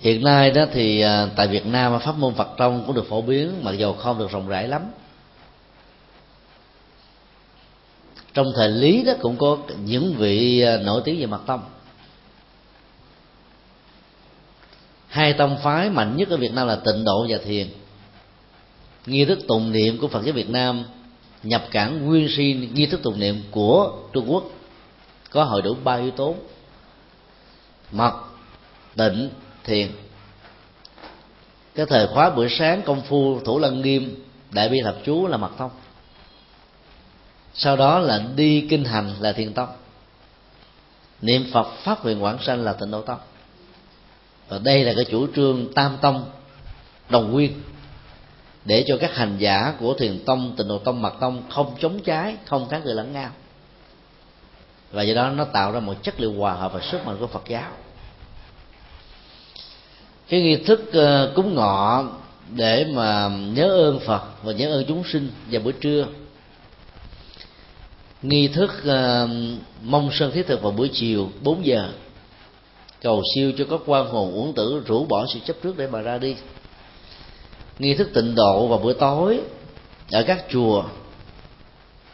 [0.00, 3.22] Hiện nay đó thì à, tại việt nam, pháp môn phật tông cũng được phổ
[3.22, 4.82] biến, mặc dù không được rộng rãi lắm.
[8.34, 11.60] Trong thời lý đó cũng có những vị à, nổi tiếng về mặt tông.
[15.06, 17.68] Hai tông phái mạnh nhất ở việt nam là tịnh độ và thiền.
[19.06, 20.84] Nghi thức tụng niệm của phật giáo việt nam
[21.42, 24.44] nhập cản nguyên si nghi thức tụng niệm của trung quốc
[25.30, 26.34] có hội đủ ba yếu tố
[27.92, 28.12] mật,
[28.96, 29.30] tịnh
[29.64, 29.90] thiền.
[31.74, 35.36] Cái thời khóa buổi sáng công phu thủ lăng nghiêm, đại bi thập chú là
[35.36, 35.70] mật tông.
[37.54, 39.68] Sau đó là đi kinh hành là thiền tông.
[41.22, 43.18] Niệm phật phát nguyện quảng sanh là tịnh độ tông.
[44.48, 46.30] Và đây là cái chủ trương tam tông,
[47.08, 47.62] đồng nguyên,
[48.64, 52.00] để cho các hành giả của thiền tông, tịnh độ tông mật tông không chống
[52.00, 53.30] trái, không kháng cự lẫn nhau.
[54.92, 57.26] Và do đó nó tạo ra một chất liệu hòa hợp và sức mạnh của
[57.26, 57.70] phật giáo
[60.30, 62.04] cái nghi thức ờ, cúng ngọ
[62.54, 66.06] để mà nhớ ơn phật và nhớ ơn chúng sinh vào buổi trưa.
[68.22, 69.28] Nghi thức ờ,
[69.82, 71.88] mong sơn thiết thực vào buổi chiều 4 giờ.
[73.02, 76.00] Cầu siêu cho các quan hồn uổng tử rũ bỏ sự chấp trước để mà
[76.00, 76.36] ra đi.
[77.78, 79.40] Nghi thức tịnh độ vào buổi tối
[80.12, 80.84] ở các chùa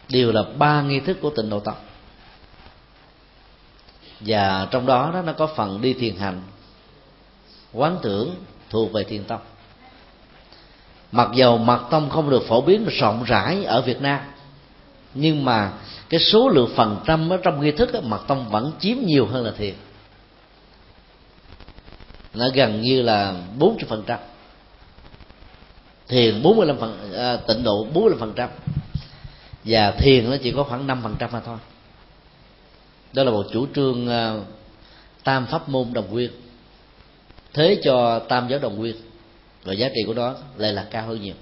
[0.09, 1.81] đều là ba nghi thức của tịnh độ tập.
[4.19, 6.41] Và trong đó, đó nó có phần đi thiền hành
[7.73, 8.35] quán tưởng
[8.69, 9.41] thuộc về thiền tông.
[11.11, 14.19] Mặc dầu mật tông không được phổ biến rộng rãi ở việt nam
[15.13, 15.71] nhưng mà
[16.09, 19.45] cái số lượng phần trăm ở trong nghi thức mật tông vẫn chiếm nhiều hơn
[19.45, 19.73] là thiền
[22.37, 24.19] nó gần như là bốn phần trăm.
[26.07, 28.49] Thiền 45 phần à, tịnh độ 45 phần trăm.
[29.63, 31.57] Và thiền nó chỉ có khoảng 5 phần trăm mà thôi.
[33.13, 34.35] Đó là một chủ trương à,
[35.23, 36.31] tam pháp môn đồng nguyên
[37.57, 38.95] thế cho tam giáo đồng nguyên
[39.63, 41.33] và giá trị của nó lại là cao hơn nhiều.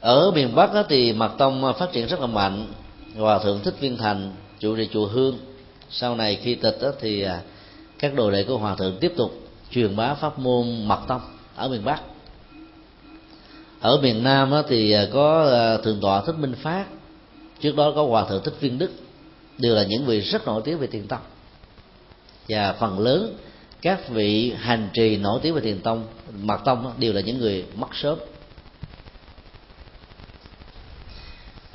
[0.00, 2.66] Ở miền bắc đó thì mật tông phát triển rất là mạnh,
[3.16, 5.38] hòa thượng thích viên thành, chủ trì chùa hương.
[5.90, 7.40] Sau này khi tịch đó thì à,
[7.98, 9.40] các đồ đệ của hòa thượng tiếp tục
[9.70, 11.20] truyền bá pháp môn mật tông
[11.56, 12.00] ở miền bắc.
[13.80, 16.84] Ở miền nam đó thì à, có à, thượng tọa thích minh phát,
[17.60, 18.90] trước đó có hòa thượng thích viên đức,
[19.58, 21.20] đều là những vị rất nổi tiếng về tiền tông
[22.48, 23.36] và phần lớn
[23.82, 26.06] các vị hành trì nổi tiếng về thiền tông
[26.40, 28.18] mật tông đều là những người mất sớm.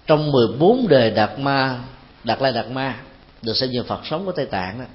[0.08, 1.80] Trong 14 đề đạt ma,
[2.24, 3.00] đạt lai đạt ma,
[3.42, 4.86] được xem như phật sống của tây tạng đó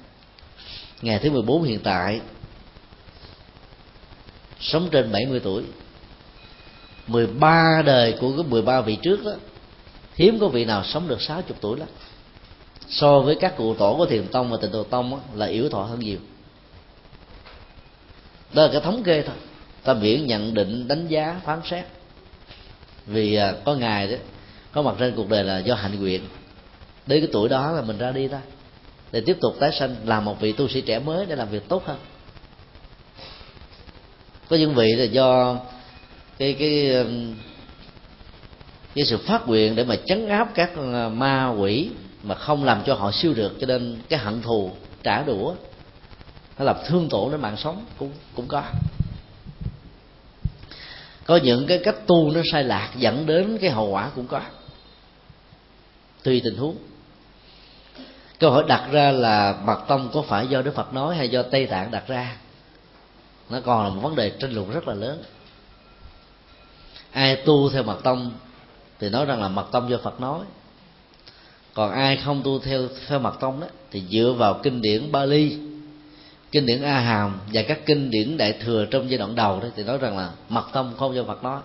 [1.01, 2.21] ngày thứ 14 hiện tại,
[4.59, 5.63] sống trên 70 tuổi.
[7.07, 9.31] 13 đời của cái 13 vị trước đó
[10.15, 11.87] hiếm có vị nào sống được 60 tuổi lắm
[12.89, 15.69] so với các cụ tổ của thiền tông và tịnh độ tông đó, là yếu
[15.69, 16.19] thọ hơn nhiều.
[18.53, 19.35] Đó là cái thống kê thôi.
[19.83, 21.85] Ta miễn nhận định đánh giá phán xét.
[23.05, 24.17] Vì à, có ngài đó
[24.71, 26.21] có mặt trên cuộc đời là do hạnh nguyện.
[27.07, 28.41] Đến cái tuổi đó là mình ra đi ta,
[29.11, 31.69] để tiếp tục tái sanh làm một vị tu sĩ trẻ mới để làm việc
[31.69, 31.97] tốt hơn.
[34.49, 35.59] Có những vị là do
[36.37, 37.05] cái cái
[38.95, 41.89] cái sự phát nguyện để mà chấn áp các à, ma quỷ
[42.27, 44.71] mà không làm cho họ siêu được cho nên cái hận thù,
[45.03, 45.53] trả đũa,
[46.57, 48.63] nó làm thương tổn đến mạng sống cũng cũng có.
[51.25, 54.41] Có những cái cách tu nó sai lạc, dẫn đến cái hậu quả cũng có.
[56.23, 56.77] Tùy tình huống.
[58.39, 61.43] Câu hỏi đặt ra là mật tông có phải do đức phật nói hay do
[61.43, 62.37] tây tạng đặt ra?
[63.49, 65.23] Nó còn là một vấn đề tranh luận rất là lớn.
[67.11, 68.31] Ai tu theo mật tông
[68.99, 70.39] thì nói rằng là mật tông do phật nói
[71.77, 75.57] còn ai không tu theo theo mật tông đó, thì dựa vào kinh điển bali,
[76.51, 79.67] kinh điển a hàm và các kinh điển đại thừa trong giai đoạn đầu đó,
[79.75, 81.61] thì nói rằng là mật tông không do phật nói.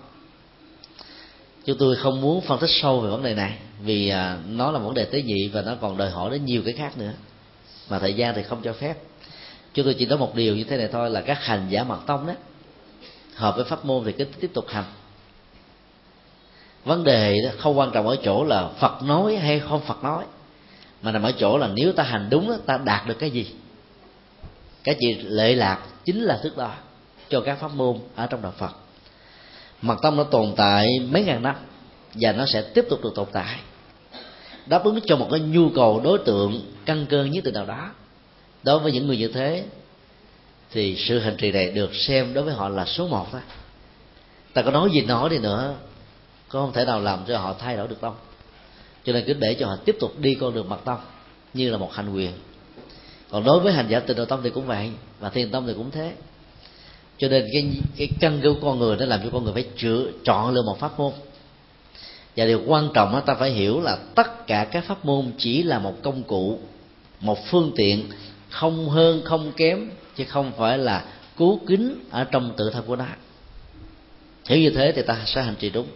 [1.64, 4.78] Chúng tôi không muốn phân tích sâu về vấn đề này, vì à, nó là
[4.78, 7.12] vấn đề tế nhị và nó còn đòi hỏi đến nhiều cái khác nữa.
[7.90, 8.94] Mà thời gian thì không cho phép.
[9.74, 12.00] Chúng tôi chỉ nói một điều như thế này thôi là các hành giả mật
[12.06, 12.34] tông đó,
[13.34, 14.84] hợp với pháp môn thì cứ tiếp tục hành
[16.84, 20.24] vấn đề đó không quan trọng ở chỗ là phật nói hay không phật nói,
[21.02, 23.46] mà nằm ở chỗ là nếu ta hành đúng ta đạt được cái gì.
[24.84, 26.70] Cái gì lệ lạc chính là thước đo
[27.28, 28.72] cho các pháp môn ở trong đạo phật.
[29.82, 31.54] Mật tông nó tồn tại mấy ngàn năm
[32.14, 33.58] và nó sẽ tiếp tục được tồn tại,
[34.66, 37.90] đáp ứng cho một cái nhu cầu đối tượng căn cơ nhất từ nào đó.
[38.62, 39.64] Đối với những người như thế
[40.70, 43.40] thì sự hành trì này được xem đối với họ là số một thôi.
[44.52, 45.74] Ta có nói gì nói đi nữa
[46.52, 48.14] có không thể nào làm cho họ thay đổi được đâu
[49.04, 51.00] cho nên cứ để cho họ tiếp tục đi con đường mật tông
[51.54, 52.32] như là một hành quyền
[53.32, 55.72] còn đối với hành giả tịnh độ tông thì cũng vậy và thiền tông thì
[55.76, 56.12] cũng thế.
[57.18, 60.06] Cho nên cái cái căn của con người nó làm cho con người phải chữa
[60.24, 61.12] chọn lựa một pháp môn.
[62.36, 65.62] Và điều quan trọng đó, ta phải hiểu là tất cả các pháp môn chỉ
[65.62, 66.58] là một công cụ
[67.20, 68.08] một phương tiện
[68.48, 71.04] không hơn không kém chứ không phải là
[71.36, 73.06] cứu kính ở trong tự thân của nó.
[74.46, 75.86] Hiểu như thế thì ta sẽ hành trì đúng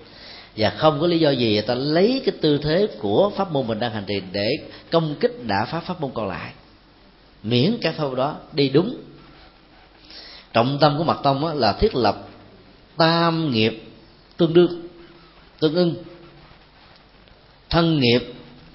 [0.57, 3.79] và không có lý do gì ta lấy cái tư thế của pháp môn mình
[3.79, 4.51] đang hành trì để
[4.91, 6.53] công kích đã pháp pháp môn còn lại.
[7.43, 8.97] Miễn các pháp đó đi đúng.
[10.53, 12.29] Trọng tâm của mật tông là thiết lập
[12.97, 13.83] tam nghiệp
[14.37, 14.89] tương đương,
[15.59, 15.95] tương ưng.
[17.71, 18.33] Thân nghiệp,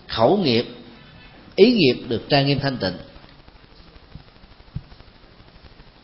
[0.08, 0.66] khẩu nghiệp,
[1.56, 2.98] ý nghiệp được trang nghiêm thanh tịnh.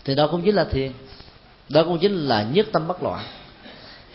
[0.04, 0.92] Thì đó cũng chính là thiền,
[1.70, 3.26] đó cũng chính là nhất tâm bất loạn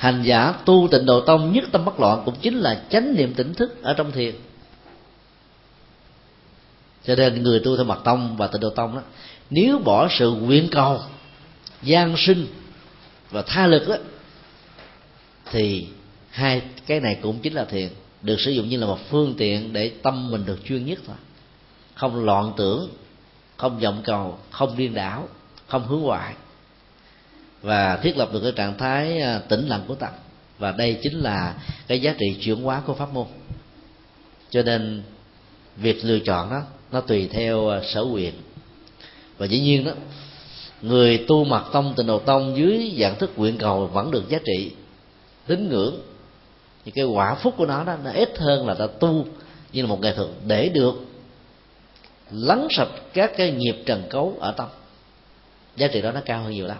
[0.02, 3.34] hành giả tu tịnh độ tông nhất tâm bất loạn cũng chính là chánh niệm
[3.34, 4.34] tỉnh thức ở trong thiền.
[7.04, 9.02] Cho nên người tu theo mật tông và tịnh độ tông đó,
[9.50, 11.00] nếu bỏ sự nguyện cầu,
[11.82, 12.46] gian sinh
[13.30, 13.96] và tha lực đó
[15.50, 15.86] thì
[16.30, 17.88] hai cái này cũng chính là thiền,
[18.22, 21.16] được sử dụng như là một phương tiện để tâm mình được chuyên nhất thôi.
[21.94, 22.90] Không loạn tưởng,
[23.56, 25.28] không vọng cầu, không điên đảo,
[25.66, 26.34] không hướng ngoại
[27.62, 30.10] và thiết lập được cái trạng thái à, tĩnh lặng của tâm
[30.58, 31.54] và đây chính là
[31.86, 33.26] cái giá trị chuyển hóa của pháp môn.
[34.50, 35.02] Cho nên
[35.76, 36.62] việc lựa chọn đó,
[36.92, 38.34] nó tùy theo à, sở quyền.
[39.38, 39.92] Và dĩ nhiên đó,
[40.82, 44.38] người tu mật tông tịnh độ tông dưới dạng thức nguyện cầu vẫn được giá
[44.44, 44.72] trị,
[45.46, 46.00] tín ngưỡng.
[46.84, 49.26] Thì cái quả phúc của nó đó, nó ít hơn là ta tu
[49.72, 50.94] như là một nghệ thuật để được
[52.30, 54.68] lắng sạch các cái nghiệp trần cấu ở tâm.
[55.76, 56.78] Giá trị đó nó cao hơn nhiều lắm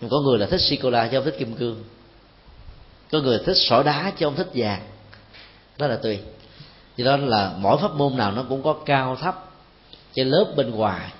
[0.00, 1.84] có người là thích sô cô la chứ không thích kim cương.
[3.12, 4.82] Có người thích sỏi đá chứ không thích vàng.
[5.78, 6.18] Đó là tùy.
[6.96, 9.50] Cho đó là mỗi pháp môn nào nó cũng có cao thấp.
[10.14, 11.12] Cái lớp bên ngoài,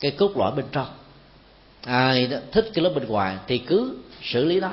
[0.00, 0.88] cái cốt lõi bên trong.
[1.84, 4.72] Ai đó thích cái lớp bên ngoài thì cứ xử lý đó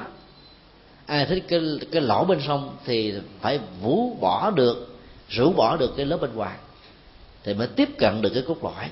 [1.09, 1.59] ai thích cái
[1.91, 4.97] cái lỗ bên trong thì phải vũ bỏ được,
[5.29, 6.57] rũ bỏ được cái lớp bên ngoài
[7.43, 8.89] thì mới tiếp cận được cái cốt lõi.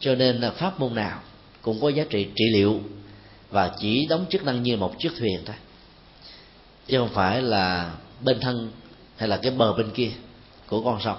[0.00, 1.20] Cho nên là pháp môn nào
[1.62, 2.80] cũng có giá trị trị liệu
[3.50, 5.56] và chỉ đóng chức năng như một chiếc thuyền thôi.
[6.86, 8.70] Chứ không phải là bên thân
[9.16, 10.10] hay là cái bờ bên kia
[10.66, 11.16] của con sông.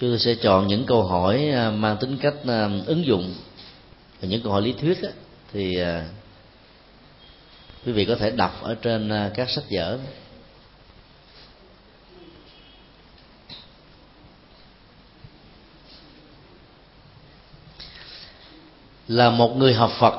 [0.00, 3.34] Chúng tôi sẽ chọn những câu hỏi à, mang tính cách à, ứng dụng
[4.20, 5.10] và những câu hỏi lý thuyết á,
[5.52, 6.08] thì à,
[7.86, 9.98] quý vị có thể đọc ở trên các sách vở.
[19.08, 20.14] Là một người học phật.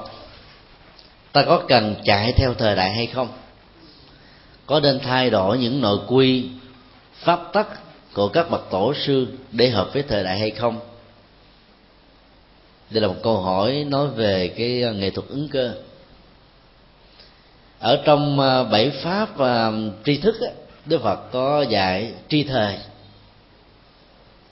[1.32, 3.28] Ta có cần chạy theo thời đại hay không?
[4.66, 6.46] Có nên thay đổi những nội quy,
[7.14, 7.68] pháp tắc
[8.14, 10.80] của các bậc tổ sư để hợp với thời đại hay không?
[12.90, 15.74] Đây là một câu hỏi nói về cái ờ, nghệ thuật ứng cơ.
[17.80, 19.72] Ở trong ờ, bảy pháp và
[20.06, 20.36] tri thức
[20.86, 22.78] đức phật có dạy tri thời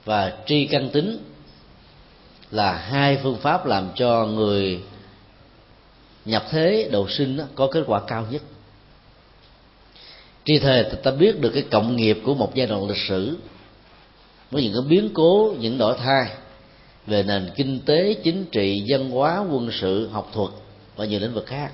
[0.05, 1.34] và tri căn tính
[2.51, 4.79] là hai phương pháp làm cho người
[6.25, 8.41] nhập thế độ sinh có kết quả cao nhất.
[10.45, 13.37] Tri thời ta biết được cái cộng nghiệp của một giai đoạn lịch sử,
[14.51, 16.29] với những cái biến cố, những đổi thay
[17.07, 20.49] về nền kinh tế, chính trị, văn hóa, quân sự, học thuật
[20.95, 21.71] và nhiều lĩnh vực khác.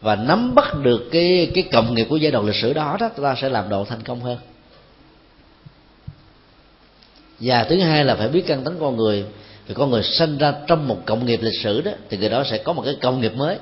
[0.00, 3.08] Và nắm bắt được cái cái cộng nghiệp của giai đoạn lịch sử đó đó,
[3.22, 4.38] ta sẽ làm độ thành công hơn.
[7.40, 9.24] Và thứ hai là phải biết căn tính con người
[9.68, 12.44] thì con người sinh ra trong một cộng nghiệp lịch sử đó, thì người đó
[12.50, 13.58] sẽ có một cái công nghiệp mới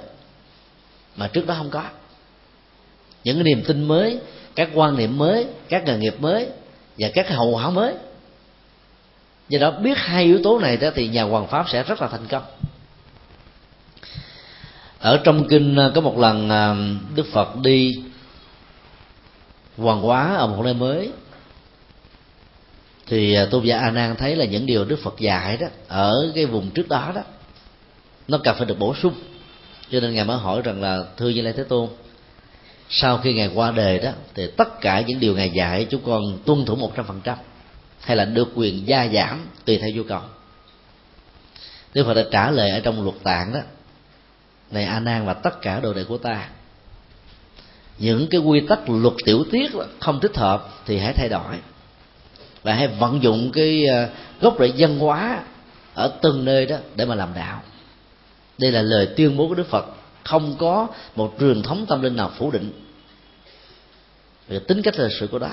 [1.16, 1.82] mà trước đó không có.
[3.24, 4.18] Những cái niềm tin mới,
[4.54, 6.48] các quan niệm mới, các nghề nghiệp mới
[6.98, 7.94] và các hậu quả mới.
[9.48, 12.08] Do đó biết hai yếu tố này đó thì nhà hoàng pháp sẽ rất là
[12.08, 12.42] thành công.
[14.98, 16.74] Ở trong kinh à, có một lần à,
[17.14, 17.92] đức phật đi
[19.76, 21.10] hoàng hóa ở một nơi mới
[23.06, 26.32] thì à, tôn giả a nan thấy là những điều đức phật dạy đó, ở
[26.34, 27.22] cái vùng trước đó đó,
[28.28, 29.14] nó cần phải được bổ sung.
[29.90, 31.88] Cho nên ngài mới hỏi rằng là, thưa như lai thế tôn,
[32.88, 36.38] sau khi ngài qua đời đó, thì tất cả những điều ngài dạy chúng con
[36.44, 37.38] tuân thủ một trăm phần trăm,
[38.00, 40.20] hay là được quyền gia giảm tùy theo nhu cầu?
[41.94, 43.60] Đức Phật đã trả lời ở trong luật tạng đó,
[44.70, 46.48] này A Nan và tất cả đồ đệ của ta,
[47.98, 49.70] những cái quy tắc luật tiểu tiết
[50.00, 51.56] không thích hợp thì hãy thay đổi
[52.66, 54.08] và hãy vận dụng cái ờ,
[54.40, 55.42] gốc rễ văn hóa
[55.94, 57.62] ở từng nơi đó để mà làm đạo.
[58.58, 59.86] Đây là lời tuyên bố của đức phật.
[60.24, 60.86] Không có
[61.16, 62.72] một truyền thống tâm linh nào phủ định.
[64.48, 65.50] Về tính cách lịch sử của đó.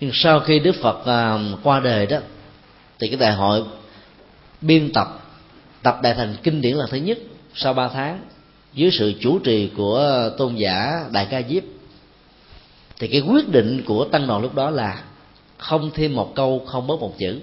[0.00, 2.18] Nhưng sau khi đức phật ờ, qua đời đó,
[2.98, 3.62] thì cái đại hội
[4.60, 5.08] biên tập
[5.82, 7.18] tập đại thành kinh điển là thứ nhất
[7.54, 8.20] sau ba tháng
[8.74, 11.62] dưới sự chủ trì của tôn giả đại ca diếp,
[12.98, 15.02] thì cái quyết định của tăng đoàn lúc đó là
[15.62, 17.40] không thêm một câu không bớt một chữ.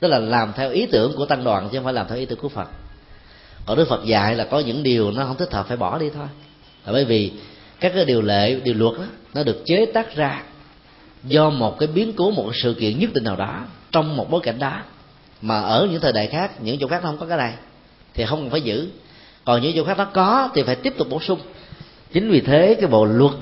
[0.00, 2.26] Tức là làm theo ý tưởng của tăng đoàn chứ không phải làm theo ý
[2.26, 2.68] tưởng của phật.
[3.66, 6.10] Còn đức phật dạy là có những điều nó không thích hợp phải bỏ đi
[6.10, 6.26] thôi.
[6.86, 7.32] Là bởi vì
[7.80, 9.04] các cái điều lệ điều luật đó,
[9.34, 10.42] nó được chế tác ra
[11.24, 14.40] do một cái biến cố một sự kiện nhất định nào đó trong một bối
[14.44, 14.82] cảnh đó.
[15.42, 17.54] Mà ở những thời đại khác những chỗ khác nó không có cái này
[18.14, 18.88] thì không cần phải giữ.
[19.44, 21.40] Còn những chỗ khác nó có thì phải tiếp tục bổ sung.
[22.12, 23.32] Chính vì thế cái bộ luật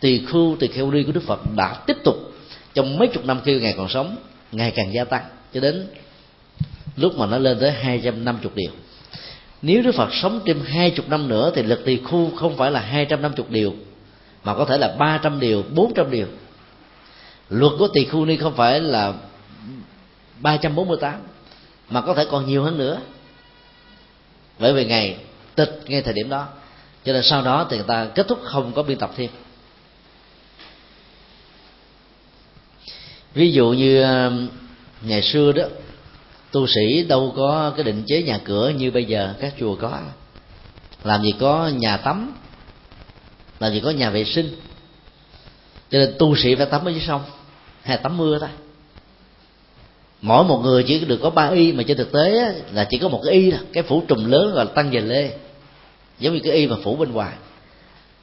[0.00, 2.29] tỳ khu tỳ kheo ni của đức phật đã tiếp tục
[2.74, 4.16] trong mấy chục năm khi ngài còn sống
[4.52, 5.24] ngày càng gia tăng
[5.54, 5.86] cho đến
[6.96, 8.70] lúc mà nó lên tới 250 điều
[9.62, 12.70] nếu Đức Phật sống thêm hai chục năm nữa thì lực tỳ khu không phải
[12.70, 13.74] là hai trăm năm chục điều
[14.44, 16.26] mà có thể là ba trăm điều, bốn trăm điều.
[17.48, 19.12] Luật của tỳ khu ni không phải là
[20.40, 21.14] ba trăm bốn mươi tám
[21.90, 23.00] mà có thể còn nhiều hơn nữa.
[24.58, 25.16] Bởi vì ngày
[25.54, 26.46] tịch ngay thời điểm đó.
[27.04, 29.30] Cho nên sau đó thì người ta kết thúc không có biên tập thêm.
[33.34, 34.48] Ví dụ như um,
[35.02, 35.64] ngày xưa đó,
[36.52, 40.00] tu sĩ đâu có cái định chế nhà cửa như bây giờ các chùa có.
[41.04, 42.32] Làm gì có nhà tắm,
[43.60, 44.56] làm gì có nhà vệ sinh.
[45.90, 47.22] Cho nên tu sĩ phải tắm ở dưới sông,
[47.82, 48.48] hay tắm mưa thôi
[50.22, 53.08] mỗi một người chỉ được có ba y, mà trên thực tế là chỉ có
[53.08, 53.60] một cái y thôi.
[53.72, 55.30] Cái phủ trùm lớn gọi là tăng về lê.
[56.18, 57.32] Giống như cái y mà phủ bên ngoài.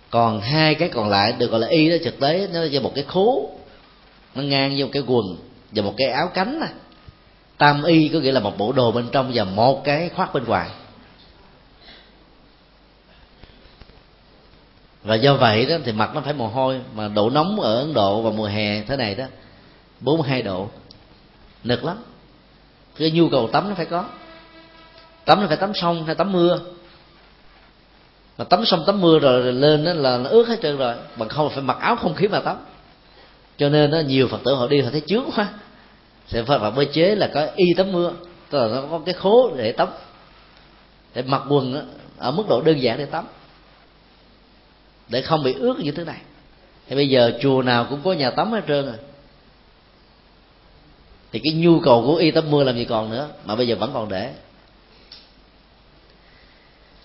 [0.09, 2.91] Còn hai cái còn lại được gọi là y đó, thực tế nó là một
[2.95, 3.49] cái khố
[4.38, 5.38] nó ngang vô cái quần
[5.72, 6.69] và một cái áo cánh này
[7.57, 10.43] tam y có nghĩa là một bộ đồ bên trong và một cái khoác bên
[10.43, 10.69] ngoài.
[15.03, 17.93] Và do vậy đó thì mặt nó phải mồ hôi, mà độ nóng ở ấn
[17.93, 19.26] độ vào mùa hè thế này đó
[19.99, 20.69] 42 độ.
[21.64, 21.97] Nực lắm.
[22.97, 24.05] Cái nhu cầu tắm nó phải có.
[25.26, 26.59] Tắm nó phải tắm sông hay tắm mưa.
[28.38, 30.95] Mà tắm sông tắm mưa rồi lên đó là nó ướt hết trơn rồi.
[31.15, 32.57] Bằng không phải mặc áo không khí mà tắm
[33.57, 35.49] cho nên đó, nhiều phật tử họ đi họ thấy chướng quá.
[36.29, 38.11] Thì Phật Pháp mới chế là có y tắm mưa
[38.49, 39.88] tức là nó có cái khố để tắm.
[41.13, 43.25] Để mặc quần ở mức độ đơn giản để tắm.
[45.07, 46.21] Để không bị ướt như thế này.
[46.88, 48.95] Thì bây giờ chùa nào cũng có nhà tắm hết trơn rồi.
[51.31, 53.75] Thì cái nhu cầu của y tắm mưa làm gì còn nữa mà bây giờ
[53.75, 54.34] vẫn còn để.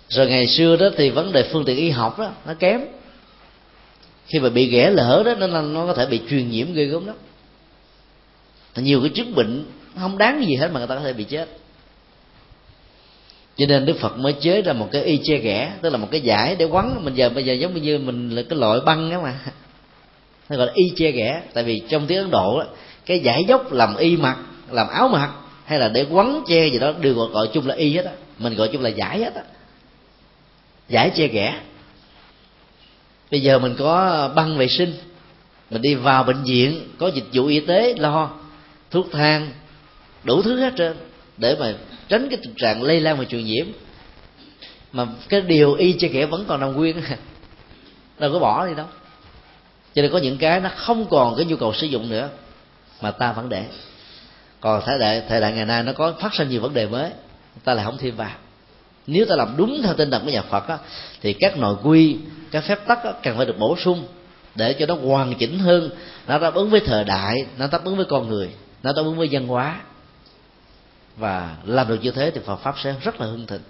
[0.09, 2.81] Rồi ngày xưa đó thì vấn đề phương tiện y học đó nó kém
[4.33, 7.07] khi mà bị ghẻ lỡ đó nó nó có thể bị truyền nhiễm ghê gớm
[7.07, 7.17] lắm.
[8.77, 9.65] Nhiều cái chứng bệnh
[10.01, 11.49] không đáng gì hết mà người ta có thể bị chết.
[13.57, 16.09] Cho nên đức phật mới chế ra một cái y che ghẻ tức là một
[16.11, 17.05] cái giải để quấn.
[17.05, 19.39] Mình giờ bây giờ giống như mình là cái loại băng đó mà.
[20.49, 21.43] Nó gọi là y che ghẻ.
[21.55, 22.67] Tại vì trong tiếng ấn độ đó,
[23.07, 24.39] cái giải dốc làm y mặc
[24.71, 25.31] làm áo mặc
[25.65, 28.13] hay là để quấn che gì đó đều gọi, gọi chung là y hết á.
[28.39, 29.43] Mình gọi chung là giải hết á.
[30.89, 31.61] Giải che ghẻ
[33.33, 34.95] bây giờ mình có băng vệ sinh
[35.71, 38.31] mình đi vào bệnh viện có dịch vụ y tế lo
[38.91, 39.51] thuốc thang
[40.25, 40.97] đủ thứ hết trơn
[41.37, 41.75] để mà
[42.09, 43.67] tránh cái tình trạng lây lan và truyền nhiễm.
[44.93, 47.03] Mà cái điều y cho kẻ vẫn còn nằm nguyên
[48.19, 48.87] đâu có bỏ đi đâu.
[49.95, 52.29] Cho nên có những cái nó không còn cái nhu cầu sử dụng nữa
[53.01, 53.65] mà ta vẫn để.
[54.61, 57.11] Còn thời đại thời đại ngày nay nó có phát sinh nhiều vấn đề mới
[57.65, 58.37] ta lại không thêm vào.
[59.07, 60.79] Nếu ta làm đúng theo tinh thần của nhà Phật á,
[61.21, 62.17] thì các nội quy
[62.53, 64.07] các phép tắc cần phải được bổ sung
[64.55, 65.91] để cho nó hoàn chỉnh hơn.
[66.27, 68.51] Nó đáp ứng với thời đại, nó đáp ứng với con người,
[68.83, 69.81] nó đáp ứng với văn hóa.
[71.17, 73.61] Và làm được như thế thì Phật pháp sẽ rất là hưng thịnh.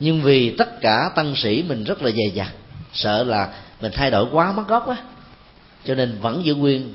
[0.00, 2.52] Nhưng vì tất cả tăng sĩ mình rất là dày dặt
[2.92, 4.96] sợ là mình thay đổi quá mất gốc á.
[5.84, 6.94] Cho nên vẫn giữ nguyên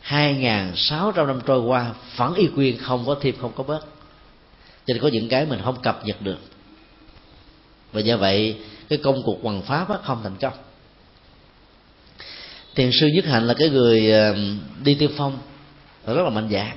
[0.00, 1.86] hai ngàn sáu trăm năm trôi qua,
[2.16, 3.80] vẫn y quyên không có thêm không có bớt.
[4.86, 6.38] Cho nên có những cái mình không cập nhật được.
[7.92, 8.56] Và do vậy
[8.88, 10.52] cái công cuộc hoàng pháp á, không thành công.
[12.74, 14.36] Thiền sư nhất hạnh là cái người ờ,
[14.82, 15.38] đi tiên phong
[16.06, 16.76] rất là mạnh dạng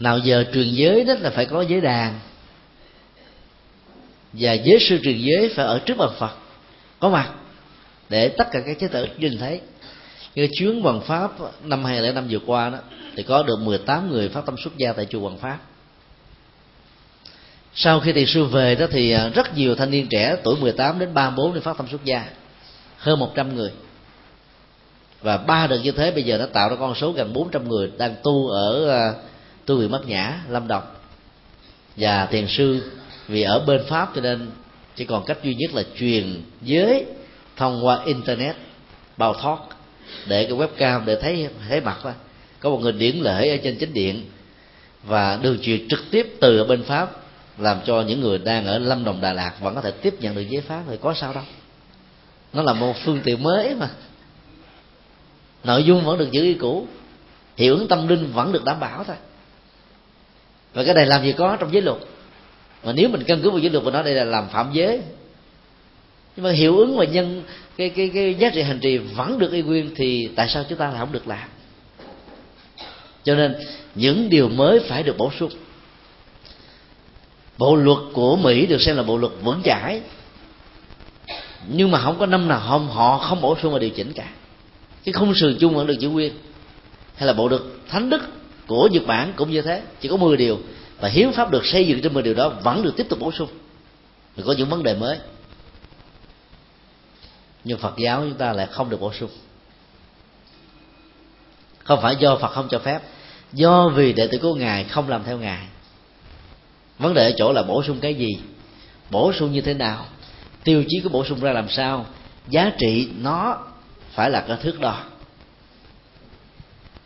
[0.00, 2.20] nào giờ truyền giới đó là phải có giới đàn.
[4.32, 6.36] Và giới sư truyền giới phải ở trước bàn phật
[6.98, 7.30] có mặt
[8.08, 9.60] để tất cả các chế tử nhìn thấy.
[10.34, 11.30] Như chuyến bằng pháp
[11.62, 12.78] năm 2005 vừa qua đó
[13.16, 15.58] thì có được 18 người phát tâm xuất gia tại chùa hoàng pháp
[17.82, 20.98] sau khi thiền sư về đó thì à, rất nhiều thanh niên trẻ tuổi 18
[20.98, 22.24] đến 34 đi phát tâm xuất gia,
[22.98, 23.70] hơn 100 người.
[25.22, 27.90] Và ba đợt như thế bây giờ nó tạo ra con số gần 400 người
[27.98, 29.12] đang tu ở à,
[29.66, 30.82] tu viện Bát Nhã, Lâm Đồng.
[31.96, 32.90] Và thiền sư
[33.28, 34.50] vì ở bên Pháp cho nên
[34.96, 37.04] chỉ còn cách duy nhất là truyền giới
[37.56, 38.56] thông qua internet,
[39.16, 39.58] bao thoát
[40.26, 42.12] để cái webcam để thấy thấy mặt thôi.
[42.60, 44.24] Có một người điển lễ ở trên chính điện
[45.04, 47.20] và đường truyền trực tiếp từ ở bên pháp
[47.58, 50.34] làm cho những người đang ở lâm đồng đà lạt vẫn có thể tiếp nhận
[50.34, 51.44] được giấy pháp thì có sao đâu.
[52.52, 53.88] Nó là một phương tiện mới mà.
[55.64, 56.86] Nội dung vẫn được giữ y cũ,
[57.56, 59.16] hiệu ứng tâm linh vẫn được đảm bảo thôi.
[60.74, 61.98] Và cái này làm gì có trong giới luật.
[62.84, 65.00] Mà nếu mình căn cứ vào giới luật và nói đây là làm phạm giới,
[66.36, 67.42] nhưng mà hiệu ứng và nhân,
[67.76, 70.78] cái cái cái giá trị hành trì vẫn được y nguyên thì tại sao chúng
[70.78, 71.48] ta lại không được làm?
[73.24, 73.54] Cho nên
[73.94, 75.50] những điều mới phải được bổ sung
[77.60, 80.00] bộ luật của mỹ được xem là bộ luật vững chãi.
[81.68, 84.28] Nhưng mà không có năm nào không họ không bổ sung và điều chỉnh cả.
[85.04, 86.32] Cái khung sườn chung vẫn được giữ nguyên.
[87.16, 88.22] Hay là bộ luật thánh đức
[88.66, 90.58] của nhật bản cũng như thế, chỉ có 10 điều.
[91.00, 93.32] Và hiến pháp được xây dựng trên 10 điều đó vẫn được tiếp tục bổ
[93.32, 93.48] sung.
[94.36, 95.18] Rồi có những vấn đề mới.
[97.64, 99.30] Nhưng phật giáo chúng ta lại không được bổ sung.
[101.84, 103.00] Không phải do phật không cho phép.
[103.52, 105.66] Do vì đệ tử của ngài không làm theo ngài
[107.00, 108.38] vấn đề ở chỗ là bổ sung cái gì?
[109.10, 110.06] Bổ sung như thế nào?
[110.64, 112.06] Tiêu chí của bổ sung ra làm sao?
[112.48, 113.58] Giá trị nó
[114.10, 115.04] phải là cái thước đo.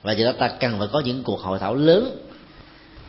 [0.02, 2.16] Và do đó ta cần phải có những cuộc hội thảo lớn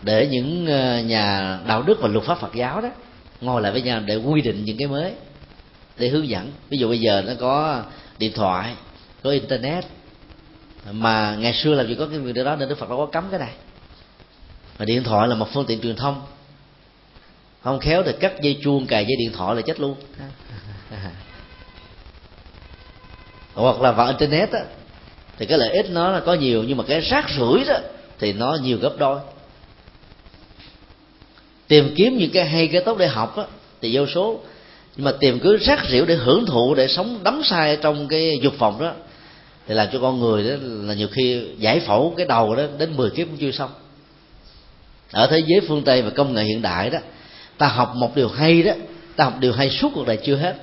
[0.02, 2.90] để những ờ, nhà đạo đức và luật pháp Phật giáo đó
[3.42, 5.14] ngồi lại với nhau để quy định những cái mới,
[5.98, 6.52] để hướng dẫn.
[6.70, 7.84] Ví dụ bây giờ nó có
[8.18, 8.76] điện thoại,
[9.24, 9.86] có internet,
[10.92, 13.24] mà ngày xưa làm gì có cái việc đó, nên đức phật đâu có cấm
[13.32, 13.54] cái này.
[14.80, 16.22] Mà điện thoại là một phương tiện truyền thông
[17.66, 19.96] không khéo thì cắt dây chuông cài dây điện thoại là chết luôn.
[23.54, 24.60] Hoặc là vào internet á
[25.38, 27.78] thì cái lợi ích nó là có nhiều nhưng mà cái rác rưởi đó
[28.20, 29.20] thì nó nhiều gấp đôi.
[31.68, 33.44] Tìm kiếm những cái hay cái tốt để học á
[33.82, 34.40] thì vô số.
[34.96, 38.40] Nhưng mà tìm cứ rác rưởi để hưởng thụ để sống đắm sai trong cái
[38.42, 38.94] dục vọng đó
[39.68, 42.98] thì làm cho con người đó là nhiều khi giải phẫu cái đầu đó đến
[42.98, 43.70] 10 kiếp cũng chưa xong.
[45.12, 47.00] Ở thế giới phương tây và công nghệ hiện đại đó
[47.58, 48.74] ta học một điều hay đó,
[49.16, 50.56] ta học điều hay suốt cuộc đời chưa hết.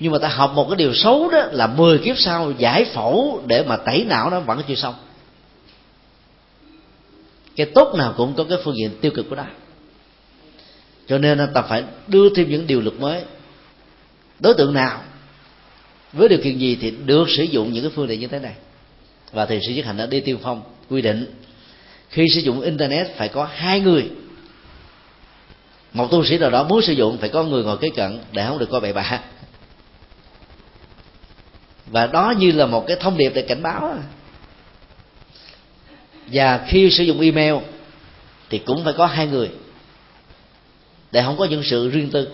[0.00, 3.42] Nhưng mà ta học một cái điều xấu đó là 10 kiếp sau giải phẫu
[3.46, 4.94] để mà tẩy não nó vẫn chưa xong.
[7.56, 9.44] Cái tốt nào cũng có cái phương diện tiêu cực của nó.
[11.08, 13.22] Cho nên ta phải đưa thêm những điều luật mới.
[14.40, 15.02] Đối tượng nào
[16.12, 18.54] với điều kiện gì thì được sử dụng những cái phương tiện như thế này.
[19.32, 21.34] Và thì sư chức hạnh đã đi tiêu phong quy định,
[22.08, 24.10] khi sử dụng internet phải có hai người
[25.96, 28.46] một tu sĩ nào đó muốn sử dụng phải có người ngồi kế cận để
[28.46, 29.20] không được coi bậy bạ.
[31.86, 33.98] Và đó như là một cái thông điệp để cảnh báo
[36.26, 37.54] và khi sử dụng email
[38.50, 39.50] thì cũng phải có hai người
[41.12, 42.28] để không có những sự riêng tư.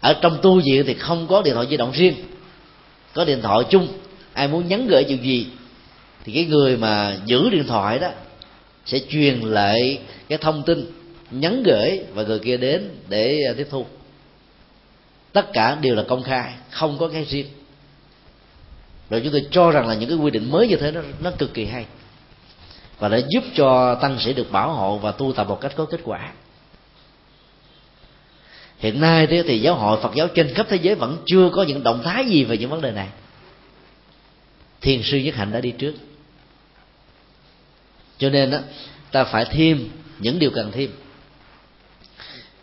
[0.00, 2.14] Ở trong tu viện thì không có điện thoại di động riêng,
[3.14, 3.88] có điện thoại chung.
[4.32, 5.46] Ai muốn nhắn gửi điều gì
[6.24, 8.08] thì cái người mà giữ điện thoại đó
[8.86, 9.98] sẽ truyền lại
[10.28, 10.99] cái thông tin
[11.30, 13.86] nhắn gửi và người kia đến để à, tiếp thu.
[15.32, 17.46] Tất cả đều là công khai, không có cái riêng.
[19.10, 21.30] Rồi chúng tôi cho rằng là những cái quy định mới như thế nó nó
[21.30, 21.86] cực kỳ hay.
[22.98, 25.84] Và để giúp cho tăng sĩ được bảo hộ và tu tập một cách có
[25.84, 26.32] kết quả.
[28.78, 31.82] Hiện nay thì giáo hội phật giáo trên khắp thế giới vẫn chưa có những
[31.82, 33.08] động thái gì về những vấn đề này.
[34.80, 35.94] Thiền sư nhất hạnh đã đi trước.
[38.18, 38.58] Cho nên đó
[39.12, 39.88] ta phải thêm
[40.18, 40.90] những điều cần thêm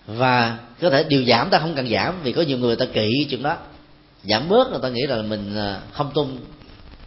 [0.07, 3.27] và có thể điều giảm, ta không cần giảm, vì có nhiều người ta kỵ
[3.29, 3.57] chuyện đó.
[4.23, 6.37] Giảm bớt người ta nghĩ là mình à, không tôn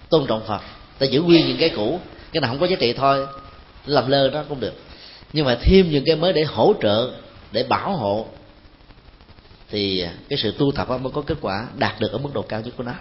[0.09, 0.61] tôn trọng phật.
[0.99, 2.01] Ta giữ nguyên những cái cũ,
[2.33, 3.27] cái nào không có giá trị thôi.
[3.87, 4.75] Làm lơ đó cũng được.
[5.33, 7.11] Nhưng mà thêm những cái mới để hỗ trợ,
[7.53, 8.27] để bảo hộ,
[9.71, 12.61] thì cái sự tu tập mới có kết quả đạt được ở mức độ cao
[12.61, 12.95] nhất của nó.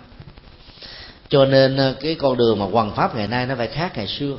[1.30, 4.08] Cho nên à, cái con đường mà hoàng pháp ngày nay nó phải khác ngày
[4.08, 4.38] xưa.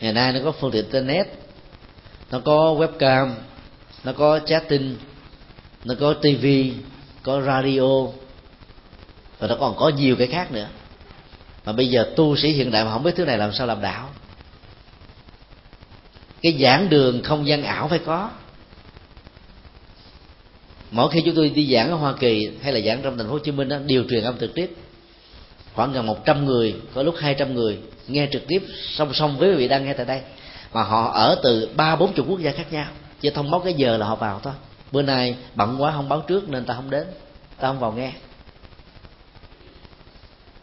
[0.00, 1.26] Ngày nay nó có phương tiện internet,
[2.30, 3.30] nó có webcam
[4.04, 4.96] nó có chatting
[5.84, 6.46] nó có tv
[7.22, 8.06] có radio
[9.38, 10.68] và nó còn có nhiều cái khác nữa.
[11.64, 13.80] Mà bây giờ tu sĩ hiện đại mà không biết thứ này làm sao làm
[13.80, 14.10] đạo.
[16.42, 18.30] Cái giảng đường không gian ảo phải có.
[20.90, 23.32] Mỗi khi chúng tôi đi giảng ở Hoa Kỳ hay là giảng trong thành phố
[23.32, 24.74] Hồ Chí Minh đó, điều truyền âm trực tiếp.
[25.74, 27.78] Khoảng gần 100 người có lúc 200 người
[28.08, 30.20] nghe trực tiếp song song với quý vị đang nghe tại đây.
[30.72, 32.86] Mà họ ở từ ba bốn chục quốc gia khác nhau
[33.20, 34.52] chỉ thông báo cái giờ là họ vào thôi.
[34.92, 37.06] Bữa nay bận quá không báo trước nên ta không đến.
[37.56, 38.12] Ta không vào nghe.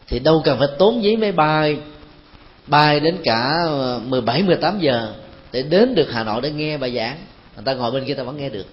[0.06, 1.78] Thì đâu cần phải tốn giấy máy bay
[2.66, 5.12] bay đến cả ờ, 17 18 giờ
[5.52, 7.18] để đến được Hà Nội để nghe bài giảng.
[7.54, 8.66] Người ta ngồi bên kia ta vẫn nghe được.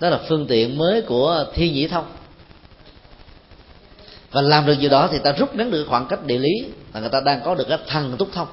[0.00, 2.06] Đó là phương tiện mới của thiên nhĩ thông.
[4.30, 6.64] Và làm được điều đó thì ta rút ngắn được khoảng cách địa lý
[6.94, 8.48] là người ta đang có được cái thần túc thông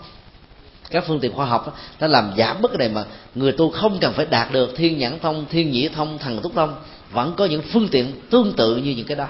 [0.89, 3.05] các phương tiện khoa học nó làm giảm bớt cái này mà
[3.35, 6.53] người tu không cần phải đạt được thiên nhãn thông, thiên nhĩ thông, thần túc
[6.55, 6.75] thông,
[7.11, 9.27] vẫn có những phương tiện tương tự như những cái đó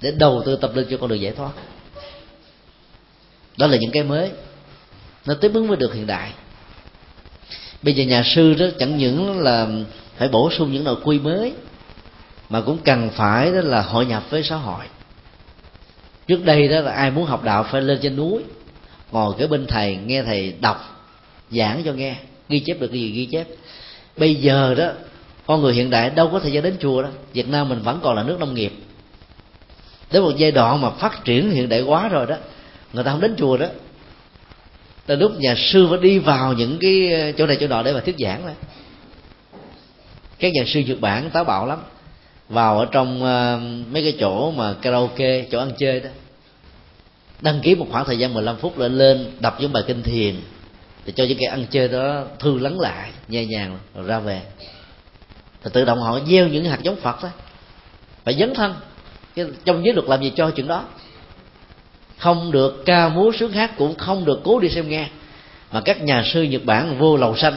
[0.00, 1.50] để đầu tư tập luyện cho con đường giải thoát.
[3.56, 4.30] Đó là những cái mới.
[5.26, 6.32] Nó tiếp ứng với được hiện đại.
[7.82, 9.68] Bây giờ nhà sư đó chẳng những là
[10.16, 11.52] phải bổ sung những nội quy mới,
[12.48, 14.84] mà cũng cần phải đó là hội nhập với xã hội.
[16.26, 18.42] Trước đây đó là ai muốn học đạo phải lên trên núi
[19.12, 21.06] ngồi kế bên thầy nghe thầy đọc
[21.50, 22.16] giảng cho nghe
[22.48, 23.46] ghi chép được cái gì ghi chép.
[24.16, 24.88] Bây giờ đó
[25.46, 28.00] con người hiện đại đâu có thời gian đến chùa đó việt nam mình vẫn
[28.02, 28.72] còn là nước nông nghiệp.
[30.12, 32.36] Đến một giai đoạn mà phát triển hiện đại quá rồi đó
[32.92, 33.66] người ta không đến chùa đó.
[35.06, 37.92] Là lúc nhà sư phải đi vào những cái ờ, chỗ này chỗ nọ để
[37.92, 38.52] mà thuyết giảng đó.
[40.38, 41.78] Các nhà sư nhật bản táo bạo lắm.
[42.48, 46.10] Vào ở trong uh, mấy cái chỗ mà karaoke chỗ ăn chơi đó
[47.40, 50.36] đăng ký một khoảng thời gian 15 phút lên lên, đọc những bài kinh thiền
[51.06, 54.42] thì cho những cái ăn chơi đó thư lắng lại, nhẹ nhàng rồi ra về.
[55.64, 57.28] Thì tự động họ gieo những hạt giống phật đó
[58.24, 58.74] phải dấn thân.
[59.34, 60.84] Cái trong giới luật làm gì cho chuyện đó.
[62.18, 65.08] Không được ca múa sướng hát, cũng không được cố đi xem nghe.
[65.72, 67.54] Mà các nhà sư nhật bản vô lầu xanh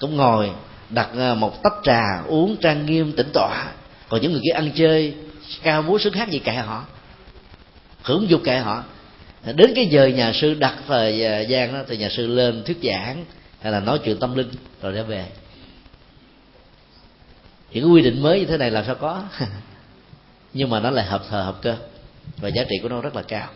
[0.00, 0.50] cũng ngồi
[0.90, 3.66] đặt ờ, một tách trà uống trang nghiêm tĩnh tọa.
[4.08, 5.14] Còn những người kia ăn chơi,
[5.62, 6.84] ca múa sướng hát gì kệ họ,
[8.02, 8.82] hưởng dục kệ họ
[9.52, 12.78] đến cái giờ nhà sư đặt thời à, gian đó, thì nhà sư lên thuyết
[12.82, 13.24] giảng,
[13.60, 14.48] hay là nói chuyện tâm linh,
[14.82, 15.26] rồi để về.
[17.72, 19.22] Thì cái quy định mới như thế này làm sao có?
[20.52, 21.76] Nhưng mà nó lại hợp thờ hợp cơ,
[22.36, 23.48] và giá trị của nó rất là cao.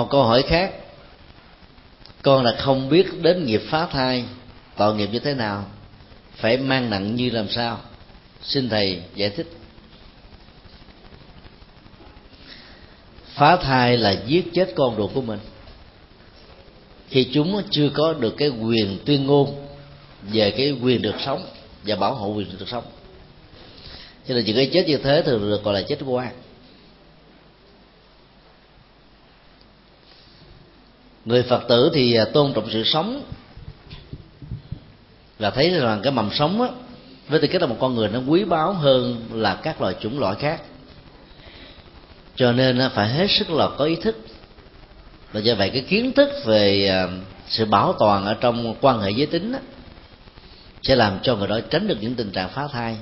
[0.00, 0.72] Một câu hỏi khác.
[2.22, 4.24] Con là không biết đến nghiệp phá thai,
[4.76, 5.64] tội nghiệp như thế nào,
[6.34, 7.80] phải mang nặng như làm sao?
[8.42, 9.46] Xin thầy giải thích.
[13.34, 15.38] Phá thai là giết chết con ruột của mình.
[17.08, 19.66] Khi chúng chưa có được cái quyền tuyên ngôn
[20.22, 21.46] về cái quyền được sống
[21.84, 22.84] và bảo hộ quyền được sống.
[24.28, 26.32] Cho nên những cái chết như thế thường được gọi là chết quan
[31.30, 33.22] người phật tử thì à, tôn trọng sự sống
[35.38, 36.68] và thấy rằng cái mầm sống á,
[37.28, 40.18] với tư cách là một con người nó quý báu hơn là các loài chủng
[40.18, 40.62] loại khác.
[42.36, 44.16] Cho nên phải hết sức là có ý thức.
[45.32, 47.08] Và do vậy cái kiến thức về à,
[47.48, 49.54] sự bảo toàn ở trong quan hệ giới tính
[50.82, 52.96] sẽ làm cho người đó tránh được những tình trạng phá thai,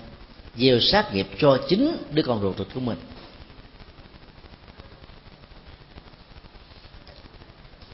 [0.57, 2.99] gieo sát nghiệp cho chính đứa con ruột thịt của mình.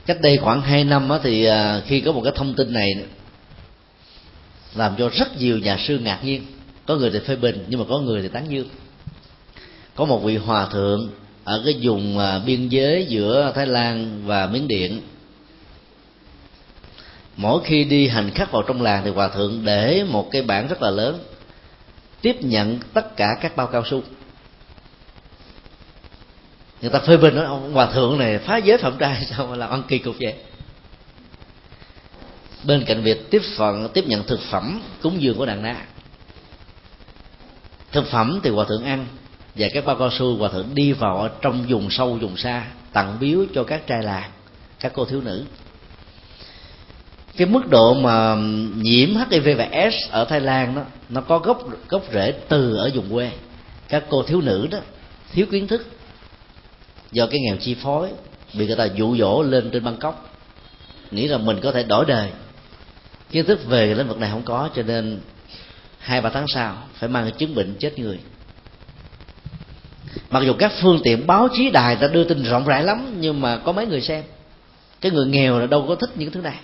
[0.06, 2.96] Cách đây khoảng 2 năm đó, thì à, khi có một cái thông tin này
[4.74, 6.46] làm cho rất nhiều nhà sư ngạc nhiên.
[6.86, 8.68] Có người thì phê bình nhưng mà có người thì tán dương.
[9.94, 11.10] Có một vị hòa thượng
[11.44, 15.00] ở cái vùng à, biên giới giữa Thái Lan và Miến Điện.
[17.36, 20.68] Mỗi khi đi hành khắc vào trong làng thì hòa thượng để một cái bảng
[20.68, 21.18] rất là lớn
[22.24, 24.02] tiếp nhận tất cả các bao cao su
[26.84, 29.56] người ta phê bình nói, ông hòa thượng này phá giới phạm trai sao mà
[29.56, 30.34] làm ăn kỳ cục vậy?
[32.64, 35.76] Bên cạnh việc tiếp phận, tiếp nhận thực phẩm cúng dường của đàn na
[37.92, 39.06] thực phẩm thì hòa thượng ăn
[39.54, 42.66] và các bao cao su, hòa thượng đi vào ở trong vùng sâu, vùng xa,
[42.92, 44.30] tặng biếu cho các trai làng,
[44.80, 45.44] các cô thiếu nữ.
[47.36, 48.36] Cái mức độ mà
[48.76, 52.90] nhiễm HIV và S ở Thái Lan đó, nó có gốc gốc rễ từ ở
[52.94, 53.30] vùng quê.
[53.88, 54.78] Các cô thiếu nữ đó
[55.32, 55.86] thiếu kiến thức
[57.14, 58.10] do cái nghèo chi phối
[58.54, 60.36] bị người ta dụ dỗ lên trên Bangkok,
[61.10, 62.30] nghĩ là mình có thể đổi đời.
[63.30, 65.20] Kiến thức về lĩnh vực này không có, cho nên
[65.98, 68.18] hai, ba tháng sau phải mang chứng bệnh chết người.
[70.30, 73.40] Mặc dù các phương tiện báo chí đài đã đưa tin rộng rãi lắm, nhưng
[73.40, 74.24] mà có mấy người xem,
[75.00, 76.56] cái người nghèo là đâu có thích những thứ này.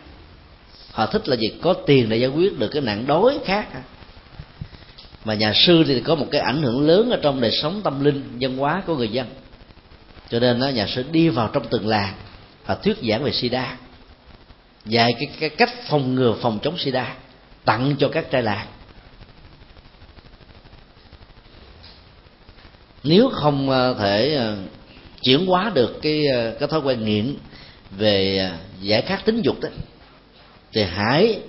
[0.93, 1.53] Họ thích là gì?
[1.63, 3.69] Có tiền để giải quyết được cái nạn đói khác
[5.25, 8.05] mà nhà sư thì có một cái ảnh hưởng lớn ở trong đời sống tâm
[8.05, 9.27] linh, văn hóa của người dân
[10.31, 12.15] cho nên đó, nhà sư đi vào trong từng làng
[12.67, 13.77] và thuyết giảng về sida.
[14.85, 17.15] Dạy cái, cái cách phòng ngừa phòng chống sida
[17.65, 18.67] tặng cho các trai làng.
[23.03, 24.57] Nếu không ờ, thể ờ,
[25.23, 27.37] chuyển hóa được cái ờ, cái thói quen nghiện
[27.91, 28.51] về
[28.81, 29.69] giải khát tính dục đó
[30.73, 31.41] thì hãy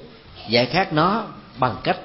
[0.49, 1.27] giải khát nó
[1.57, 1.97] bằng cách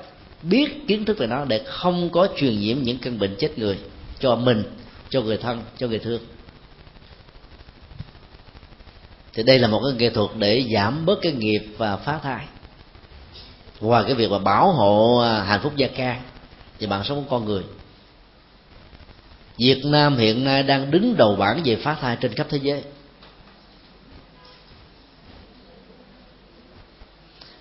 [0.42, 3.78] biết kiến thức về nó để không có truyền nhiễm những căn bệnh chết người
[4.20, 4.62] cho mình
[5.08, 6.20] cho người thân cho người thương
[9.36, 12.44] thì đây là một cái nghệ thuật để giảm bớt cái nghiệp và phá thai.
[13.80, 16.20] Ngoài cái việc mà bảo hộ à, hạnh phúc gia ca
[16.78, 17.62] thì bạn sống của con người.
[19.58, 22.82] Việt Nam hiện nay đang đứng đầu bảng về phá thai trên khắp thế giới.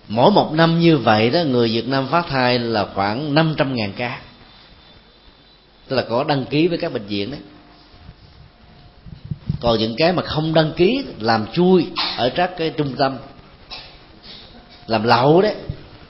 [0.08, 3.92] Mỗi một năm như vậy đó, người Việt Nam phá thai là khoảng 500 ngàn
[3.96, 4.20] ca.
[5.88, 7.40] Tức là có đăng ký với các bệnh viện đấy
[9.60, 13.16] còn những cái mà không đăng ký làm chui ở các cái trung tâm,
[14.86, 15.54] làm lậu đấy,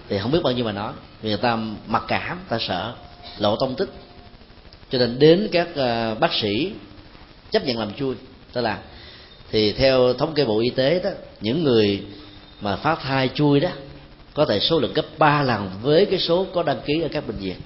[0.08, 0.92] thì không biết bao nhiêu mà nói.
[1.22, 2.92] Vì người ta mặc cảm ta sợ,
[3.38, 3.88] lộ tông tích.
[4.90, 6.72] Cho nên đến các ờ, bác sĩ
[7.50, 8.14] chấp nhận làm chui
[8.52, 8.78] tức là
[9.50, 11.10] thì theo thống kê bộ y tế đó,
[11.40, 12.02] những người
[12.60, 13.70] mà phá thai chui đó,
[14.34, 17.26] có thể số lượng gấp 3 lần với cái số có đăng ký ở các
[17.26, 17.56] bệnh viện.